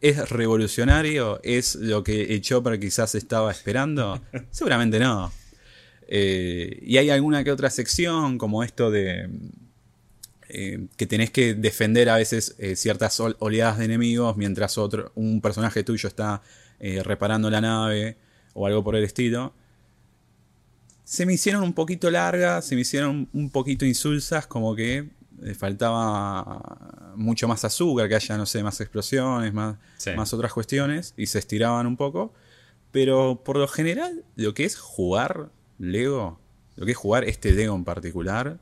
¿es 0.00 0.28
revolucionario? 0.30 1.40
¿Es 1.42 1.74
lo 1.76 2.04
que 2.04 2.34
el 2.34 2.40
Chopper 2.42 2.78
quizás 2.78 3.14
estaba 3.14 3.50
esperando? 3.50 4.20
Seguramente 4.50 4.98
no. 4.98 5.32
Eh, 6.06 6.78
y 6.82 6.96
hay 6.98 7.08
alguna 7.10 7.42
que 7.44 7.52
otra 7.52 7.70
sección, 7.70 8.36
como 8.36 8.62
esto 8.64 8.90
de 8.90 9.28
eh, 10.48 10.86
que 10.96 11.06
tenés 11.06 11.30
que 11.30 11.54
defender 11.54 12.08
a 12.10 12.16
veces 12.16 12.56
ciertas 12.74 13.18
ol- 13.20 13.36
oleadas 13.38 13.78
de 13.78 13.84
enemigos 13.84 14.36
mientras 14.36 14.76
otro, 14.78 15.12
un 15.14 15.40
personaje 15.40 15.84
tuyo 15.84 16.08
está 16.08 16.42
reparando 17.04 17.50
la 17.50 17.60
nave 17.60 18.16
o 18.54 18.66
algo 18.66 18.82
por 18.84 18.96
el 18.96 19.04
estilo. 19.04 19.52
Se 21.04 21.26
me 21.26 21.32
hicieron 21.34 21.62
un 21.62 21.72
poquito 21.72 22.10
largas, 22.10 22.64
se 22.66 22.74
me 22.76 22.82
hicieron 22.82 23.28
un 23.32 23.50
poquito 23.50 23.84
insulsas, 23.84 24.46
como 24.46 24.74
que 24.76 25.08
le 25.40 25.54
faltaba 25.54 27.12
mucho 27.16 27.48
más 27.48 27.64
azúcar, 27.64 28.08
que 28.08 28.14
haya, 28.14 28.36
no 28.36 28.46
sé, 28.46 28.62
más 28.62 28.80
explosiones, 28.80 29.52
más, 29.52 29.76
Sí. 29.96 30.10
más 30.16 30.32
otras 30.32 30.52
cuestiones, 30.52 31.14
y 31.16 31.26
se 31.26 31.38
estiraban 31.38 31.86
un 31.86 31.96
poco. 31.96 32.32
Pero 32.92 33.40
por 33.44 33.56
lo 33.56 33.66
general, 33.68 34.24
lo 34.36 34.54
que 34.54 34.64
es 34.64 34.76
jugar 34.78 35.50
Lego, 35.78 36.38
lo 36.76 36.84
que 36.86 36.92
es 36.92 36.98
jugar 36.98 37.24
este 37.24 37.52
Lego 37.52 37.74
en 37.74 37.84
particular, 37.84 38.58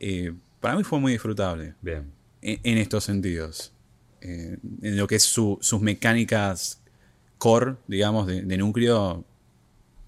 eh, 0.00 0.34
para 0.60 0.76
mí 0.76 0.84
fue 0.84 0.98
muy 1.00 1.12
disfrutable 1.12 1.74
Bien. 1.80 2.10
en, 2.42 2.60
en 2.64 2.78
estos 2.78 3.04
sentidos. 3.04 3.72
Eh, 4.20 4.58
en 4.82 4.96
lo 4.96 5.06
que 5.06 5.14
es 5.16 5.22
su- 5.22 5.58
sus 5.60 5.80
mecánicas 5.80 6.80
core, 7.38 7.76
digamos, 7.86 8.26
de, 8.26 8.42
de 8.42 8.56
núcleo, 8.58 9.24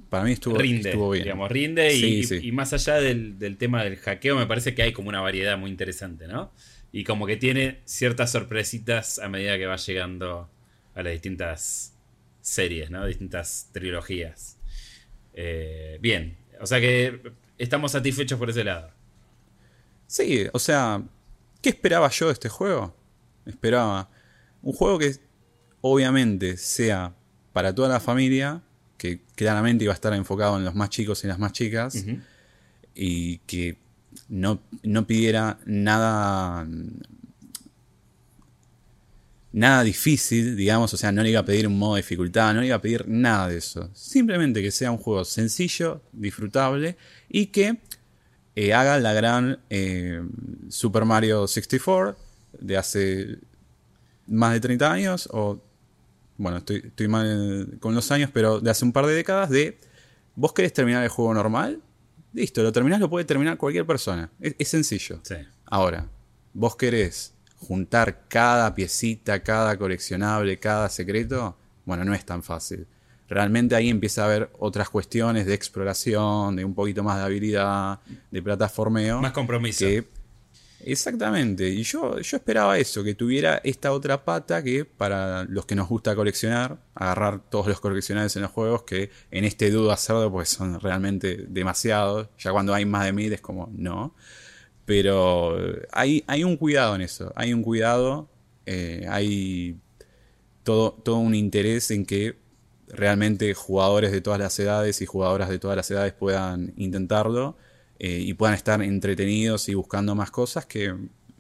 para 0.09 0.25
mí 0.25 0.33
estuvo, 0.33 0.59
rinde, 0.59 0.91
estuvo 0.91 1.11
bien. 1.11 1.25
digamos, 1.25 1.51
rinde 1.51 1.95
y, 1.95 2.25
Sí, 2.25 2.41
sí. 2.41 2.49
y 2.49 2.53
más 2.53 2.73
allá 2.73 2.97
del, 2.97 3.39
del 3.39 3.57
tema 3.57 3.85
del 3.85 3.97
hackeo, 3.97 4.37
me 4.37 4.47
parece 4.47 4.75
que 4.75 4.83
hay 4.83 4.93
como 4.93 5.09
una 5.09 5.21
variedad 5.21 5.57
muy 5.57 5.71
interesante, 5.71 6.27
¿no? 6.27 6.53
Y 6.93 7.05
como 7.05 7.27
que 7.27 7.37
tiene 7.37 7.81
ciertas 7.85 8.33
sorpresitas 8.33 9.21
a 9.21 9.29
medida 9.29 9.57
que 9.57 9.67
va 9.67 9.77
llegando 9.77 10.51
a 10.95 11.03
las 11.05 11.13
distintas 11.13 11.95
series, 12.41 12.91
¿no? 12.91 13.07
Distintas 13.07 13.69
trilogías. 13.73 14.59
Eh, 15.35 15.99
bien, 16.01 16.37
o 16.61 16.67
sea 16.67 16.81
que 16.81 17.21
estamos 17.59 17.93
satisfechos 17.93 18.39
por 18.39 18.51
ese 18.51 18.65
lado. 18.65 18.91
Sí, 20.09 20.47
o 20.53 20.59
sea, 20.59 21.03
¿qué 21.63 21.69
esperaba 21.69 22.11
yo 22.11 22.27
de 22.27 22.33
este 22.33 22.49
juego? 22.49 22.97
Esperaba 23.47 24.11
un 24.63 24.73
juego 24.73 24.99
que 24.99 25.15
obviamente 25.81 26.57
sea 26.57 27.15
para 27.61 27.75
toda 27.75 27.91
la 27.91 28.01
familia, 28.01 28.63
que 28.97 29.21
claramente 29.35 29.85
iba 29.85 29.93
a 29.93 29.95
estar 29.95 30.15
enfocado 30.15 30.57
en 30.57 30.65
los 30.65 30.75
más 30.75 30.89
chicos 30.89 31.23
y 31.25 31.27
las 31.27 31.39
más 31.39 31.53
chicas, 31.53 32.07
y 32.95 33.37
que 33.41 33.77
no, 34.31 34.63
no 34.83 35.07
pidiera 35.07 35.59
nada 35.67 36.67
nada 39.53 39.83
difícil, 39.83 40.57
digamos, 40.57 40.95
o 40.95 40.97
sea, 40.97 41.13
no 41.13 41.23
le 41.23 41.29
iba 41.29 41.41
a 41.41 41.45
pedir 41.45 41.67
un 41.67 41.79
modo 41.79 41.97
de 41.97 42.01
dificultad, 42.01 42.55
no 42.55 42.63
le 42.63 42.69
iba 42.69 42.77
a 42.77 42.81
pedir 42.81 43.07
nada 43.07 43.49
de 43.49 43.59
eso. 43.59 43.91
Simplemente 43.93 44.63
que 44.63 44.71
sea 44.71 44.91
un 44.91 44.97
juego 44.97 45.23
sencillo, 45.27 46.01
disfrutable 46.13 46.97
y 47.29 47.49
que 47.49 47.77
eh, 48.57 48.73
haga 48.73 48.99
la 48.99 49.13
gran 49.13 49.61
eh, 49.69 50.23
Super 50.71 51.05
Mario 51.05 51.47
64 51.47 52.17
de 52.59 52.77
hace 52.79 53.39
más 54.27 54.55
de 54.55 54.61
30 54.61 54.91
años, 54.91 55.29
o 55.31 55.61
bueno, 56.41 56.57
estoy, 56.57 56.83
estoy 56.87 57.07
mal 57.07 57.77
con 57.81 57.95
los 57.95 58.11
años, 58.11 58.31
pero 58.33 58.61
de 58.61 58.71
hace 58.71 58.85
un 58.85 58.93
par 58.93 59.07
de 59.07 59.13
décadas, 59.13 59.51
de 59.51 59.79
vos 60.35 60.55
querés 60.55 60.73
terminar 60.73 61.03
el 61.03 61.11
juego 61.11 61.35
normal, 61.35 61.83
listo, 62.33 62.63
lo 62.63 62.73
terminás, 62.73 62.99
lo 62.99 63.11
puede 63.11 63.27
terminar 63.27 63.59
cualquier 63.59 63.85
persona. 63.87 64.31
Es, 64.41 64.55
es 64.59 64.69
sencillo. 64.69 65.21
Sí. 65.23 65.35
Ahora, 65.67 66.09
vos 66.55 66.77
querés 66.77 67.35
juntar 67.57 68.27
cada 68.29 68.75
piecita, 68.75 69.43
cada 69.43 69.77
coleccionable, 69.77 70.59
cada 70.59 70.89
secreto, 70.89 71.59
bueno, 71.85 72.07
no 72.07 72.15
es 72.15 72.25
tan 72.25 72.43
fácil. 72.43 72.87
Realmente 73.29 73.77
ahí 73.77 73.91
empieza 73.91 74.23
a 74.23 74.25
haber 74.25 74.51
otras 74.59 74.89
cuestiones 74.89 75.45
de 75.45 75.53
exploración, 75.53 76.57
de 76.57 76.65
un 76.65 76.75
poquito 76.75 77.03
más 77.03 77.19
de 77.19 77.25
habilidad, 77.25 78.01
de 78.31 78.43
plataformeo. 78.43 79.21
Más 79.21 79.33
compromiso. 79.33 79.85
Que, 79.85 80.09
exactamente. 80.85 81.69
Y 81.69 81.83
yo, 81.83 82.19
yo 82.21 82.37
esperaba 82.37 82.79
eso, 82.79 83.03
que 83.05 83.15
tuviera 83.15 83.61
esta 83.65 83.93
otra 83.93 84.25
pata 84.25 84.63
que 84.63 84.85
para 84.85 85.45
los 85.45 85.67
que 85.67 85.75
nos 85.75 85.89
gusta 85.89 86.15
coleccionar, 86.17 86.79
agarrar 86.95 87.41
todos 87.51 87.67
los 87.69 87.81
coleccionables 87.81 88.37
en 88.37 88.43
los 88.43 88.51
juegos, 88.51 88.83
que 88.85 89.11
en 89.31 89.45
este 89.45 89.71
dudo 89.71 89.93
hacerlo 89.93 90.31
porque 90.31 90.47
son 90.47 90.81
realmente 90.81 91.47
demasiados. 91.49 92.29
Ya 92.39 92.53
cuando 92.53 92.75
hay 92.75 92.85
más 92.85 93.05
de 93.05 93.13
mil 93.13 93.33
es 93.33 93.41
como, 93.41 93.69
no. 93.73 94.15
Pero 94.87 95.57
hay, 95.93 96.25
hay 96.27 96.45
un 96.45 96.57
cuidado 96.57 96.95
en 96.97 97.03
eso. 97.03 97.33
Hay 97.37 97.53
un 97.53 97.63
cuidado. 97.63 98.29
eh, 98.67 99.07
hay 99.09 99.77
todo, 100.65 100.93
todo 100.93 101.17
un 101.17 101.35
interés 101.35 101.91
en 101.91 102.07
que 102.07 102.37
realmente 102.89 103.55
jugadores 103.55 104.13
de 104.13 104.21
todas 104.21 104.41
las 104.41 104.59
edades 104.59 105.01
y 105.03 105.07
jugadoras 105.07 105.49
de 105.49 105.59
todas 105.59 105.77
las 105.77 105.91
edades 105.91 106.13
puedan 106.13 106.73
intentarlo 106.77 107.57
eh, 108.01 108.19
y 108.27 108.35
puedan 108.35 108.55
estar 108.57 108.83
entretenidos 108.83 109.69
y 109.69 109.75
buscando 109.75 110.15
más 110.17 110.31
cosas 110.33 110.67
que 110.67 110.93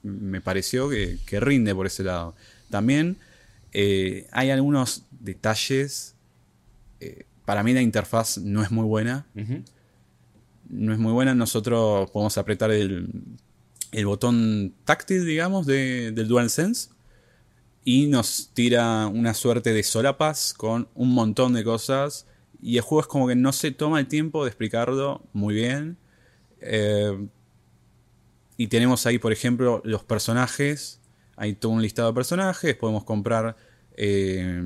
me 0.02 0.40
pareció 0.40 0.88
que, 0.88 1.18
que 1.26 1.40
rinde 1.40 1.74
por 1.74 1.86
ese 1.86 2.04
lado. 2.04 2.36
También 2.70 3.16
eh, 3.72 4.26
hay 4.30 4.50
algunos 4.50 5.04
detalles. 5.11 6.14
eh, 7.00 7.24
para 7.44 7.62
mí 7.64 7.72
la 7.72 7.82
interfaz 7.82 8.38
no 8.38 8.62
es 8.62 8.70
muy 8.70 8.84
buena 8.84 9.26
no 10.68 10.92
es 10.92 10.98
muy 11.00 11.12
buena. 11.12 11.34
Nosotros 11.34 12.08
podemos 12.12 12.38
apretar 12.38 12.70
el, 12.70 13.08
el 13.90 14.06
botón 14.06 14.72
táctil, 14.84 15.26
digamos, 15.26 15.66
de- 15.66 16.12
del 16.12 16.28
DualSense. 16.28 16.90
Y 17.84 18.06
nos 18.06 18.50
tira 18.54 19.06
una 19.08 19.32
suerte 19.34 19.72
de 19.72 19.82
solapas 19.82 20.52
con 20.54 20.86
un 20.94 21.08
montón 21.12 21.54
de 21.54 21.64
cosas. 21.64 22.26
Y 22.62 22.76
el 22.76 22.82
juego 22.82 23.00
es 23.00 23.06
como 23.08 23.26
que 23.26 23.34
no 23.34 23.52
se 23.52 23.70
toma 23.72 23.98
el 23.98 24.06
tiempo 24.06 24.44
de 24.44 24.50
explicarlo 24.50 25.22
muy 25.32 25.54
bien. 25.54 25.96
Eh, 26.61 27.26
y 28.56 28.66
tenemos 28.68 29.06
ahí, 29.06 29.18
por 29.18 29.32
ejemplo, 29.32 29.80
los 29.84 30.04
personajes. 30.04 31.00
Hay 31.36 31.54
todo 31.54 31.72
un 31.72 31.82
listado 31.82 32.08
de 32.08 32.14
personajes. 32.14 32.74
Podemos 32.76 33.04
comprar 33.04 33.56
eh, 33.96 34.62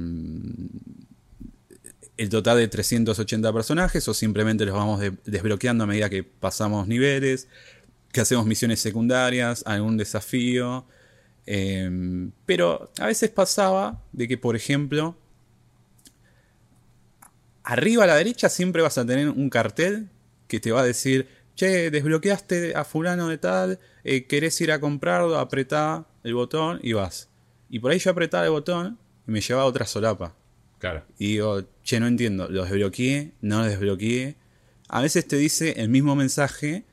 el 2.16 2.28
total 2.28 2.58
de 2.58 2.68
380 2.68 3.52
personajes 3.52 4.06
o 4.08 4.14
simplemente 4.14 4.64
los 4.64 4.74
vamos 4.74 5.00
de- 5.00 5.12
desbloqueando 5.24 5.84
a 5.84 5.86
medida 5.86 6.08
que 6.10 6.22
pasamos 6.24 6.86
niveles, 6.86 7.48
que 8.12 8.20
hacemos 8.20 8.46
misiones 8.46 8.80
secundarias, 8.80 9.62
algún 9.66 9.96
desafío. 9.96 10.86
Eh, 11.46 12.30
pero 12.46 12.90
a 12.98 13.06
veces 13.06 13.30
pasaba 13.30 14.02
de 14.12 14.28
que, 14.28 14.38
por 14.38 14.56
ejemplo, 14.56 15.16
arriba 17.62 18.04
a 18.04 18.06
la 18.06 18.16
derecha 18.16 18.48
siempre 18.48 18.82
vas 18.82 18.98
a 18.98 19.06
tener 19.06 19.28
un 19.28 19.50
cartel 19.50 20.08
que 20.48 20.60
te 20.60 20.72
va 20.72 20.80
a 20.80 20.84
decir, 20.84 21.28
che, 21.54 21.90
desbloqueaste 21.90 22.74
a 22.74 22.84
fulano 22.84 23.28
de 23.28 23.38
tal, 23.38 23.78
eh, 24.02 24.26
querés 24.26 24.60
ir 24.60 24.72
a 24.72 24.80
comprarlo, 24.80 25.38
apretá 25.38 26.06
el 26.22 26.34
botón 26.34 26.80
y 26.82 26.92
vas. 26.92 27.28
Y 27.68 27.78
por 27.78 27.92
ahí 27.92 27.98
yo 27.98 28.10
apretaba 28.10 28.44
el 28.44 28.50
botón 28.50 28.98
y 29.26 29.30
me 29.30 29.40
llevaba 29.40 29.64
a 29.64 29.68
otra 29.68 29.86
solapa. 29.86 30.34
Claro. 30.78 31.04
Y 31.18 31.28
digo, 31.28 31.64
che, 31.82 31.98
no 32.00 32.06
entiendo, 32.06 32.48
¿los 32.48 32.68
desbloqueé? 32.68 33.32
¿No 33.40 33.60
los 33.60 33.68
desbloqueé? 33.68 34.36
A 34.88 35.00
veces 35.00 35.26
te 35.26 35.36
dice 35.36 35.74
el 35.78 35.88
mismo 35.88 36.14
mensaje 36.14 36.84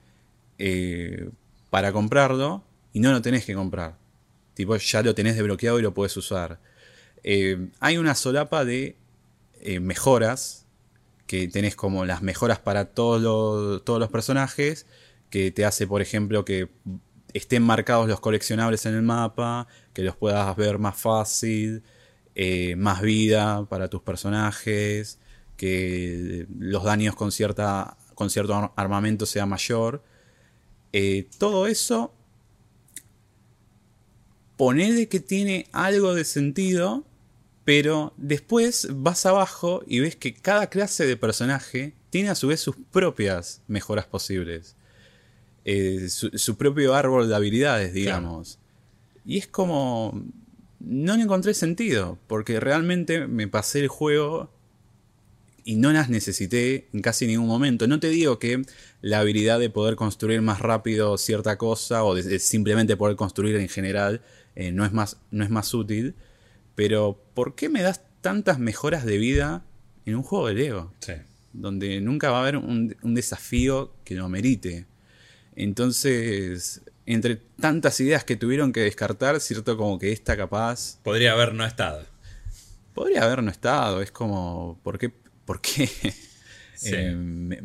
eh, 0.57 1.29
para 1.69 1.91
comprarlo 1.91 2.63
y 2.93 2.99
no 2.99 3.11
lo 3.11 3.21
tenés 3.21 3.45
que 3.45 3.53
comprar. 3.53 3.97
Tipo, 4.53 4.77
ya 4.77 5.01
lo 5.01 5.15
tenés 5.15 5.35
desbloqueado 5.35 5.79
y 5.79 5.81
lo 5.81 5.93
puedes 5.93 6.15
usar. 6.17 6.59
Eh, 7.23 7.69
hay 7.79 7.97
una 7.97 8.15
solapa 8.15 8.65
de 8.65 8.95
eh, 9.59 9.79
mejoras, 9.79 10.65
que 11.31 11.47
tenés 11.47 11.77
como 11.77 12.03
las 12.03 12.21
mejoras 12.21 12.59
para 12.59 12.83
todos 12.93 13.21
los, 13.21 13.85
todos 13.85 14.01
los 14.01 14.09
personajes, 14.09 14.85
que 15.29 15.49
te 15.49 15.63
hace, 15.63 15.87
por 15.87 16.01
ejemplo, 16.01 16.43
que 16.43 16.67
estén 17.31 17.63
marcados 17.63 18.09
los 18.09 18.19
coleccionables 18.19 18.85
en 18.85 18.95
el 18.95 19.01
mapa, 19.01 19.65
que 19.93 20.03
los 20.03 20.17
puedas 20.17 20.53
ver 20.57 20.77
más 20.77 20.97
fácil, 20.97 21.83
eh, 22.35 22.75
más 22.75 23.01
vida 23.01 23.65
para 23.69 23.87
tus 23.87 24.01
personajes, 24.01 25.19
que 25.55 26.47
los 26.59 26.83
daños 26.83 27.15
con, 27.15 27.31
cierta, 27.31 27.95
con 28.13 28.29
cierto 28.29 28.53
ar- 28.53 28.73
armamento 28.75 29.25
sea 29.25 29.45
mayor. 29.45 30.03
Eh, 30.91 31.29
todo 31.37 31.65
eso, 31.65 32.13
ponele 34.57 35.07
que 35.07 35.21
tiene 35.21 35.67
algo 35.71 36.13
de 36.13 36.25
sentido, 36.25 37.05
pero 37.65 38.13
después 38.17 38.87
vas 38.91 39.25
abajo 39.25 39.83
y 39.87 39.99
ves 39.99 40.15
que 40.15 40.33
cada 40.33 40.67
clase 40.67 41.05
de 41.05 41.17
personaje 41.17 41.93
tiene 42.09 42.29
a 42.29 42.35
su 42.35 42.47
vez 42.47 42.59
sus 42.59 42.75
propias 42.91 43.61
mejoras 43.67 44.05
posibles. 44.05 44.75
Eh, 45.63 46.09
su, 46.09 46.29
su 46.37 46.57
propio 46.57 46.95
árbol 46.95 47.29
de 47.29 47.35
habilidades, 47.35 47.93
digamos. 47.93 48.59
Y 49.25 49.37
es 49.37 49.47
como... 49.47 50.23
No 50.79 51.15
le 51.15 51.21
encontré 51.21 51.53
sentido, 51.53 52.17
porque 52.25 52.59
realmente 52.59 53.27
me 53.27 53.47
pasé 53.47 53.81
el 53.81 53.87
juego 53.87 54.49
y 55.63 55.75
no 55.75 55.91
las 55.91 56.09
necesité 56.09 56.87
en 56.93 57.01
casi 57.01 57.27
ningún 57.27 57.47
momento. 57.47 57.87
No 57.87 57.99
te 57.99 58.09
digo 58.09 58.39
que 58.39 58.63
la 59.01 59.19
habilidad 59.19 59.59
de 59.59 59.69
poder 59.69 59.95
construir 59.95 60.41
más 60.41 60.59
rápido 60.59 61.17
cierta 61.17 61.57
cosa 61.57 62.03
o 62.03 62.15
de, 62.15 62.39
simplemente 62.39 62.97
poder 62.97 63.15
construir 63.15 63.55
en 63.57 63.69
general 63.69 64.21
eh, 64.55 64.71
no, 64.71 64.85
es 64.85 64.91
más, 64.91 65.17
no 65.31 65.43
es 65.43 65.49
más 65.49 65.73
útil, 65.73 66.15
pero 66.83 67.23
¿por 67.35 67.53
qué 67.53 67.69
me 67.69 67.83
das 67.83 68.01
tantas 68.21 68.57
mejoras 68.57 69.05
de 69.05 69.19
vida 69.19 69.63
en 70.07 70.15
un 70.15 70.23
juego 70.23 70.47
de 70.47 70.55
Lego? 70.55 70.91
Sí. 70.99 71.13
Donde 71.53 72.01
nunca 72.01 72.31
va 72.31 72.39
a 72.39 72.41
haber 72.41 72.57
un, 72.57 72.95
un 73.03 73.13
desafío 73.13 73.93
que 74.03 74.15
lo 74.15 74.27
merite. 74.29 74.87
Entonces, 75.55 76.81
entre 77.05 77.35
tantas 77.59 77.99
ideas 77.99 78.23
que 78.23 78.35
tuvieron 78.35 78.73
que 78.73 78.79
descartar, 78.79 79.39
cierto 79.41 79.77
como 79.77 79.99
que 79.99 80.11
esta 80.11 80.35
capaz... 80.35 80.97
Podría 81.03 81.33
haber 81.33 81.53
no 81.53 81.63
estado. 81.67 82.03
Podría 82.95 83.25
haber 83.25 83.43
no 83.43 83.51
estado, 83.51 84.01
es 84.01 84.09
como, 84.11 84.79
¿por 84.81 84.97
qué? 84.97 85.11
¿Por 85.45 85.61
qué? 85.61 85.85
Sí. 86.73 86.93
Eh, 86.95 87.11
me- 87.15 87.61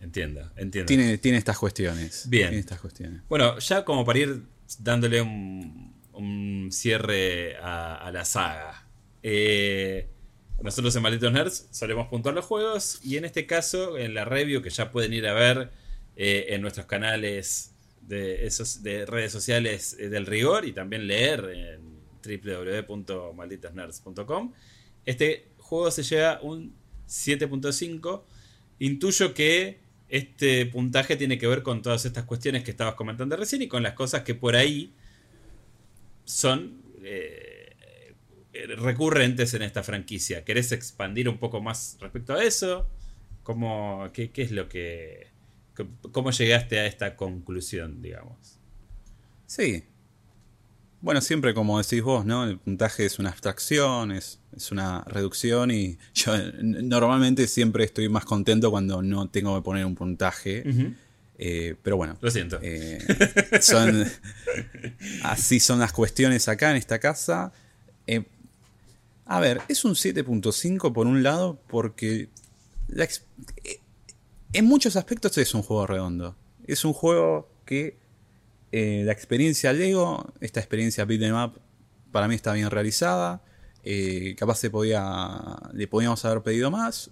Entiendo, 0.00 0.50
entiendo. 0.56 0.86
tiene, 0.88 1.18
tiene 1.18 1.38
estas 1.38 1.56
cuestiones. 1.56 2.28
Bien. 2.28 2.48
Tiene 2.48 2.58
estas 2.60 2.80
cuestiones. 2.80 3.22
Bueno, 3.28 3.58
ya 3.60 3.84
como 3.84 4.04
para 4.04 4.18
ir 4.18 4.42
dándole 4.80 5.22
un, 5.22 5.93
un 6.14 6.68
cierre 6.70 7.56
a, 7.56 8.10
la 8.12 8.24
saga. 8.24 8.86
Eh, 9.22 10.08
nosotros 10.62 10.94
en 10.96 11.02
Malditos 11.02 11.32
Nerds 11.32 11.68
solemos 11.70 12.08
puntuar 12.08 12.34
los 12.34 12.44
juegos 12.44 13.00
y 13.02 13.16
en 13.16 13.24
este 13.24 13.46
caso, 13.46 13.98
en 13.98 14.14
la 14.14 14.24
review 14.24 14.62
que 14.62 14.70
ya 14.70 14.90
pueden 14.90 15.12
ir 15.12 15.26
a 15.26 15.34
ver 15.34 15.70
eh, 16.16 16.46
en 16.50 16.62
nuestros 16.62 16.86
canales 16.86 17.72
de 18.02 19.04
redes 19.06 19.32
sociales 19.32 19.96
eh, 19.98 20.08
del 20.08 20.26
rigor 20.26 20.66
y 20.66 20.72
también 20.72 21.06
leer 21.06 21.50
en 21.50 21.94
www.malditosnerds.com. 22.24 24.52
Este 25.04 25.48
juego 25.58 25.90
se 25.90 26.02
lleva 26.02 26.40
un 26.42 26.74
7.5. 27.08 28.22
Intuyo 28.78 29.34
que 29.34 29.78
este 30.08 30.66
puntaje 30.66 31.16
tiene 31.16 31.38
que 31.38 31.46
ver 31.46 31.62
con 31.62 31.82
todas 31.82 32.04
estas 32.04 32.24
cuestiones 32.24 32.64
que 32.64 32.70
estabas 32.70 32.94
comentando 32.94 33.36
recién 33.36 33.62
y 33.62 33.68
con 33.68 33.82
las 33.82 33.94
cosas 33.94 34.22
que 34.22 34.34
por 34.34 34.56
ahí 34.56 34.92
son 36.24 36.82
eh, 37.02 38.14
recurrentes 38.76 39.54
en 39.54 39.62
esta 39.62 39.82
franquicia. 39.82 40.44
¿Querés 40.44 40.72
expandir 40.72 41.28
un 41.28 41.38
poco 41.38 41.60
más 41.60 41.96
respecto 42.00 42.34
a 42.34 42.42
eso? 42.42 42.88
¿Cómo, 43.42 44.08
qué, 44.12 44.30
qué 44.30 44.42
es 44.42 44.50
lo 44.50 44.68
que... 44.68 45.28
¿Cómo 46.12 46.30
llegaste 46.30 46.78
a 46.78 46.86
esta 46.86 47.16
conclusión, 47.16 48.00
digamos? 48.00 48.60
Sí. 49.46 49.84
Bueno, 51.00 51.20
siempre 51.20 51.52
como 51.52 51.76
decís 51.82 52.02
vos, 52.02 52.24
¿no? 52.24 52.44
El 52.44 52.58
puntaje 52.58 53.04
es 53.04 53.18
una 53.18 53.30
abstracción, 53.30 54.12
es, 54.12 54.40
es 54.56 54.72
una 54.72 55.04
reducción 55.04 55.70
y 55.70 55.98
yo 56.14 56.32
normalmente 56.62 57.46
siempre 57.46 57.84
estoy 57.84 58.08
más 58.08 58.24
contento 58.24 58.70
cuando 58.70 59.02
no 59.02 59.28
tengo 59.28 59.54
que 59.56 59.62
poner 59.62 59.84
un 59.84 59.94
puntaje. 59.96 60.62
Eh, 61.38 61.74
pero 61.82 61.96
bueno, 61.96 62.16
Lo 62.20 62.30
siento. 62.30 62.58
Eh, 62.62 62.98
son, 63.60 64.04
así 65.22 65.60
son 65.60 65.78
las 65.80 65.92
cuestiones 65.92 66.48
acá 66.48 66.70
en 66.70 66.76
esta 66.76 66.98
casa. 66.98 67.52
Eh, 68.06 68.24
a 69.26 69.40
ver, 69.40 69.62
es 69.68 69.84
un 69.84 69.94
7.5 69.94 70.92
por 70.92 71.06
un 71.06 71.22
lado 71.22 71.58
porque 71.68 72.28
la 72.88 73.04
eh, 73.04 73.80
en 74.52 74.64
muchos 74.66 74.96
aspectos 74.96 75.36
es 75.38 75.54
un 75.54 75.62
juego 75.62 75.86
redondo. 75.86 76.36
Es 76.66 76.84
un 76.84 76.92
juego 76.92 77.48
que 77.66 77.96
la 78.70 79.12
experiencia 79.12 79.72
Lego, 79.72 80.32
esta 80.40 80.58
experiencia 80.58 81.04
beat 81.04 81.22
'em 81.22 81.34
up, 81.36 81.60
para 82.10 82.26
mí 82.26 82.34
está 82.34 82.52
bien 82.52 82.70
realizada. 82.70 83.40
Capaz 84.36 84.56
se 84.56 84.70
podía, 84.70 85.56
le 85.72 85.86
podíamos 85.86 86.24
haber 86.24 86.42
pedido 86.42 86.72
más. 86.72 87.10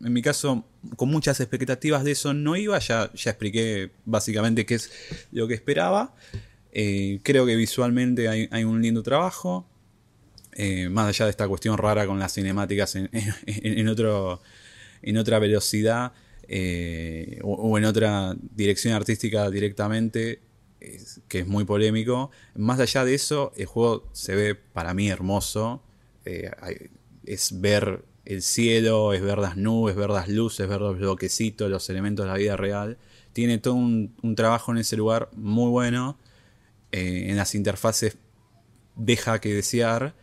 En 0.00 0.12
mi 0.12 0.22
caso, 0.22 0.64
con 0.96 1.10
muchas 1.10 1.40
expectativas 1.40 2.04
de 2.04 2.12
eso 2.12 2.34
no 2.34 2.56
iba. 2.56 2.78
Ya, 2.78 3.10
ya 3.14 3.30
expliqué 3.30 3.90
básicamente 4.04 4.66
qué 4.66 4.74
es 4.76 4.90
lo 5.30 5.46
que 5.46 5.54
esperaba. 5.54 6.14
Eh, 6.72 7.20
creo 7.22 7.44
que 7.46 7.54
visualmente 7.54 8.28
hay, 8.28 8.64
un 8.64 8.80
lindo 8.80 9.02
trabajo. 9.02 9.66
Eh, 10.54 10.88
más 10.88 11.08
allá 11.08 11.26
de 11.26 11.30
esta 11.30 11.48
cuestión 11.48 11.78
rara 11.78 12.06
con 12.06 12.18
las 12.18 12.34
cinemáticas 12.34 12.96
en, 12.96 13.08
en- 13.46 13.88
otro, 13.88 14.42
en 15.02 15.16
otra 15.16 15.38
velocidad 15.38 16.12
eh, 16.48 17.38
o, 17.42 17.78
en 17.78 17.84
otra 17.84 18.36
dirección 18.54 18.92
artística 18.94 19.50
directamente, 19.50 20.40
que 21.28 21.40
es 21.40 21.46
muy 21.46 21.64
polémico. 21.64 22.30
Más 22.56 22.80
allá 22.80 23.04
de 23.04 23.14
eso, 23.14 23.52
el 23.56 23.66
juego 23.66 24.08
se 24.12 24.34
ve 24.34 24.54
para 24.54 24.94
mí 24.94 25.08
hermoso. 25.08 25.82
Es 27.24 27.60
ver 27.60 28.04
el 28.24 28.42
cielo, 28.42 29.12
es 29.12 29.22
ver 29.22 29.38
las 29.38 29.56
nubes, 29.56 29.96
ver 29.96 30.10
las 30.10 30.28
luces, 30.28 30.68
ver 30.68 30.80
los 30.80 30.98
bloquecitos, 30.98 31.70
los 31.70 31.88
elementos 31.90 32.24
de 32.24 32.32
la 32.32 32.38
vida 32.38 32.56
real. 32.56 32.98
Tiene 33.32 33.58
todo 33.58 33.74
un, 33.74 34.34
trabajo 34.36 34.72
en 34.72 34.78
ese 34.78 34.96
lugar 34.96 35.30
muy 35.34 35.70
bueno. 35.70 36.18
Eh, 36.92 37.26
en 37.30 37.36
las 37.36 37.54
interfaces 37.54 38.16
deja 38.96 39.40
que 39.40 39.54
desear. 39.54 40.14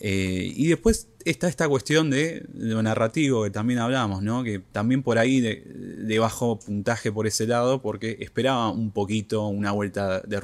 Eh, 0.00 0.52
y 0.56 0.68
después 0.68 1.08
está 1.24 1.48
esta 1.48 1.68
cuestión 1.68 2.10
de 2.10 2.46
lo 2.54 2.82
narrativo 2.82 3.44
que 3.44 3.50
también 3.50 3.78
hablamos, 3.80 4.22
¿no? 4.22 4.42
Que 4.42 4.58
también 4.58 5.02
por 5.02 5.18
ahí 5.18 5.40
le, 5.40 5.62
le 5.66 6.18
bajo 6.18 6.58
puntaje 6.58 7.12
por 7.12 7.26
ese 7.26 7.46
lado 7.46 7.82
porque 7.82 8.16
esperaba 8.20 8.70
un 8.70 8.90
poquito 8.92 9.46
una 9.46 9.72
vuelta 9.72 10.20
de 10.20 10.40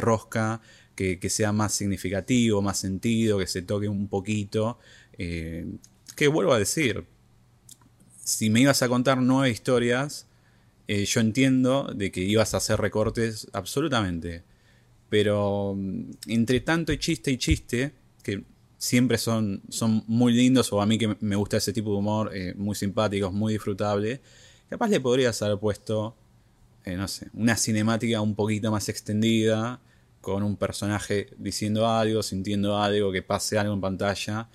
rosca, 0.00 0.60
que, 0.94 1.20
que 1.20 1.30
sea 1.30 1.52
más 1.52 1.74
significativo, 1.74 2.60
más 2.60 2.78
sentido, 2.78 3.38
que 3.38 3.46
se 3.46 3.62
toque 3.62 3.88
un 3.88 4.08
poquito. 4.08 4.78
Eh, 5.18 5.66
que 6.16 6.28
vuelvo 6.28 6.52
a 6.52 6.58
decir, 6.58 7.04
si 8.24 8.50
me 8.50 8.60
ibas 8.60 8.82
a 8.82 8.88
contar 8.88 9.18
nueve 9.18 9.50
historias, 9.50 10.26
eh, 10.86 11.04
yo 11.04 11.20
entiendo 11.20 11.92
de 11.94 12.10
que 12.10 12.22
ibas 12.22 12.54
a 12.54 12.58
hacer 12.58 12.80
recortes 12.80 13.48
absolutamente. 13.52 14.42
Pero 15.08 15.74
mm, 15.76 16.10
entre 16.28 16.60
tanto 16.60 16.92
y 16.92 16.98
chiste 16.98 17.30
y 17.30 17.38
chiste, 17.38 17.92
que 18.22 18.44
siempre 18.78 19.18
son, 19.18 19.62
son 19.68 20.04
muy 20.06 20.32
lindos, 20.32 20.72
o 20.72 20.80
a 20.80 20.86
mí 20.86 20.98
que 20.98 21.16
me 21.20 21.36
gusta 21.36 21.56
ese 21.58 21.72
tipo 21.72 21.92
de 21.92 21.96
humor, 21.98 22.30
eh, 22.34 22.54
muy 22.56 22.74
simpáticos, 22.74 23.32
muy 23.32 23.54
disfrutable, 23.54 24.20
capaz 24.70 24.88
le 24.88 25.00
podrías 25.00 25.40
haber 25.42 25.58
puesto, 25.58 26.16
no 26.86 27.08
sé, 27.08 27.28
una 27.34 27.56
cinemática 27.56 28.20
un 28.20 28.34
poquito 28.34 28.70
más 28.70 28.88
extendida, 28.88 29.80
con 30.20 30.42
un 30.42 30.56
personaje 30.56 31.28
diciendo 31.38 31.88
algo, 31.88 32.22
sintiendo 32.22 32.78
algo, 32.78 33.12
que 33.12 33.22
pase 33.22 33.58
algo 33.58 33.74
en 33.74 33.80
pantalla, 33.80 34.48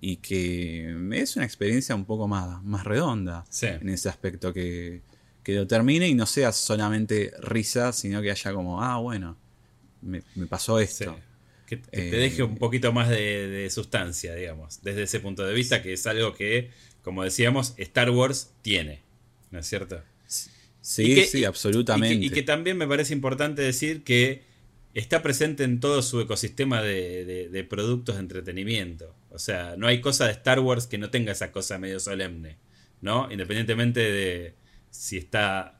y 0.00 0.16
que 0.16 0.94
es 1.12 1.36
una 1.36 1.44
experiencia 1.44 1.94
un 1.94 2.04
poco 2.04 2.28
más, 2.28 2.62
más 2.64 2.84
redonda 2.84 3.44
Sí. 3.50 3.66
en 3.66 3.88
ese 3.88 4.08
aspecto, 4.08 4.52
que, 4.52 5.02
que 5.42 5.54
lo 5.54 5.66
termine 5.66 6.08
y 6.08 6.14
no 6.14 6.26
sea 6.26 6.52
solamente 6.52 7.32
risa, 7.40 7.92
sino 7.92 8.20
que 8.22 8.30
haya 8.30 8.52
como, 8.52 8.82
ah, 8.82 8.98
bueno, 8.98 9.36
me, 10.02 10.22
me 10.34 10.46
pasó 10.46 10.78
Sí. 10.78 10.84
esto. 10.84 11.18
Que, 11.66 11.80
que 11.80 12.08
Eh, 12.08 12.10
te 12.10 12.16
deje 12.16 12.42
un 12.42 12.56
poquito 12.56 12.92
más 12.92 13.08
de, 13.10 13.46
de 13.48 13.68
sustancia, 13.70 14.34
digamos, 14.34 14.80
desde 14.82 15.02
ese 15.02 15.20
punto 15.20 15.44
de 15.46 15.52
vista, 15.52 15.82
que 15.82 15.92
es 15.92 16.06
algo 16.06 16.34
que, 16.34 16.70
como 17.02 17.24
decíamos, 17.24 17.74
Star 17.76 18.10
Wars 18.10 18.52
tiene, 18.62 19.02
¿no 19.50 19.58
es 19.58 19.66
cierto? 19.66 20.02
Sí, 20.80 21.14
que- 21.14 21.26
sí, 21.26 21.44
absolutamente. 21.44 22.14
Y 22.14 22.20
que, 22.20 22.26
y 22.26 22.30
que 22.30 22.42
también 22.42 22.78
me 22.78 22.86
parece 22.86 23.12
importante 23.12 23.60
decir 23.60 24.02
que 24.04 24.42
está 24.94 25.22
presente 25.22 25.64
en 25.64 25.80
todo 25.80 26.00
su 26.02 26.20
ecosistema 26.20 26.80
de, 26.82 27.24
de- 27.26 27.48
de 27.50 27.64
productos 27.64 28.14
de 28.14 28.22
entretenimiento. 28.22 29.14
O 29.30 29.38
sea, 29.38 29.76
no 29.76 29.86
hay 29.86 30.00
cosa 30.00 30.26
de 30.26 30.32
Star 30.32 30.60
Wars 30.60 30.86
que 30.86 30.98
no 30.98 31.10
tenga 31.10 31.32
esa 31.32 31.52
cosa 31.52 31.78
medio 31.78 32.00
solemne, 32.00 32.56
¿no? 33.00 33.30
Independientemente 33.30 34.00
de 34.00 34.54
si 34.90 35.18
está 35.18 35.78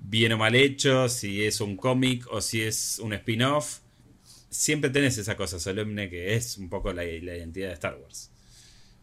bien 0.00 0.32
o 0.32 0.38
mal 0.38 0.54
hecho, 0.54 1.08
si 1.08 1.44
es 1.44 1.60
un 1.60 1.76
cómic 1.76 2.26
o 2.30 2.40
si 2.40 2.62
es 2.62 2.98
un 2.98 3.12
spin-off, 3.12 3.80
siempre 4.48 4.90
tenés 4.90 5.18
esa 5.18 5.36
cosa 5.36 5.58
solemne 5.58 6.08
que 6.08 6.34
es 6.34 6.56
un 6.58 6.68
poco 6.68 6.92
la, 6.92 7.04
identidad 7.04 7.68
de 7.68 7.74
Star 7.74 7.98
Wars. 8.00 8.30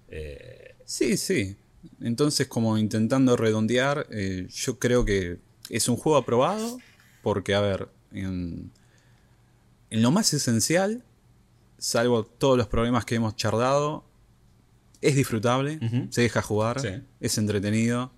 Eh, 0.09 0.73
Sí, 0.85 1.17
sí. 1.17 1.55
Entonces, 2.01 2.47
como 2.47 2.77
intentando 2.77 3.35
redondear, 3.35 4.07
eh, 4.11 4.47
yo 4.49 4.79
creo 4.79 5.05
que 5.05 5.39
es 5.69 5.87
un 5.89 5.97
juego 5.97 6.17
aprobado 6.17 6.79
porque, 7.21 7.55
a 7.55 7.61
ver, 7.61 7.89
en 8.11 8.71
lo 9.89 10.11
más 10.11 10.33
esencial, 10.33 11.03
salvo 11.77 12.23
todos 12.23 12.57
los 12.57 12.67
problemas 12.67 13.05
que 13.05 13.15
hemos 13.15 13.35
charlado, 13.35 14.05
es 15.01 15.15
disfrutable, 15.15 15.79
se 16.11 16.21
deja 16.21 16.41
jugar, 16.41 16.79
Sí. 16.79 16.87
es 17.19 17.37
entretenido, 17.37 18.11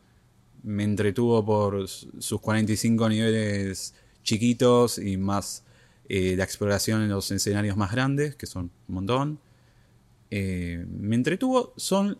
me 0.63 0.83
entretuvo 0.83 1.43
por 1.45 1.87
sus 1.87 2.39
45 2.41 3.09
niveles 3.09 3.93
chiquitos 4.23 4.97
y 4.99 5.17
más 5.17 5.63
eh, 6.09 6.35
la 6.37 6.43
exploración 6.43 7.01
en 7.01 7.09
los 7.09 7.31
escenarios 7.31 7.75
más 7.77 7.91
grandes, 7.91 8.35
que 8.35 8.45
son 8.45 8.69
un 8.87 8.95
montón. 8.95 9.39
Eh, 10.31 10.85
me 10.89 11.15
entretuvo, 11.15 11.73
son 11.77 12.17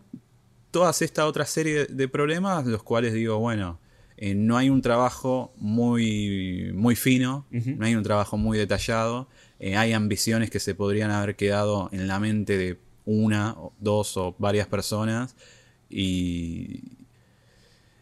todas 0.70 1.02
esta 1.02 1.26
otra 1.26 1.44
serie 1.46 1.86
de 1.86 2.08
problemas, 2.08 2.66
los 2.66 2.82
cuales 2.82 3.12
digo, 3.14 3.38
bueno, 3.38 3.78
eh, 4.16 4.34
no 4.34 4.56
hay 4.56 4.70
un 4.70 4.80
trabajo 4.82 5.52
muy, 5.56 6.72
muy 6.74 6.96
fino, 6.96 7.46
no 7.50 7.84
hay 7.86 7.94
un 7.94 8.02
trabajo 8.02 8.36
muy 8.36 8.58
detallado, 8.58 9.28
eh, 9.60 9.76
hay 9.76 9.92
ambiciones 9.92 10.50
que 10.50 10.60
se 10.60 10.74
podrían 10.74 11.10
haber 11.10 11.36
quedado 11.36 11.88
en 11.92 12.06
la 12.08 12.20
mente 12.20 12.58
de 12.58 12.78
una, 13.04 13.56
dos 13.78 14.16
o 14.16 14.34
varias 14.38 14.66
personas. 14.66 15.36
Y, 15.88 17.06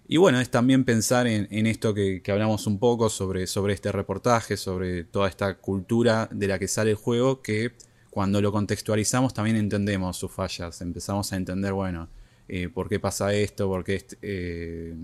y 0.07 0.19
bueno, 0.19 0.39
es 0.41 0.51
también 0.51 0.85
pensar 0.85 1.27
en, 1.27 1.67
esto 1.67 1.95
que, 1.95 2.23
hablamos 2.29 2.67
un 2.67 2.79
poco 2.79 3.09
sobre, 3.09 3.47
sobre 3.47 3.73
este 3.73 3.91
reportaje, 3.91 4.57
sobre 4.57 5.05
toda 5.05 5.29
esta 5.29 5.57
cultura 5.59 6.29
de 6.31 6.47
la 6.47 6.59
que 6.59 6.69
sale 6.69 6.91
el 6.91 6.97
juego, 6.97 7.41
que 7.41 7.73
cuando 8.11 8.41
lo 8.43 8.53
contextualizamos 8.53 9.33
también 9.33 9.57
entendemos 9.57 10.17
sus 10.17 10.31
fallas, 10.31 10.81
empezamos 10.83 11.33
a 11.33 11.37
entender, 11.37 11.73
bueno, 11.73 12.09
eh, 12.49 12.69
por 12.69 12.89
qué 12.91 13.01
pasa 13.01 13.33
esto, 13.33 13.67
por 13.67 13.83
qué 13.83 14.05
eh, 14.21 14.95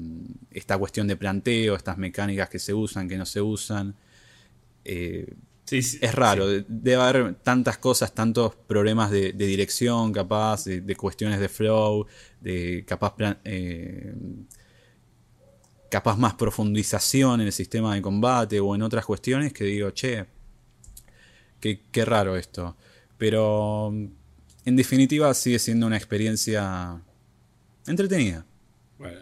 esta 0.50 0.76
cuestión 0.76 1.06
de 1.08 1.16
planteo, 1.16 1.76
estas 1.76 1.96
mecánicas 1.96 2.50
que 2.50 2.58
se 2.58 2.74
usan, 2.74 3.08
que 3.08 3.16
no 3.16 3.24
se 3.24 3.40
usan. 3.40 3.94
Es 5.78 6.14
raro, 6.14 6.46
debe 6.46 6.94
haber 6.96 7.34
tantas 7.36 7.78
cosas, 7.78 8.14
tantos 8.14 8.54
problemas 8.54 9.10
de, 9.10 9.32
dirección, 9.32 10.12
capaz, 10.12 10.64
de, 10.64 10.96
cuestiones 10.96 11.40
de 11.40 11.48
flow, 11.48 12.06
de 12.40 12.84
capaz, 12.86 13.14
capaz 15.90 16.16
más 16.16 16.34
profundización 16.34 17.40
en 17.40 17.46
el 17.46 17.52
sistema 17.52 17.94
de 17.94 18.02
combate 18.02 18.60
o 18.60 18.74
en 18.74 18.82
otras 18.82 19.04
cuestiones 19.04 19.52
que 19.52 19.64
digo, 19.64 19.90
che, 19.90 20.26
qué, 21.60 21.82
qué 21.90 22.04
raro 22.04 22.36
esto. 22.36 22.76
Pero 23.18 23.92
en 24.64 24.76
definitiva 24.76 25.32
sigue 25.34 25.58
siendo 25.58 25.86
una 25.86 25.96
experiencia 25.96 27.02
Entretenida. 27.86 28.46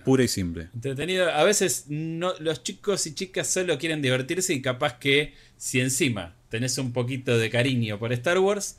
Pura 0.04 0.24
y 0.24 0.28
simple. 0.28 0.68
Entretenida. 0.74 1.38
A 1.38 1.44
veces 1.44 1.84
no, 1.88 2.34
los 2.40 2.62
chicos 2.62 3.06
y 3.06 3.14
chicas 3.14 3.46
solo 3.46 3.78
quieren 3.78 4.02
divertirse 4.02 4.54
y 4.54 4.62
capaz 4.62 4.98
que 4.98 5.34
si 5.56 5.80
encima 5.80 6.36
tenés 6.48 6.78
un 6.78 6.92
poquito 6.92 7.38
de 7.38 7.50
cariño 7.50 7.98
por 7.98 8.12
Star 8.12 8.38
Wars, 8.38 8.78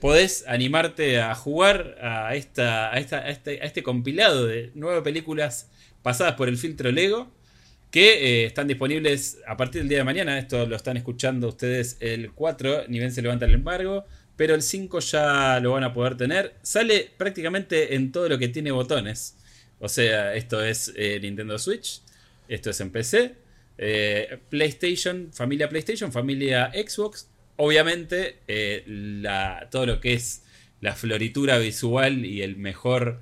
podés 0.00 0.44
animarte 0.46 1.20
a 1.20 1.34
jugar 1.34 1.96
a, 2.02 2.34
esta, 2.34 2.92
a, 2.92 2.98
esta, 2.98 3.28
este, 3.28 3.62
a, 3.62 3.64
este, 3.64 3.82
compilado 3.82 4.46
de 4.46 4.70
nueve 4.74 5.02
películas 5.02 5.68
pasadas 6.02 6.34
por 6.34 6.48
el 6.48 6.58
filtro 6.58 6.90
Lego 6.90 7.32
que 7.90 8.42
eh, 8.42 8.46
están 8.46 8.68
disponibles 8.68 9.38
a 9.46 9.56
partir 9.56 9.80
del 9.80 9.88
día 9.88 9.98
de 9.98 10.04
mañana. 10.04 10.38
Esto 10.38 10.66
lo 10.66 10.76
están 10.76 10.96
escuchando 10.96 11.48
ustedes 11.48 11.96
el 12.00 12.32
4, 12.32 12.84
ni 12.88 12.98
bien 12.98 13.12
se 13.12 13.22
levanta 13.22 13.46
el 13.46 13.54
embargo 13.54 14.04
pero 14.36 14.54
el 14.54 14.62
5 14.62 15.00
ya 15.00 15.60
lo 15.60 15.72
van 15.72 15.84
a 15.84 15.92
poder 15.92 16.16
tener. 16.16 16.54
Sale 16.62 17.10
prácticamente 17.16 17.94
en 17.94 18.12
todo 18.12 18.28
lo 18.28 18.38
que 18.38 18.48
tiene 18.48 18.70
botones. 18.70 19.36
O 19.78 19.88
sea, 19.88 20.34
esto 20.34 20.64
es 20.64 20.92
eh, 20.96 21.18
Nintendo 21.20 21.58
Switch, 21.58 22.00
esto 22.48 22.70
es 22.70 22.80
en 22.80 22.90
PC, 22.90 23.34
eh, 23.78 24.38
PlayStation, 24.48 25.30
familia 25.32 25.68
PlayStation, 25.68 26.12
familia 26.12 26.72
Xbox. 26.72 27.28
Obviamente, 27.56 28.38
eh, 28.48 28.84
todo 29.70 29.86
lo 29.86 30.00
que 30.00 30.14
es 30.14 30.42
la 30.80 30.94
floritura 30.94 31.58
visual 31.58 32.24
y 32.24 32.42
el 32.42 32.56
mejor 32.56 33.20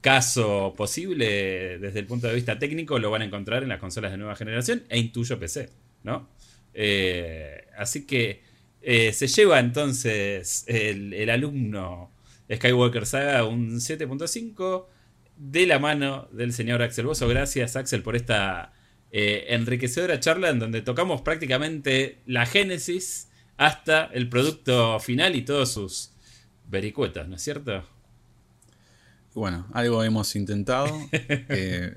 caso 0.00 0.74
posible 0.76 1.78
desde 1.78 2.00
el 2.00 2.06
punto 2.06 2.26
de 2.26 2.34
vista 2.34 2.58
técnico 2.58 2.98
lo 2.98 3.10
van 3.10 3.22
a 3.22 3.24
encontrar 3.24 3.62
en 3.62 3.68
las 3.68 3.78
consolas 3.78 4.10
de 4.10 4.18
nueva 4.18 4.34
generación 4.34 4.82
e 4.88 4.98
intuyo 4.98 5.38
PC, 5.38 5.68
¿no? 6.02 6.28
así 7.78 8.04
que 8.04 8.42
se 8.82 9.26
lleva 9.28 9.60
entonces 9.60 10.64
el, 10.66 11.30
alumno 11.30 12.10
Skywalker 12.52 13.06
Saga 13.06 13.44
un 13.44 13.76
7.5 13.76 14.86
de 15.50 15.66
la 15.66 15.80
mano 15.80 16.28
del 16.30 16.52
señor 16.52 16.82
Axel 16.82 17.06
Bosso. 17.06 17.26
Gracias 17.26 17.74
Axel 17.74 18.02
por 18.02 18.14
esta 18.14 18.72
eh, 19.10 19.46
enriquecedora 19.48 20.20
charla 20.20 20.50
en 20.50 20.60
donde 20.60 20.82
tocamos 20.82 21.22
prácticamente 21.22 22.20
la 22.26 22.46
génesis 22.46 23.28
hasta 23.56 24.04
el 24.04 24.28
producto 24.28 25.00
final 25.00 25.34
y 25.34 25.42
todos 25.42 25.72
sus 25.72 26.12
vericuetas, 26.68 27.28
¿no 27.28 27.36
es 27.36 27.42
cierto? 27.42 27.84
Bueno, 29.34 29.66
algo 29.72 30.02
hemos 30.04 30.34
intentado. 30.36 30.86
Eh, 31.54 31.96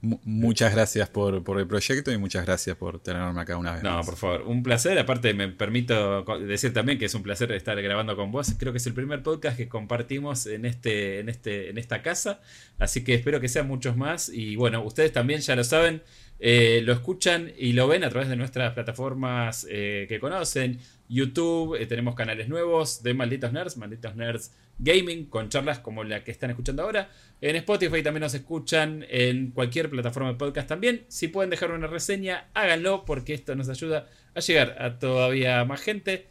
muchas 0.00 0.72
gracias 0.72 1.08
por, 1.08 1.34
el 1.58 1.66
proyecto 1.66 2.12
y 2.12 2.18
muchas 2.18 2.46
gracias 2.46 2.76
por 2.76 3.00
tenerme 3.00 3.40
acá 3.40 3.56
una 3.56 3.74
vez. 3.74 3.82
No, 3.82 4.00
por 4.02 4.16
favor, 4.16 4.42
un 4.42 4.62
placer. 4.62 4.98
Aparte, 4.98 5.34
me 5.34 5.48
permito 5.48 6.24
decir 6.38 6.72
también 6.72 6.98
que 6.98 7.06
es 7.06 7.14
un 7.14 7.22
placer 7.22 7.50
estar 7.52 7.80
grabando 7.82 8.14
con 8.16 8.30
vos. 8.30 8.54
Creo 8.58 8.72
que 8.72 8.78
es 8.78 8.86
el 8.86 8.94
primer 8.94 9.22
podcast 9.22 9.56
que 9.56 9.68
compartimos 9.68 10.46
en, 10.46 10.64
este, 10.64 11.20
en, 11.20 11.28
este, 11.28 11.70
en 11.70 11.78
esta 11.78 12.02
casa. 12.02 12.40
Así 12.78 13.02
que 13.02 13.14
espero 13.14 13.40
que 13.40 13.48
sean 13.48 13.66
muchos 13.66 13.96
más. 13.96 14.28
Y 14.28 14.56
bueno, 14.56 14.82
ustedes 14.84 15.12
también 15.12 15.40
ya 15.40 15.56
lo 15.56 15.64
saben. 15.64 16.02
Eh, 16.40 16.82
lo 16.84 16.92
escuchan 16.92 17.52
y 17.58 17.72
lo 17.72 17.88
ven 17.88 18.04
a 18.04 18.10
través 18.10 18.28
de 18.28 18.36
nuestras 18.36 18.72
plataformas 18.74 19.66
eh, 19.68 20.06
que 20.08 20.20
conocen. 20.20 20.78
YouTube, 21.08 21.74
eh, 21.74 21.86
tenemos 21.86 22.14
canales 22.14 22.48
nuevos 22.48 23.02
de 23.02 23.14
Malditos 23.14 23.52
Nerds, 23.52 23.76
Malditos 23.76 24.14
Nerds 24.16 24.52
Gaming, 24.78 25.26
con 25.26 25.48
charlas 25.48 25.78
como 25.78 26.04
la 26.04 26.22
que 26.22 26.30
están 26.30 26.50
escuchando 26.50 26.82
ahora. 26.82 27.10
En 27.40 27.56
Spotify 27.56 28.02
también 28.02 28.22
nos 28.22 28.34
escuchan, 28.34 29.04
en 29.08 29.50
cualquier 29.50 29.90
plataforma 29.90 30.30
de 30.30 30.36
podcast 30.36 30.68
también. 30.68 31.04
Si 31.08 31.28
pueden 31.28 31.50
dejar 31.50 31.72
una 31.72 31.86
reseña, 31.86 32.48
háganlo 32.54 33.04
porque 33.04 33.34
esto 33.34 33.54
nos 33.54 33.68
ayuda 33.68 34.08
a 34.34 34.40
llegar 34.40 34.76
a 34.80 34.98
todavía 34.98 35.64
más 35.64 35.80
gente. 35.80 36.26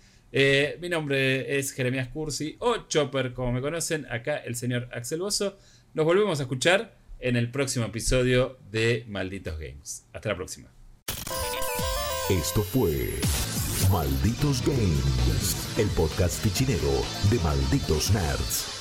mi 0.80 0.90
nombre 0.90 1.58
es 1.58 1.72
Jeremías 1.72 2.10
Cursi 2.10 2.56
o 2.60 2.88
Chopper, 2.88 3.34
como 3.34 3.52
me 3.52 3.62
conocen. 3.62 4.06
Acá 4.10 4.38
el 4.38 4.56
señor 4.56 4.90
Axel 4.94 5.20
Bozo. 5.20 5.58
Nos 5.94 6.06
volvemos 6.06 6.40
a 6.40 6.44
escuchar 6.44 6.96
en 7.20 7.36
el 7.36 7.50
próximo 7.52 7.86
episodio 7.86 8.60
de 8.72 9.06
Malditos 9.08 9.60
Games. 9.60 10.06
Hasta 10.14 10.30
la 10.30 10.36
próxima. 10.36 10.70
Esto 12.30 12.62
fue 12.62 13.14
Malditos 13.92 14.62
Games, 14.66 15.78
el 15.78 15.88
podcast 15.92 16.42
fichinero 16.42 16.92
de 17.30 17.40
Malditos 17.40 18.12
Nerds. 18.12 18.77